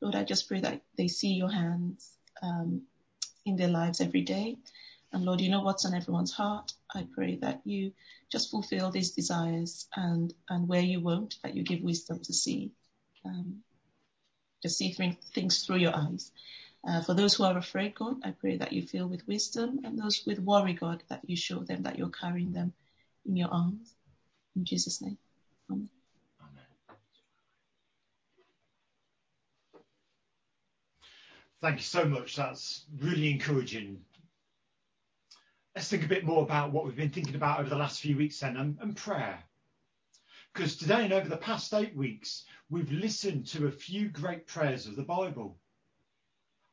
Lord, 0.00 0.14
I 0.14 0.24
just 0.24 0.48
pray 0.48 0.60
that 0.60 0.82
they 0.96 1.08
see 1.08 1.32
your 1.34 1.50
hands 1.50 2.10
um, 2.42 2.82
in 3.44 3.56
their 3.56 3.68
lives 3.68 4.00
every 4.00 4.22
day. 4.22 4.56
And 5.12 5.24
Lord, 5.24 5.40
you 5.40 5.50
know 5.50 5.62
what's 5.62 5.86
on 5.86 5.94
everyone's 5.94 6.32
heart. 6.32 6.72
I 6.94 7.06
pray 7.14 7.36
that 7.36 7.62
you 7.64 7.92
just 8.30 8.50
fulfill 8.50 8.90
these 8.90 9.12
desires 9.12 9.88
and, 9.96 10.32
and 10.48 10.68
where 10.68 10.82
you 10.82 11.00
won't, 11.00 11.36
that 11.42 11.54
you 11.56 11.62
give 11.62 11.80
wisdom 11.80 12.20
to 12.24 12.32
see, 12.32 12.72
um, 13.24 13.62
to 14.62 14.68
see 14.68 14.92
things 15.34 15.64
through 15.64 15.78
your 15.78 15.96
eyes. 15.96 16.30
Uh, 16.86 17.02
for 17.02 17.14
those 17.14 17.34
who 17.34 17.44
are 17.44 17.56
afraid, 17.56 17.94
God, 17.94 18.16
I 18.22 18.30
pray 18.30 18.58
that 18.58 18.72
you 18.72 18.86
fill 18.86 19.08
with 19.08 19.26
wisdom 19.26 19.80
and 19.84 19.98
those 19.98 20.22
with 20.26 20.38
worry, 20.38 20.74
God, 20.74 21.02
that 21.08 21.22
you 21.26 21.36
show 21.36 21.60
them 21.60 21.82
that 21.84 21.98
you're 21.98 22.10
carrying 22.10 22.52
them 22.52 22.72
in 23.26 23.36
your 23.36 23.48
arms. 23.48 23.94
In 24.54 24.64
Jesus' 24.64 25.00
name. 25.00 25.18
Thank 31.60 31.78
you 31.78 31.82
so 31.82 32.04
much. 32.04 32.36
That's 32.36 32.84
really 33.00 33.32
encouraging. 33.32 34.00
Let's 35.74 35.88
think 35.88 36.04
a 36.04 36.08
bit 36.08 36.24
more 36.24 36.42
about 36.42 36.72
what 36.72 36.84
we've 36.84 36.96
been 36.96 37.10
thinking 37.10 37.34
about 37.34 37.58
over 37.58 37.68
the 37.68 37.76
last 37.76 38.00
few 38.00 38.16
weeks 38.16 38.38
then 38.38 38.56
and, 38.56 38.78
and 38.80 38.96
prayer. 38.96 39.42
Because 40.52 40.76
today 40.76 41.04
and 41.04 41.12
over 41.12 41.28
the 41.28 41.36
past 41.36 41.74
eight 41.74 41.96
weeks, 41.96 42.44
we've 42.70 42.90
listened 42.92 43.46
to 43.48 43.66
a 43.66 43.72
few 43.72 44.08
great 44.08 44.46
prayers 44.46 44.86
of 44.86 44.94
the 44.94 45.02
Bible. 45.02 45.58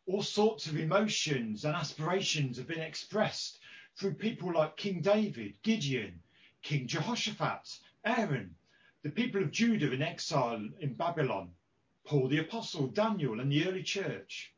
All 0.08 0.22
sorts 0.22 0.68
of 0.68 0.78
emotions 0.78 1.66
and 1.66 1.76
aspirations 1.76 2.58
have 2.58 2.68
been 2.68 2.80
expressed 2.80 3.60
through 3.98 4.14
people 4.14 4.54
like 4.54 4.78
King 4.78 5.02
David, 5.02 5.58
Gideon, 5.64 6.22
King 6.62 6.86
Jehoshaphat, 6.88 7.80
Aaron, 8.06 8.56
the 9.06 9.12
people 9.12 9.44
of 9.44 9.52
Judah 9.52 9.92
in 9.92 10.02
exile 10.02 10.68
in 10.80 10.96
Babylon, 10.96 11.52
Paul 12.06 12.28
the 12.28 12.40
Apostle, 12.40 12.88
Daniel, 12.88 13.40
and 13.40 13.52
the 13.52 13.68
early 13.68 13.84
church. 13.84 14.52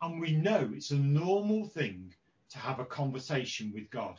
And 0.00 0.20
we 0.20 0.32
know 0.32 0.72
it's 0.74 0.90
a 0.90 0.96
normal 0.96 1.68
thing 1.68 2.12
to 2.50 2.58
have 2.58 2.80
a 2.80 2.84
conversation 2.84 3.70
with 3.72 3.88
God. 3.88 4.18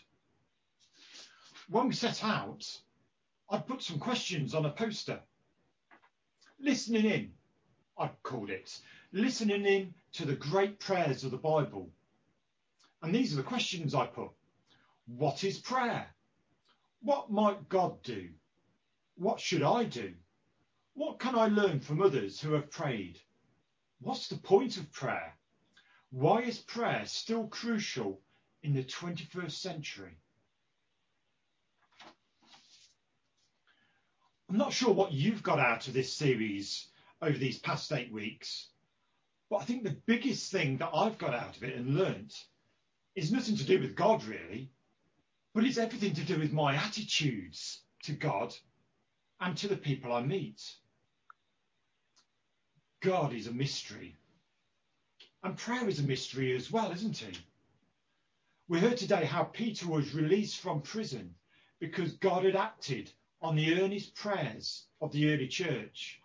When 1.68 1.90
we 1.90 1.94
set 1.94 2.24
out, 2.24 2.66
I 3.50 3.58
put 3.58 3.84
some 3.84 4.00
questions 4.00 4.56
on 4.56 4.66
a 4.66 4.70
poster. 4.70 5.20
Listening 6.58 7.04
in, 7.04 7.34
I've 7.98 8.24
called 8.24 8.50
it. 8.50 8.80
Listening 9.12 9.66
in 9.66 9.94
to 10.14 10.26
the 10.26 10.38
great 10.38 10.80
prayers 10.80 11.26
of 11.26 11.32
the 11.32 11.38
Bible. 11.38 11.90
And 13.02 13.14
these 13.14 13.34
are 13.34 13.38
the 13.38 13.44
questions 13.44 13.94
I 13.94 14.06
put. 14.06 14.30
What 15.06 15.44
is 15.44 15.60
prayer? 15.60 16.08
What 17.02 17.30
might 17.30 17.68
God 17.68 18.02
do? 18.04 18.30
What 19.16 19.40
should 19.40 19.64
I 19.64 19.84
do? 19.84 20.14
What 20.96 21.20
can 21.20 21.36
I 21.36 21.48
learn 21.48 21.80
from 21.80 22.02
others 22.02 22.40
who 22.40 22.54
have 22.54 22.72
prayed? 22.72 23.20
What's 24.00 24.28
the 24.28 24.38
point 24.38 24.78
of 24.78 24.92
prayer? 24.92 25.38
Why 26.12 26.42
is 26.42 26.60
prayer 26.60 27.06
still 27.06 27.48
crucial 27.48 28.22
in 28.62 28.74
the 28.74 28.84
21st 28.84 29.52
century? 29.52 30.18
I'm 34.50 34.58
not 34.58 34.74
sure 34.74 34.94
what 34.94 35.12
you've 35.12 35.42
got 35.42 35.58
out 35.58 35.88
of 35.88 35.94
this 35.94 36.14
series 36.14 36.88
over 37.22 37.38
these 37.38 37.58
past 37.60 37.92
eight 37.92 38.12
weeks, 38.12 38.70
but 39.50 39.58
I 39.58 39.66
think 39.66 39.84
the 39.84 40.02
biggest 40.06 40.52
thing 40.52 40.78
that 40.78 40.92
I've 40.94 41.18
got 41.18 41.34
out 41.34 41.58
of 41.58 41.64
it 41.64 41.76
and 41.76 41.96
learnt 41.96 42.34
is 43.16 43.32
nothing 43.32 43.56
to 43.58 43.64
do 43.64 43.80
with 43.80 43.96
God 43.96 44.24
really, 44.26 44.72
but 45.54 45.64
it's 45.64 45.78
everything 45.78 46.14
to 46.16 46.24
do 46.24 46.38
with 46.38 46.52
my 46.52 46.76
attitudes 46.76 47.82
to 48.04 48.14
God 48.14 48.54
and 49.44 49.58
to 49.58 49.68
the 49.68 49.76
people 49.76 50.14
I 50.14 50.22
meet. 50.22 50.62
God 53.02 53.34
is 53.34 53.48
a 53.48 53.52
mystery. 53.52 54.16
And 55.44 55.58
prayer 55.58 55.90
is 55.90 56.00
a 56.00 56.04
mystery 56.04 56.56
as 56.56 56.72
well, 56.72 56.94
isn't 56.94 57.22
it? 57.22 57.38
We 58.70 58.80
heard 58.80 58.96
today 58.96 59.26
how 59.26 59.44
Peter 59.44 59.90
was 59.90 60.16
released 60.16 60.62
from 60.62 60.82
prison 60.82 61.36
because 61.80 62.14
God 62.14 62.46
had 62.46 62.56
acted 62.56 63.12
on 63.42 63.58
the 63.58 63.82
earnest 63.82 64.16
prayers 64.16 64.86
of 65.02 65.12
the 65.12 65.34
early 65.34 65.50
church. 65.50 66.22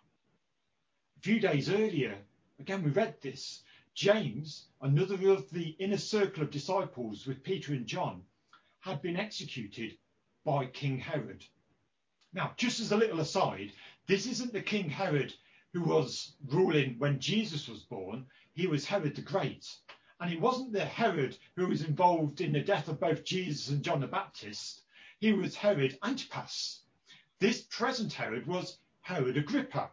A 1.17 1.21
few 1.21 1.41
days 1.41 1.69
earlier, 1.69 2.17
again, 2.57 2.81
we 2.83 2.91
read 2.91 3.15
this. 3.21 3.63
James, 3.95 4.67
another 4.81 5.29
of 5.29 5.49
the 5.49 5.75
inner 5.79 5.97
circle 5.97 6.43
of 6.43 6.51
disciples 6.51 7.27
with 7.27 7.43
Peter 7.43 7.73
and 7.73 7.85
John, 7.85 8.21
had 8.79 9.01
been 9.01 9.17
executed 9.17 9.97
by 10.45 10.67
King 10.67 10.97
Herod. 10.99 11.43
Now, 12.31 12.53
just 12.57 12.79
as 12.79 12.91
a 12.91 12.97
little 12.97 13.21
aside, 13.21 13.71
this 14.05 14.27
isn't 14.27 14.53
the 14.53 14.61
King 14.61 14.89
Herod 14.89 15.33
who 15.73 15.81
was 15.81 16.35
ruling 16.47 16.95
when 16.99 17.19
Jesus 17.19 17.67
was 17.67 17.79
born, 17.79 18.25
he 18.53 18.67
was 18.67 18.85
Herod 18.85 19.15
the 19.15 19.21
Great. 19.21 19.67
And 20.19 20.31
it 20.31 20.39
wasn't 20.39 20.73
the 20.73 20.85
Herod 20.85 21.37
who 21.55 21.67
was 21.67 21.83
involved 21.83 22.41
in 22.41 22.51
the 22.51 22.61
death 22.61 22.87
of 22.87 22.99
both 22.99 23.23
Jesus 23.23 23.69
and 23.69 23.83
John 23.83 24.01
the 24.01 24.07
Baptist. 24.07 24.81
He 25.19 25.33
was 25.33 25.55
Herod 25.55 25.97
Antipas. 26.03 26.81
This 27.39 27.61
present 27.61 28.13
Herod 28.13 28.45
was 28.45 28.77
Herod 29.01 29.37
Agrippa, 29.37 29.89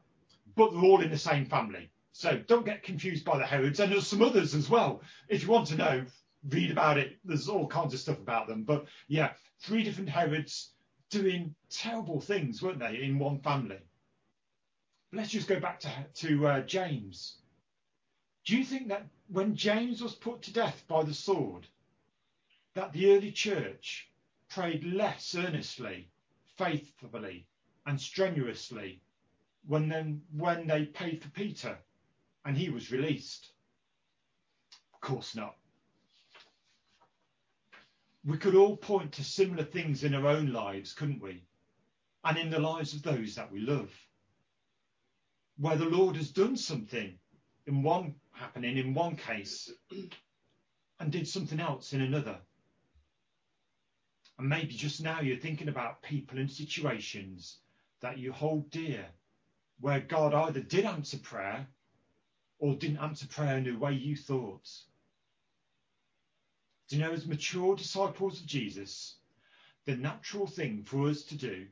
but 0.57 0.73
they're 0.73 0.83
all 0.83 1.01
in 1.01 1.11
the 1.11 1.19
same 1.19 1.47
family. 1.47 1.91
So 2.13 2.39
don't 2.47 2.67
get 2.67 2.83
confused 2.83 3.25
by 3.25 3.39
the 3.39 3.47
Herods. 3.47 3.81
And 3.81 3.93
there's 3.93 4.07
some 4.07 4.23
others 4.23 4.55
as 4.55 4.69
well. 4.69 5.03
If 5.29 5.43
you 5.43 5.51
want 5.51 5.69
to 5.69 5.77
know, 5.77 6.05
read 6.49 6.71
about 6.71 6.99
it. 6.99 7.19
There's 7.25 7.49
all 7.49 7.67
kinds 7.67 7.95
of 7.95 8.01
stuff 8.01 8.19
about 8.19 8.47
them. 8.47 8.65
But 8.65 8.87
yeah, 9.09 9.33
three 9.61 9.83
different 9.83 10.09
Herods 10.09 10.71
doing 11.11 11.55
terrible 11.71 12.21
things, 12.21 12.63
weren't 12.63 12.79
they, 12.79 13.03
in 13.03 13.19
one 13.19 13.41
family? 13.41 13.79
Let's 15.13 15.31
just 15.31 15.49
go 15.49 15.61
back 15.61 15.81
to, 15.81 15.91
to 16.15 16.47
uh, 16.47 16.61
James. 16.63 17.37
Do 18.45 18.57
you 18.57 18.65
think 18.65 18.89
that 18.89 19.07
when 19.29 19.57
James 19.57 20.03
was 20.03 20.15
put 20.15 20.43
to 20.43 20.53
death 20.53 20.85
by 20.89 21.03
the 21.03 21.15
sword, 21.15 21.67
that 22.75 22.93
the 22.93 23.17
early 23.17 23.33
church 23.33 24.11
prayed 24.49 24.85
less 24.85 25.35
earnestly, 25.35 26.11
faithfully, 26.57 27.47
and 27.87 28.01
strenuously 28.01 29.01
when, 29.67 29.89
then, 29.89 30.23
when 30.37 30.67
they 30.67 30.85
paid 30.85 31.23
for 31.23 31.31
Peter 31.31 31.79
and 32.45 32.57
he 32.57 32.69
was 32.69 32.93
released? 32.93 33.51
Of 34.95 35.01
course 35.01 35.35
not. 35.35 35.57
We 38.27 38.39
could 38.39 38.57
all 38.57 38.77
point 38.77 39.13
to 39.13 39.25
similar 39.25 39.63
things 39.63 40.03
in 40.03 40.13
our 40.13 40.27
own 40.27 40.53
lives, 40.53 40.93
couldn't 40.93 41.23
we? 41.23 41.45
And 42.25 42.37
in 42.37 42.51
the 42.51 42.59
lives 42.59 42.93
of 42.93 43.03
those 43.03 43.37
that 43.37 43.53
we 43.53 43.61
love. 43.61 43.91
Where 45.59 45.77
the 45.77 45.85
Lord 45.85 46.17
has 46.17 46.33
done 46.33 46.57
something 46.57 47.17
in 47.67 47.83
one 47.85 48.17
happening 48.33 48.79
in 48.79 48.95
one 48.95 49.15
case 49.15 49.71
and 50.99 51.13
did 51.13 51.29
something 51.29 51.61
else 51.61 51.93
in 51.93 52.01
another. 52.01 52.37
And 54.39 54.49
maybe 54.49 54.75
just 54.75 55.01
now 55.01 55.21
you're 55.21 55.39
thinking 55.39 55.69
about 55.69 56.03
people 56.03 56.39
and 56.39 56.51
situations 56.51 57.59
that 58.01 58.19
you 58.19 58.33
hold 58.33 58.71
dear 58.71 59.07
where 59.81 60.01
God 60.01 60.35
either 60.35 60.61
did 60.61 60.85
answer 60.85 61.19
prayer 61.19 61.67
or 62.59 62.75
didn't 62.75 62.99
answer 62.99 63.29
prayer 63.29 63.57
in 63.57 63.65
the 63.65 63.73
way 63.73 63.93
you 63.93 64.17
thought. 64.17 64.69
You 66.89 66.99
know, 67.01 67.13
as 67.13 67.27
mature 67.27 67.75
disciples 67.75 68.41
of 68.41 68.47
Jesus, 68.47 69.17
the 69.87 69.97
natural 69.97 70.47
thing 70.47 70.85
for 70.85 71.09
us 71.09 71.23
to 71.25 71.35
do 71.35 71.67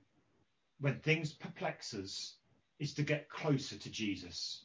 when 0.81 0.99
things 0.99 1.33
perplex 1.33 1.95
us 1.95 2.35
is 2.81 2.95
to 2.95 3.03
get 3.03 3.29
closer 3.29 3.77
to 3.77 3.91
Jesus. 3.91 4.65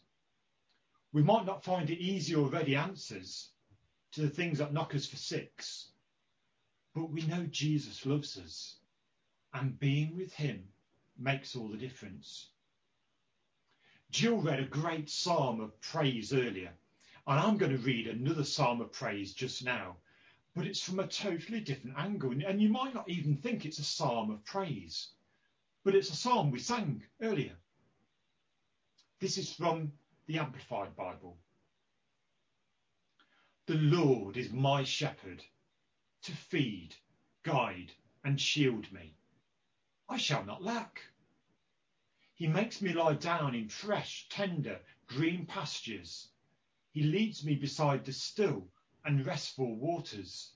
We 1.14 1.22
might 1.22 1.46
not 1.46 1.64
find 1.64 1.90
it 1.90 2.00
easy 2.00 2.34
or 2.34 2.48
ready 2.48 2.76
answers 2.76 3.50
to 4.14 4.22
the 4.22 4.30
things 4.30 4.58
that 4.58 4.74
knock 4.74 4.96
us 4.96 5.06
for 5.06 5.18
six, 5.18 5.90
but 6.96 7.12
we 7.12 7.22
know 7.22 7.46
Jesus 7.52 8.06
loves 8.06 8.38
us, 8.38 8.76
and 9.54 9.80
being 9.80 10.18
with 10.18 10.34
him 10.34 10.64
makes 11.18 11.56
all 11.56 11.68
the 11.68 11.78
difference. 11.78 12.50
Jill 14.10 14.38
read 14.38 14.60
a 14.60 14.66
great 14.66 15.10
psalm 15.10 15.62
of 15.62 15.80
praise 15.80 16.34
earlier, 16.34 16.72
and 17.28 17.40
I'm 17.40 17.58
going 17.58 17.72
to 17.72 17.78
read 17.78 18.08
another 18.08 18.44
psalm 18.44 18.82
of 18.82 18.92
praise 18.92 19.34
just 19.34 19.64
now, 19.64 19.98
but 20.60 20.68
it's 20.68 20.84
from 20.84 21.00
a 21.00 21.08
totally 21.08 21.62
different 21.62 21.98
angle, 21.98 22.34
and 22.46 22.62
you 22.62 22.68
might 22.68 22.94
not 22.94 23.10
even 23.10 23.38
think 23.38 23.64
it's 23.64 23.80
a 23.80 23.84
psalm 23.84 24.30
of 24.30 24.44
praise, 24.44 25.08
but 25.86 25.96
it's 25.96 26.10
a 26.10 26.16
psalm 26.18 26.52
we 26.52 26.60
sang 26.60 27.02
earlier. 27.22 27.56
This 29.22 29.38
is 29.38 29.54
from 29.54 29.94
the 30.28 30.38
Amplified 30.38 30.98
Bible. 30.98 31.38
The 33.68 33.76
Lord 33.76 34.36
is 34.36 34.52
my 34.52 34.84
shepherd 34.84 35.42
to 36.24 36.34
feed, 36.34 36.94
guide, 37.44 37.94
and 38.26 38.38
shield 38.38 38.92
me. 38.92 39.16
I 40.10 40.18
shall 40.18 40.44
not 40.44 40.62
lack. 40.62 41.00
He 42.36 42.48
makes 42.48 42.82
me 42.82 42.92
lie 42.92 43.14
down 43.14 43.56
in 43.56 43.70
fresh, 43.70 44.28
tender, 44.28 44.82
green 45.08 45.46
pastures. 45.46 46.28
He 46.92 47.04
leads 47.04 47.46
me 47.46 47.56
beside 47.56 48.04
the 48.04 48.12
still 48.12 48.68
and 49.06 49.26
restful 49.26 49.76
waters. 49.76 50.52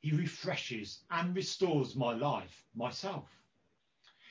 He 0.00 0.12
refreshes 0.12 1.04
and 1.10 1.34
restores 1.34 1.96
my 1.96 2.12
life, 2.14 2.64
myself. 2.74 3.28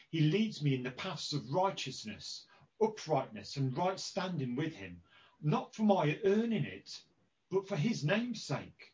He 0.09 0.21
leads 0.21 0.61
me 0.61 0.75
in 0.75 0.83
the 0.83 0.91
paths 0.91 1.33
of 1.33 1.51
righteousness, 1.51 2.45
uprightness, 2.81 3.57
and 3.57 3.77
right 3.77 3.99
standing 3.99 4.55
with 4.55 4.73
him, 4.73 5.01
not 5.41 5.75
for 5.75 5.83
my 5.83 6.19
earning 6.23 6.63
it, 6.63 7.01
but 7.49 7.67
for 7.67 7.75
his 7.75 8.03
name's 8.03 8.43
sake. 8.43 8.93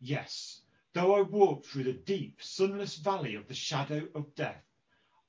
Yes, 0.00 0.62
though 0.92 1.14
I 1.14 1.22
walk 1.22 1.64
through 1.64 1.84
the 1.84 1.92
deep, 1.92 2.42
sunless 2.42 2.96
valley 2.96 3.34
of 3.34 3.48
the 3.48 3.54
shadow 3.54 4.08
of 4.14 4.34
death, 4.34 4.64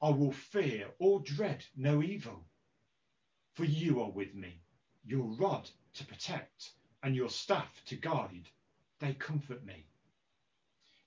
I 0.02 0.10
will 0.10 0.32
fear 0.32 0.94
or 1.00 1.20
dread 1.20 1.66
no 1.76 2.02
evil. 2.02 2.46
For 3.54 3.66
you 3.66 4.02
are 4.02 4.12
with 4.12 4.34
me, 4.34 4.62
your 5.10 5.28
rod 5.40 5.70
to 5.96 6.06
protect 6.06 6.72
and 7.02 7.16
your 7.16 7.30
staff 7.30 7.82
to 7.86 7.96
guide, 7.96 8.48
they 9.00 9.14
comfort 9.14 9.66
me. 9.66 9.86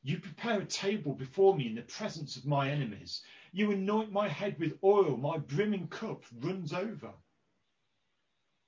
You 0.03 0.18
prepare 0.18 0.61
a 0.61 0.66
table 0.66 1.14
before 1.14 1.55
me 1.55 1.68
in 1.68 1.76
the 1.76 1.82
presence 1.82 2.36
of 2.36 2.44
my 2.44 2.70
enemies. 2.70 3.22
You 3.53 3.70
anoint 3.70 4.11
my 4.11 4.28
head 4.28 4.59
with 4.59 4.78
oil, 4.82 5.16
my 5.16 5.38
brimming 5.38 5.86
cup 5.88 6.24
runs 6.40 6.72
over. 6.72 7.12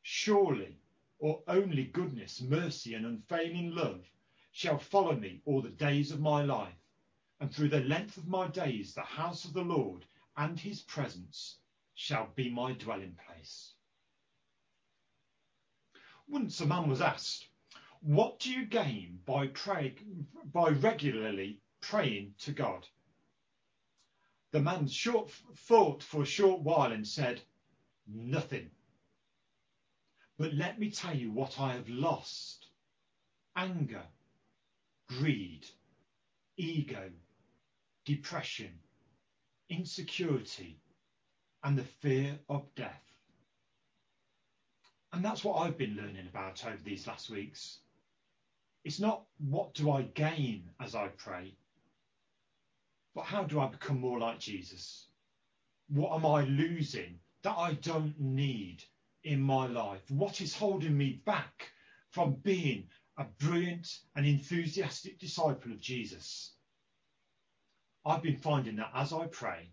Surely, 0.03 0.79
or 1.19 1.43
only 1.49 1.85
goodness, 1.85 2.41
mercy, 2.41 2.95
and 2.95 3.05
unfailing 3.05 3.75
love 3.75 4.05
shall 4.53 4.79
follow 4.79 5.17
me 5.17 5.41
all 5.45 5.61
the 5.63 5.71
days 5.71 6.13
of 6.13 6.21
my 6.21 6.45
life, 6.45 6.79
and 7.41 7.53
through 7.53 7.71
the 7.71 7.81
length 7.81 8.17
of 8.17 8.29
my 8.29 8.47
days 8.49 8.95
the 8.95 9.01
house 9.01 9.45
of 9.45 9.53
the 9.53 9.63
Lord 9.63 10.05
and 10.37 10.61
his 10.61 10.83
presence 10.83 11.59
shall 11.95 12.29
be 12.37 12.49
my 12.51 12.73
dwelling 12.75 13.17
place. 13.27 13.74
Once 16.29 16.61
a 16.61 16.67
man 16.67 16.89
was 16.89 17.01
asked, 17.01 17.49
What 18.01 18.41
do 18.41 18.51
you 18.51 18.65
gain 18.65 19.21
by, 19.27 19.49
pray, 19.49 19.95
by 20.53 20.71
regularly 20.71 21.61
praying 21.81 22.35
to 22.39 22.53
God? 22.53 22.87
The 24.51 24.61
man 24.61 24.89
short, 24.89 25.31
thought 25.31 26.03
for 26.03 26.23
a 26.23 26.27
short 26.27 26.61
while 26.61 26.93
and 26.93 27.07
said, 27.07 27.43
Nothing. 28.07 28.71
But 30.37 30.55
let 30.55 30.79
me 30.79 30.91
tell 30.91 31.17
you 31.17 31.31
what 31.31 31.61
I 31.61 31.75
have 31.75 31.89
lost 31.89 32.67
anger, 33.57 34.05
greed, 35.09 35.67
ego, 36.57 37.11
depression, 38.05 38.81
insecurity, 39.69 40.81
and 41.63 41.79
the 41.79 41.85
fear 41.85 42.39
of 42.49 42.75
death. 42.75 43.14
And 45.15 45.25
that's 45.25 45.45
what 45.45 45.61
I've 45.61 45.79
been 45.79 45.95
learning 45.95 46.27
about 46.29 46.67
over 46.67 46.83
these 46.85 47.07
last 47.07 47.31
weeks. 47.31 47.79
It's 48.83 48.99
not 48.99 49.23
what 49.39 49.73
do 49.73 49.93
I 49.93 50.03
gain 50.03 50.65
as 50.81 50.97
I 50.97 51.07
pray, 51.07 51.55
but 53.15 53.25
how 53.25 53.45
do 53.45 53.61
I 53.61 53.69
become 53.69 54.01
more 54.01 54.19
like 54.19 54.41
Jesus? 54.41 55.07
What 55.87 56.13
am 56.17 56.27
I 56.27 56.43
losing 56.43 57.21
that 57.43 57.57
I 57.57 57.75
don't 57.75 58.19
need 58.19 58.83
in 59.23 59.41
my 59.41 59.69
life? 59.69 60.03
What 60.11 60.41
is 60.41 60.53
holding 60.53 60.99
me 60.99 61.23
back 61.25 61.69
from 62.11 62.35
being 62.43 62.89
a 63.17 63.23
brilliant 63.39 64.01
and 64.17 64.27
enthusiastic 64.27 65.21
disciple 65.21 65.71
of 65.71 65.81
Jesus? 65.81 66.55
I've 68.05 68.23
been 68.23 68.39
finding 68.39 68.75
that 68.77 68.91
as 68.93 69.13
I 69.13 69.29
pray, 69.29 69.71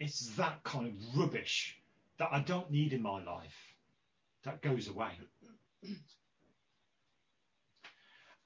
it's 0.00 0.34
that 0.34 0.64
kind 0.64 0.88
of 0.88 1.16
rubbish 1.16 1.80
that 2.18 2.30
I 2.32 2.40
don't 2.40 2.72
need 2.72 2.92
in 2.92 3.02
my 3.02 3.22
life 3.22 3.67
that 4.48 4.62
goes 4.62 4.88
away. 4.88 5.10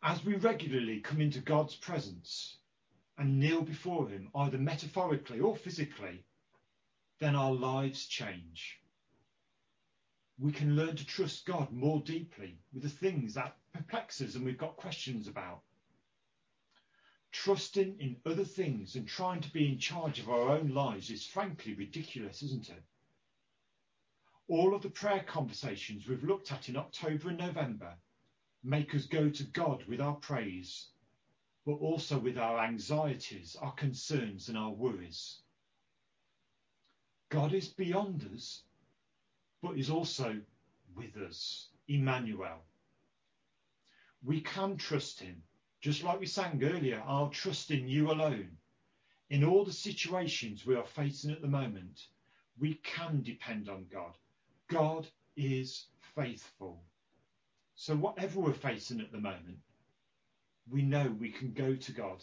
As 0.03 0.25
we 0.25 0.35
regularly 0.35 1.01
come 1.01 1.21
into 1.21 1.39
God's 1.39 1.77
presence 1.77 2.57
and 3.17 3.39
kneel 3.39 3.63
before 3.63 4.09
Him, 4.09 4.29
either 4.35 4.59
metaphorically 4.59 5.39
or 5.39 5.55
physically, 5.55 6.25
then 7.21 7.37
our 7.37 7.53
lives 7.53 8.07
change. 8.07 8.81
We 10.41 10.51
can 10.51 10.75
learn 10.75 10.97
to 10.97 11.07
trust 11.07 11.47
God 11.47 11.71
more 11.71 12.01
deeply 12.01 12.59
with 12.73 12.83
the 12.83 12.89
things 12.89 13.35
that 13.35 13.57
perplex 13.73 14.21
us 14.21 14.35
and 14.35 14.45
we've 14.45 14.59
got 14.59 14.77
questions 14.77 15.29
about. 15.29 15.61
Trusting 17.31 18.01
in 18.01 18.17
other 18.27 18.45
things 18.45 18.97
and 18.97 19.07
trying 19.07 19.41
to 19.41 19.53
be 19.53 19.69
in 19.69 19.79
charge 19.79 20.19
of 20.19 20.29
our 20.29 20.51
own 20.51 20.75
lives 20.75 21.11
is 21.11 21.25
frankly 21.25 21.75
ridiculous, 21.75 22.43
isn't 22.43 22.71
it? 22.71 22.83
All 24.49 24.75
of 24.75 24.83
the 24.83 24.91
prayer 24.91 25.25
conversations 25.27 26.07
we've 26.07 26.25
looked 26.25 26.53
at 26.53 26.69
in 26.69 26.77
October 26.77 27.29
and 27.29 27.39
November 27.39 27.95
make 28.65 28.95
us 28.95 29.07
go 29.07 29.29
to 29.29 29.45
God 29.45 29.85
with 29.89 30.01
our 30.01 30.15
praise, 30.17 30.89
but 31.65 31.75
also 31.75 32.19
with 32.19 32.39
our 32.39 32.59
anxieties, 32.59 33.57
our 33.61 33.73
concerns, 33.73 34.49
and 34.49 34.59
our 34.59 34.71
worries. 34.71 35.41
God 37.29 37.55
is 37.55 37.69
beyond 37.69 38.29
us, 38.35 38.63
but 39.63 39.79
is 39.79 39.91
also 39.91 40.41
with 40.95 41.17
us. 41.17 41.69
Emmanuel. 41.89 42.63
We 44.25 44.41
can 44.41 44.77
trust 44.77 45.21
him. 45.21 45.43
Just 45.81 46.05
like 46.05 46.21
we 46.21 46.27
sang 46.27 46.63
earlier, 46.63 47.03
I'll 47.07 47.31
trust 47.31 47.71
in 47.71 47.89
you 47.89 48.11
alone. 48.11 48.51
In 49.31 49.45
all 49.45 49.65
the 49.65 49.73
situations 49.73 50.67
we 50.67 50.77
are 50.77 50.87
facing 50.87 51.31
at 51.31 51.41
the 51.41 51.49
moment, 51.49 52.07
we 52.59 52.75
can 52.83 53.23
depend 53.23 53.69
on 53.69 53.87
God. 53.91 54.13
God 54.73 55.07
is 55.37 55.87
faithful. 56.17 56.83
So, 57.75 57.95
whatever 57.95 58.41
we're 58.41 58.53
facing 58.53 59.01
at 59.01 59.13
the 59.13 59.19
moment, 59.19 59.59
we 60.71 60.83
know 60.83 61.15
we 61.19 61.31
can 61.31 61.53
go 61.53 61.75
to 61.75 61.93
God. 61.93 62.23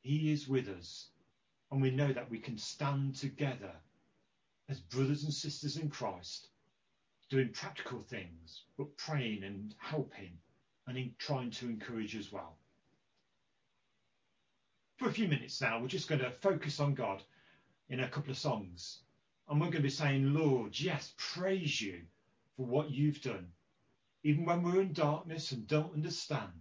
He 0.00 0.32
is 0.32 0.48
with 0.48 0.68
us. 0.68 1.08
And 1.70 1.80
we 1.80 1.90
know 1.90 2.12
that 2.12 2.30
we 2.30 2.38
can 2.38 2.58
stand 2.58 3.16
together 3.16 3.72
as 4.68 4.80
brothers 4.80 5.24
and 5.24 5.32
sisters 5.32 5.76
in 5.76 5.88
Christ, 5.88 6.48
doing 7.30 7.50
practical 7.52 8.02
things, 8.02 8.64
but 8.76 8.96
praying 8.96 9.42
and 9.42 9.74
helping 9.78 10.38
and 10.86 10.98
in 10.98 11.14
trying 11.18 11.50
to 11.52 11.66
encourage 11.66 12.14
as 12.14 12.30
well. 12.30 12.58
For 14.98 15.08
a 15.08 15.12
few 15.12 15.28
minutes 15.28 15.60
now, 15.60 15.80
we're 15.80 15.88
just 15.88 16.08
going 16.08 16.20
to 16.20 16.30
focus 16.30 16.78
on 16.78 16.94
God 16.94 17.22
in 17.88 18.00
a 18.00 18.08
couple 18.08 18.30
of 18.30 18.38
songs. 18.38 19.03
And 19.48 19.60
we're 19.60 19.66
going 19.66 19.76
to 19.76 19.82
be 19.82 19.90
saying, 19.90 20.32
Lord, 20.32 20.78
yes, 20.78 21.12
praise 21.18 21.80
you 21.80 22.00
for 22.56 22.66
what 22.66 22.90
you've 22.90 23.20
done. 23.20 23.48
Even 24.22 24.46
when 24.46 24.62
we're 24.62 24.80
in 24.80 24.92
darkness 24.94 25.52
and 25.52 25.66
don't 25.66 25.92
understand, 25.92 26.52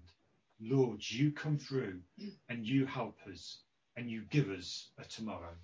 Lord, 0.59 1.01
you 1.09 1.31
come 1.31 1.57
through 1.57 2.01
and 2.49 2.65
you 2.67 2.86
help 2.86 3.17
us 3.31 3.59
and 3.95 4.09
you 4.09 4.23
give 4.29 4.49
us 4.49 4.89
a 4.97 5.05
tomorrow. 5.05 5.55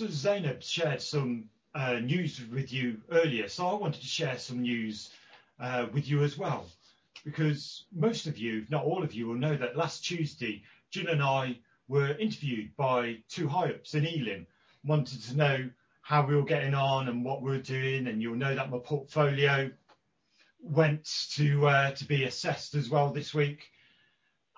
As 0.00 0.10
Zainab 0.10 0.60
shared 0.60 1.00
some 1.00 1.48
uh, 1.72 2.00
news 2.00 2.40
with 2.52 2.72
you 2.72 3.00
earlier, 3.12 3.48
so 3.48 3.68
I 3.68 3.74
wanted 3.74 4.00
to 4.00 4.08
share 4.08 4.36
some 4.38 4.62
news 4.62 5.10
uh, 5.60 5.86
with 5.92 6.08
you 6.08 6.24
as 6.24 6.36
well. 6.36 6.66
Because 7.24 7.84
most 7.92 8.26
of 8.26 8.36
you, 8.36 8.62
if 8.62 8.70
not 8.70 8.82
all 8.82 9.04
of 9.04 9.14
you, 9.14 9.28
will 9.28 9.36
know 9.36 9.56
that 9.56 9.76
last 9.76 10.04
Tuesday, 10.04 10.64
Jill 10.90 11.08
and 11.10 11.22
I 11.22 11.58
were 11.86 12.16
interviewed 12.16 12.74
by 12.76 13.18
two 13.28 13.46
high 13.46 13.70
ups 13.70 13.94
in 13.94 14.04
Elim, 14.04 14.48
wanted 14.84 15.22
to 15.22 15.36
know 15.36 15.70
how 16.02 16.26
we 16.26 16.34
were 16.34 16.42
getting 16.42 16.74
on 16.74 17.08
and 17.08 17.24
what 17.24 17.40
we 17.40 17.52
were 17.52 17.58
doing. 17.58 18.08
And 18.08 18.20
you'll 18.20 18.34
know 18.34 18.54
that 18.56 18.70
my 18.70 18.78
portfolio 18.78 19.70
went 20.60 21.04
to 21.34 21.68
uh, 21.68 21.90
to 21.92 22.04
be 22.04 22.24
assessed 22.24 22.74
as 22.74 22.90
well 22.90 23.12
this 23.12 23.32
week. 23.32 23.70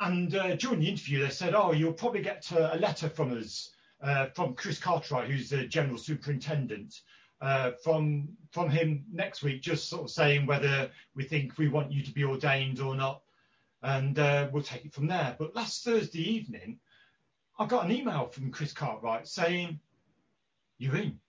And 0.01 0.35
uh, 0.35 0.57
during 0.57 0.81
the 0.81 0.89
interview, 0.89 1.23
they 1.23 1.31
said, 1.31 1.55
"Oh, 1.55 1.73
you'll 1.73 1.93
probably 1.93 2.23
get 2.23 2.51
a 2.53 2.79
letter 2.79 3.11
from 3.11 3.37
us, 3.37 3.71
from 4.35 4.55
Chris 4.55 4.79
Cartwright, 4.79 5.31
who's 5.31 5.51
the 5.51 5.67
general 5.67 5.99
superintendent, 5.99 7.01
uh, 7.41 7.73
from 7.83 8.29
from 8.51 8.71
him 8.71 9.05
next 9.13 9.43
week, 9.43 9.63
just 9.63 9.89
sort 9.89 10.05
of 10.05 10.11
saying 10.11 10.47
whether 10.47 10.91
we 11.15 11.25
think 11.25 11.59
we 11.59 11.69
want 11.69 11.93
you 11.93 12.03
to 12.03 12.13
be 12.13 12.25
ordained 12.25 12.81
or 12.81 12.95
not, 12.95 13.23
and 13.83 14.19
uh, 14.19 14.49
we'll 14.53 14.63
take 14.63 14.85
it 14.85 14.95
from 14.95 15.07
there." 15.07 15.37
But 15.39 15.55
last 15.55 15.85
Thursday 15.85 16.23
evening, 16.23 16.79
I 17.59 17.67
got 17.67 17.85
an 17.85 17.93
email 17.93 18.27
from 18.29 18.51
Chris 18.51 18.73
Cartwright 18.73 19.29
saying, 19.29 19.81
"You're 20.79 20.97
in." 20.97 21.21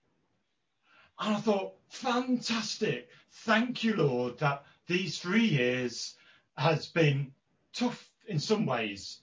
And 1.19 1.35
I 1.35 1.39
thought, 1.39 1.73
fantastic. 1.89 3.09
Thank 3.31 3.83
you, 3.83 3.95
Lord, 3.95 4.37
that 4.39 4.65
these 4.85 5.17
three 5.19 5.45
years 5.45 6.15
has 6.57 6.87
been 6.87 7.31
tough 7.73 8.09
in 8.27 8.39
some 8.39 8.65
ways. 8.65 9.21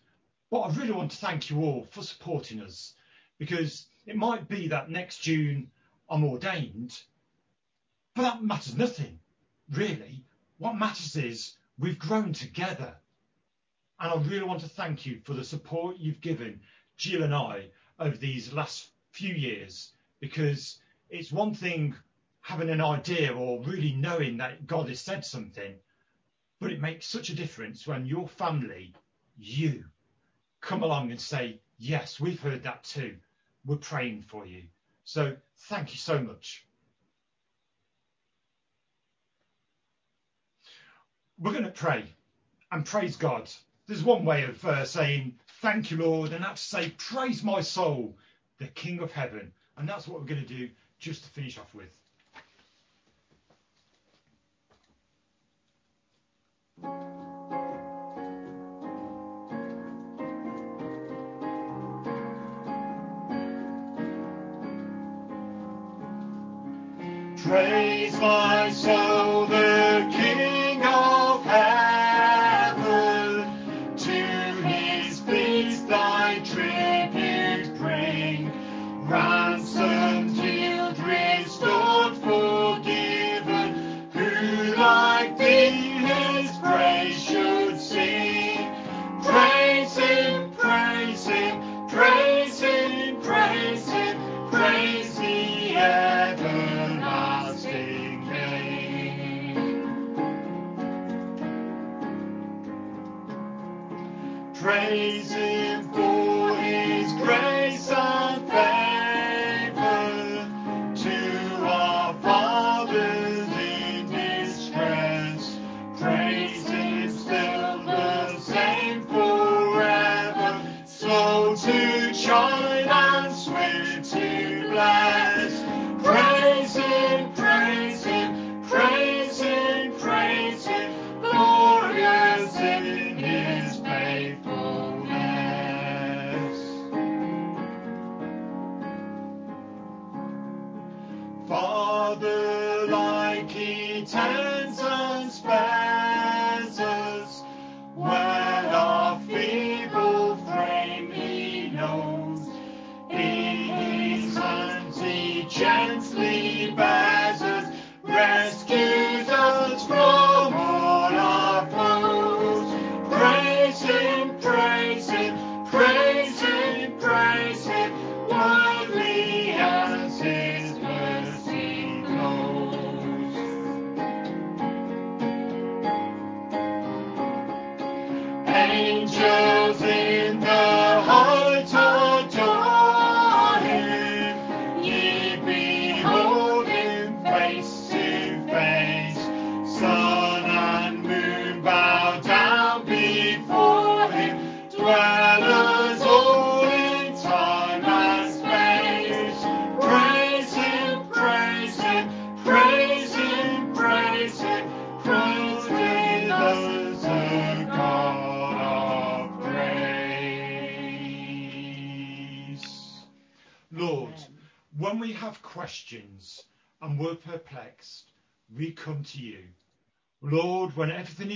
But 0.51 0.61
I 0.61 0.74
really 0.74 0.92
want 0.92 1.12
to 1.12 1.16
thank 1.16 1.51
you 1.51 1.61
all 1.62 1.86
for 1.90 2.03
supporting 2.03 2.61
us 2.61 2.95
because 3.39 3.87
it 4.07 4.16
might 4.16 4.49
be 4.49 4.68
that 4.68 4.91
next 4.91 5.18
June 5.18 5.70
I'm 6.09 6.24
ordained, 6.24 6.99
but 8.14 8.22
that 8.22 8.43
matters 8.43 8.76
nothing, 8.76 9.18
really. 9.70 10.24
What 10.59 10.76
matters 10.76 11.16
is 11.16 11.57
we've 11.78 11.99
grown 11.99 12.32
together. 12.32 12.97
And 13.99 14.12
I 14.12 14.16
really 14.28 14.45
want 14.45 14.61
to 14.61 14.68
thank 14.68 15.07
you 15.07 15.20
for 15.24 15.35
the 15.35 15.45
support 15.45 15.97
you've 15.99 16.20
given 16.20 16.61
Jill 16.97 17.22
and 17.22 17.35
I 17.35 17.70
over 17.99 18.16
these 18.16 18.53
last 18.53 18.91
few 19.11 19.35
years 19.35 19.93
because 20.20 20.78
it's 21.09 21.32
one 21.32 21.55
thing 21.55 21.95
having 22.41 22.68
an 22.68 22.80
idea 22.80 23.32
or 23.32 23.62
really 23.62 23.93
knowing 23.93 24.37
that 24.37 24.66
God 24.66 24.89
has 24.89 25.01
said 25.01 25.24
something, 25.24 25.74
but 26.61 26.72
it 26.72 26.80
makes 26.80 27.07
such 27.07 27.30
a 27.30 27.35
difference 27.35 27.87
when 27.87 28.07
your 28.07 28.28
family, 28.28 28.95
you, 29.37 29.85
come 30.61 30.82
along 30.82 31.11
and 31.11 31.20
say, 31.20 31.61
Yes, 31.78 32.20
we've 32.20 32.41
heard 32.41 32.62
that 32.62 32.85
too. 32.85 33.16
We're 33.65 33.77
praying 33.77 34.23
for 34.29 34.47
you. 34.47 34.65
So 35.05 35.37
thank 35.69 35.93
you 35.93 35.99
so 35.99 36.19
much. 36.19 36.67
We're 41.39 41.53
going 41.53 41.65
to 41.65 41.71
pray 41.71 42.05
and 42.71 42.85
praise 42.85 43.17
God. 43.17 43.51
There's 43.87 44.03
one 44.03 44.25
way 44.25 44.45
of 44.45 44.65
uh, 44.65 44.85
saying, 44.85 45.35
Thank 45.61 45.91
you, 45.91 45.99
Lord, 45.99 46.33
and 46.33 46.45
that's 46.45 46.62
to 46.71 46.77
say, 46.77 46.95
Praise 46.99 47.43
my 47.43 47.61
soul, 47.61 48.17
the 48.59 48.67
King 48.69 49.01
of 49.01 49.12
heaven. 49.12 49.53
And 49.77 49.89
that's 49.89 50.07
what 50.07 50.21
we're 50.21 50.27
going 50.27 50.43
to 50.43 50.49
do 50.49 50.71
just 50.99 51.25
to 51.25 51.31
finish 51.31 51.59
off 51.59 51.75
with. 51.75 51.91
Praise 67.55 68.19
my 68.19 68.69
soul, 68.73 69.34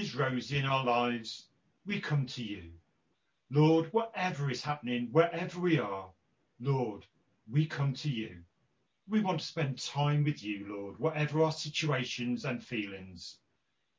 is 0.09 0.17
rosy 0.17 0.57
in 0.57 0.65
our 0.65 0.85
lives, 0.87 1.49
we 1.85 2.01
come 2.01 2.25
to 2.25 2.43
you. 2.43 2.63
Lord, 3.51 3.93
whatever 3.93 4.51
is 4.51 4.63
happening, 4.63 5.09
wherever 5.13 5.61
we 5.61 5.79
are, 5.79 6.09
Lord, 6.61 7.05
we 7.51 7.67
come 7.67 7.93
to 7.95 8.09
you. 8.09 8.39
We 9.07 9.21
want 9.21 9.41
to 9.41 9.47
spend 9.47 9.79
time 9.79 10.25
with 10.25 10.43
you, 10.43 10.65
Lord, 10.67 10.99
whatever 10.99 11.43
our 11.43 11.53
situations 11.53 12.47
and 12.47 12.63
feelings. 12.63 13.37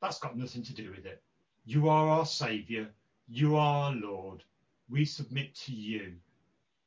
That's 0.01 0.19
got 0.19 0.35
nothing 0.35 0.63
to 0.63 0.73
do 0.73 0.89
with 0.89 1.05
it. 1.05 1.21
You 1.65 1.89
are 1.89 2.07
our 2.07 2.25
Saviour. 2.25 2.87
You 3.27 3.55
are 3.57 3.85
our 3.89 3.93
Lord. 3.93 4.43
We 4.89 5.05
submit 5.05 5.53
to 5.65 5.73
you. 5.73 6.15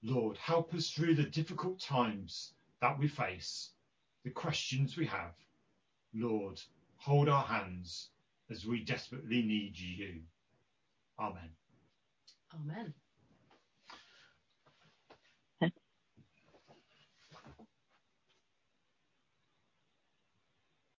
Lord, 0.02 0.36
help 0.36 0.74
us 0.74 0.90
through 0.90 1.14
the 1.14 1.22
difficult 1.22 1.78
times 1.78 2.54
that 2.80 2.98
we 2.98 3.06
face, 3.06 3.70
the 4.24 4.30
questions 4.30 4.96
we 4.96 5.06
have. 5.06 5.34
Lord, 6.12 6.60
hold 6.96 7.28
our 7.28 7.44
hands 7.44 8.08
as 8.53 8.66
we 8.66 8.84
desperately 8.84 9.42
need 9.42 9.78
you. 9.78 10.20
Amen. 11.18 11.50
Amen. 12.55 12.94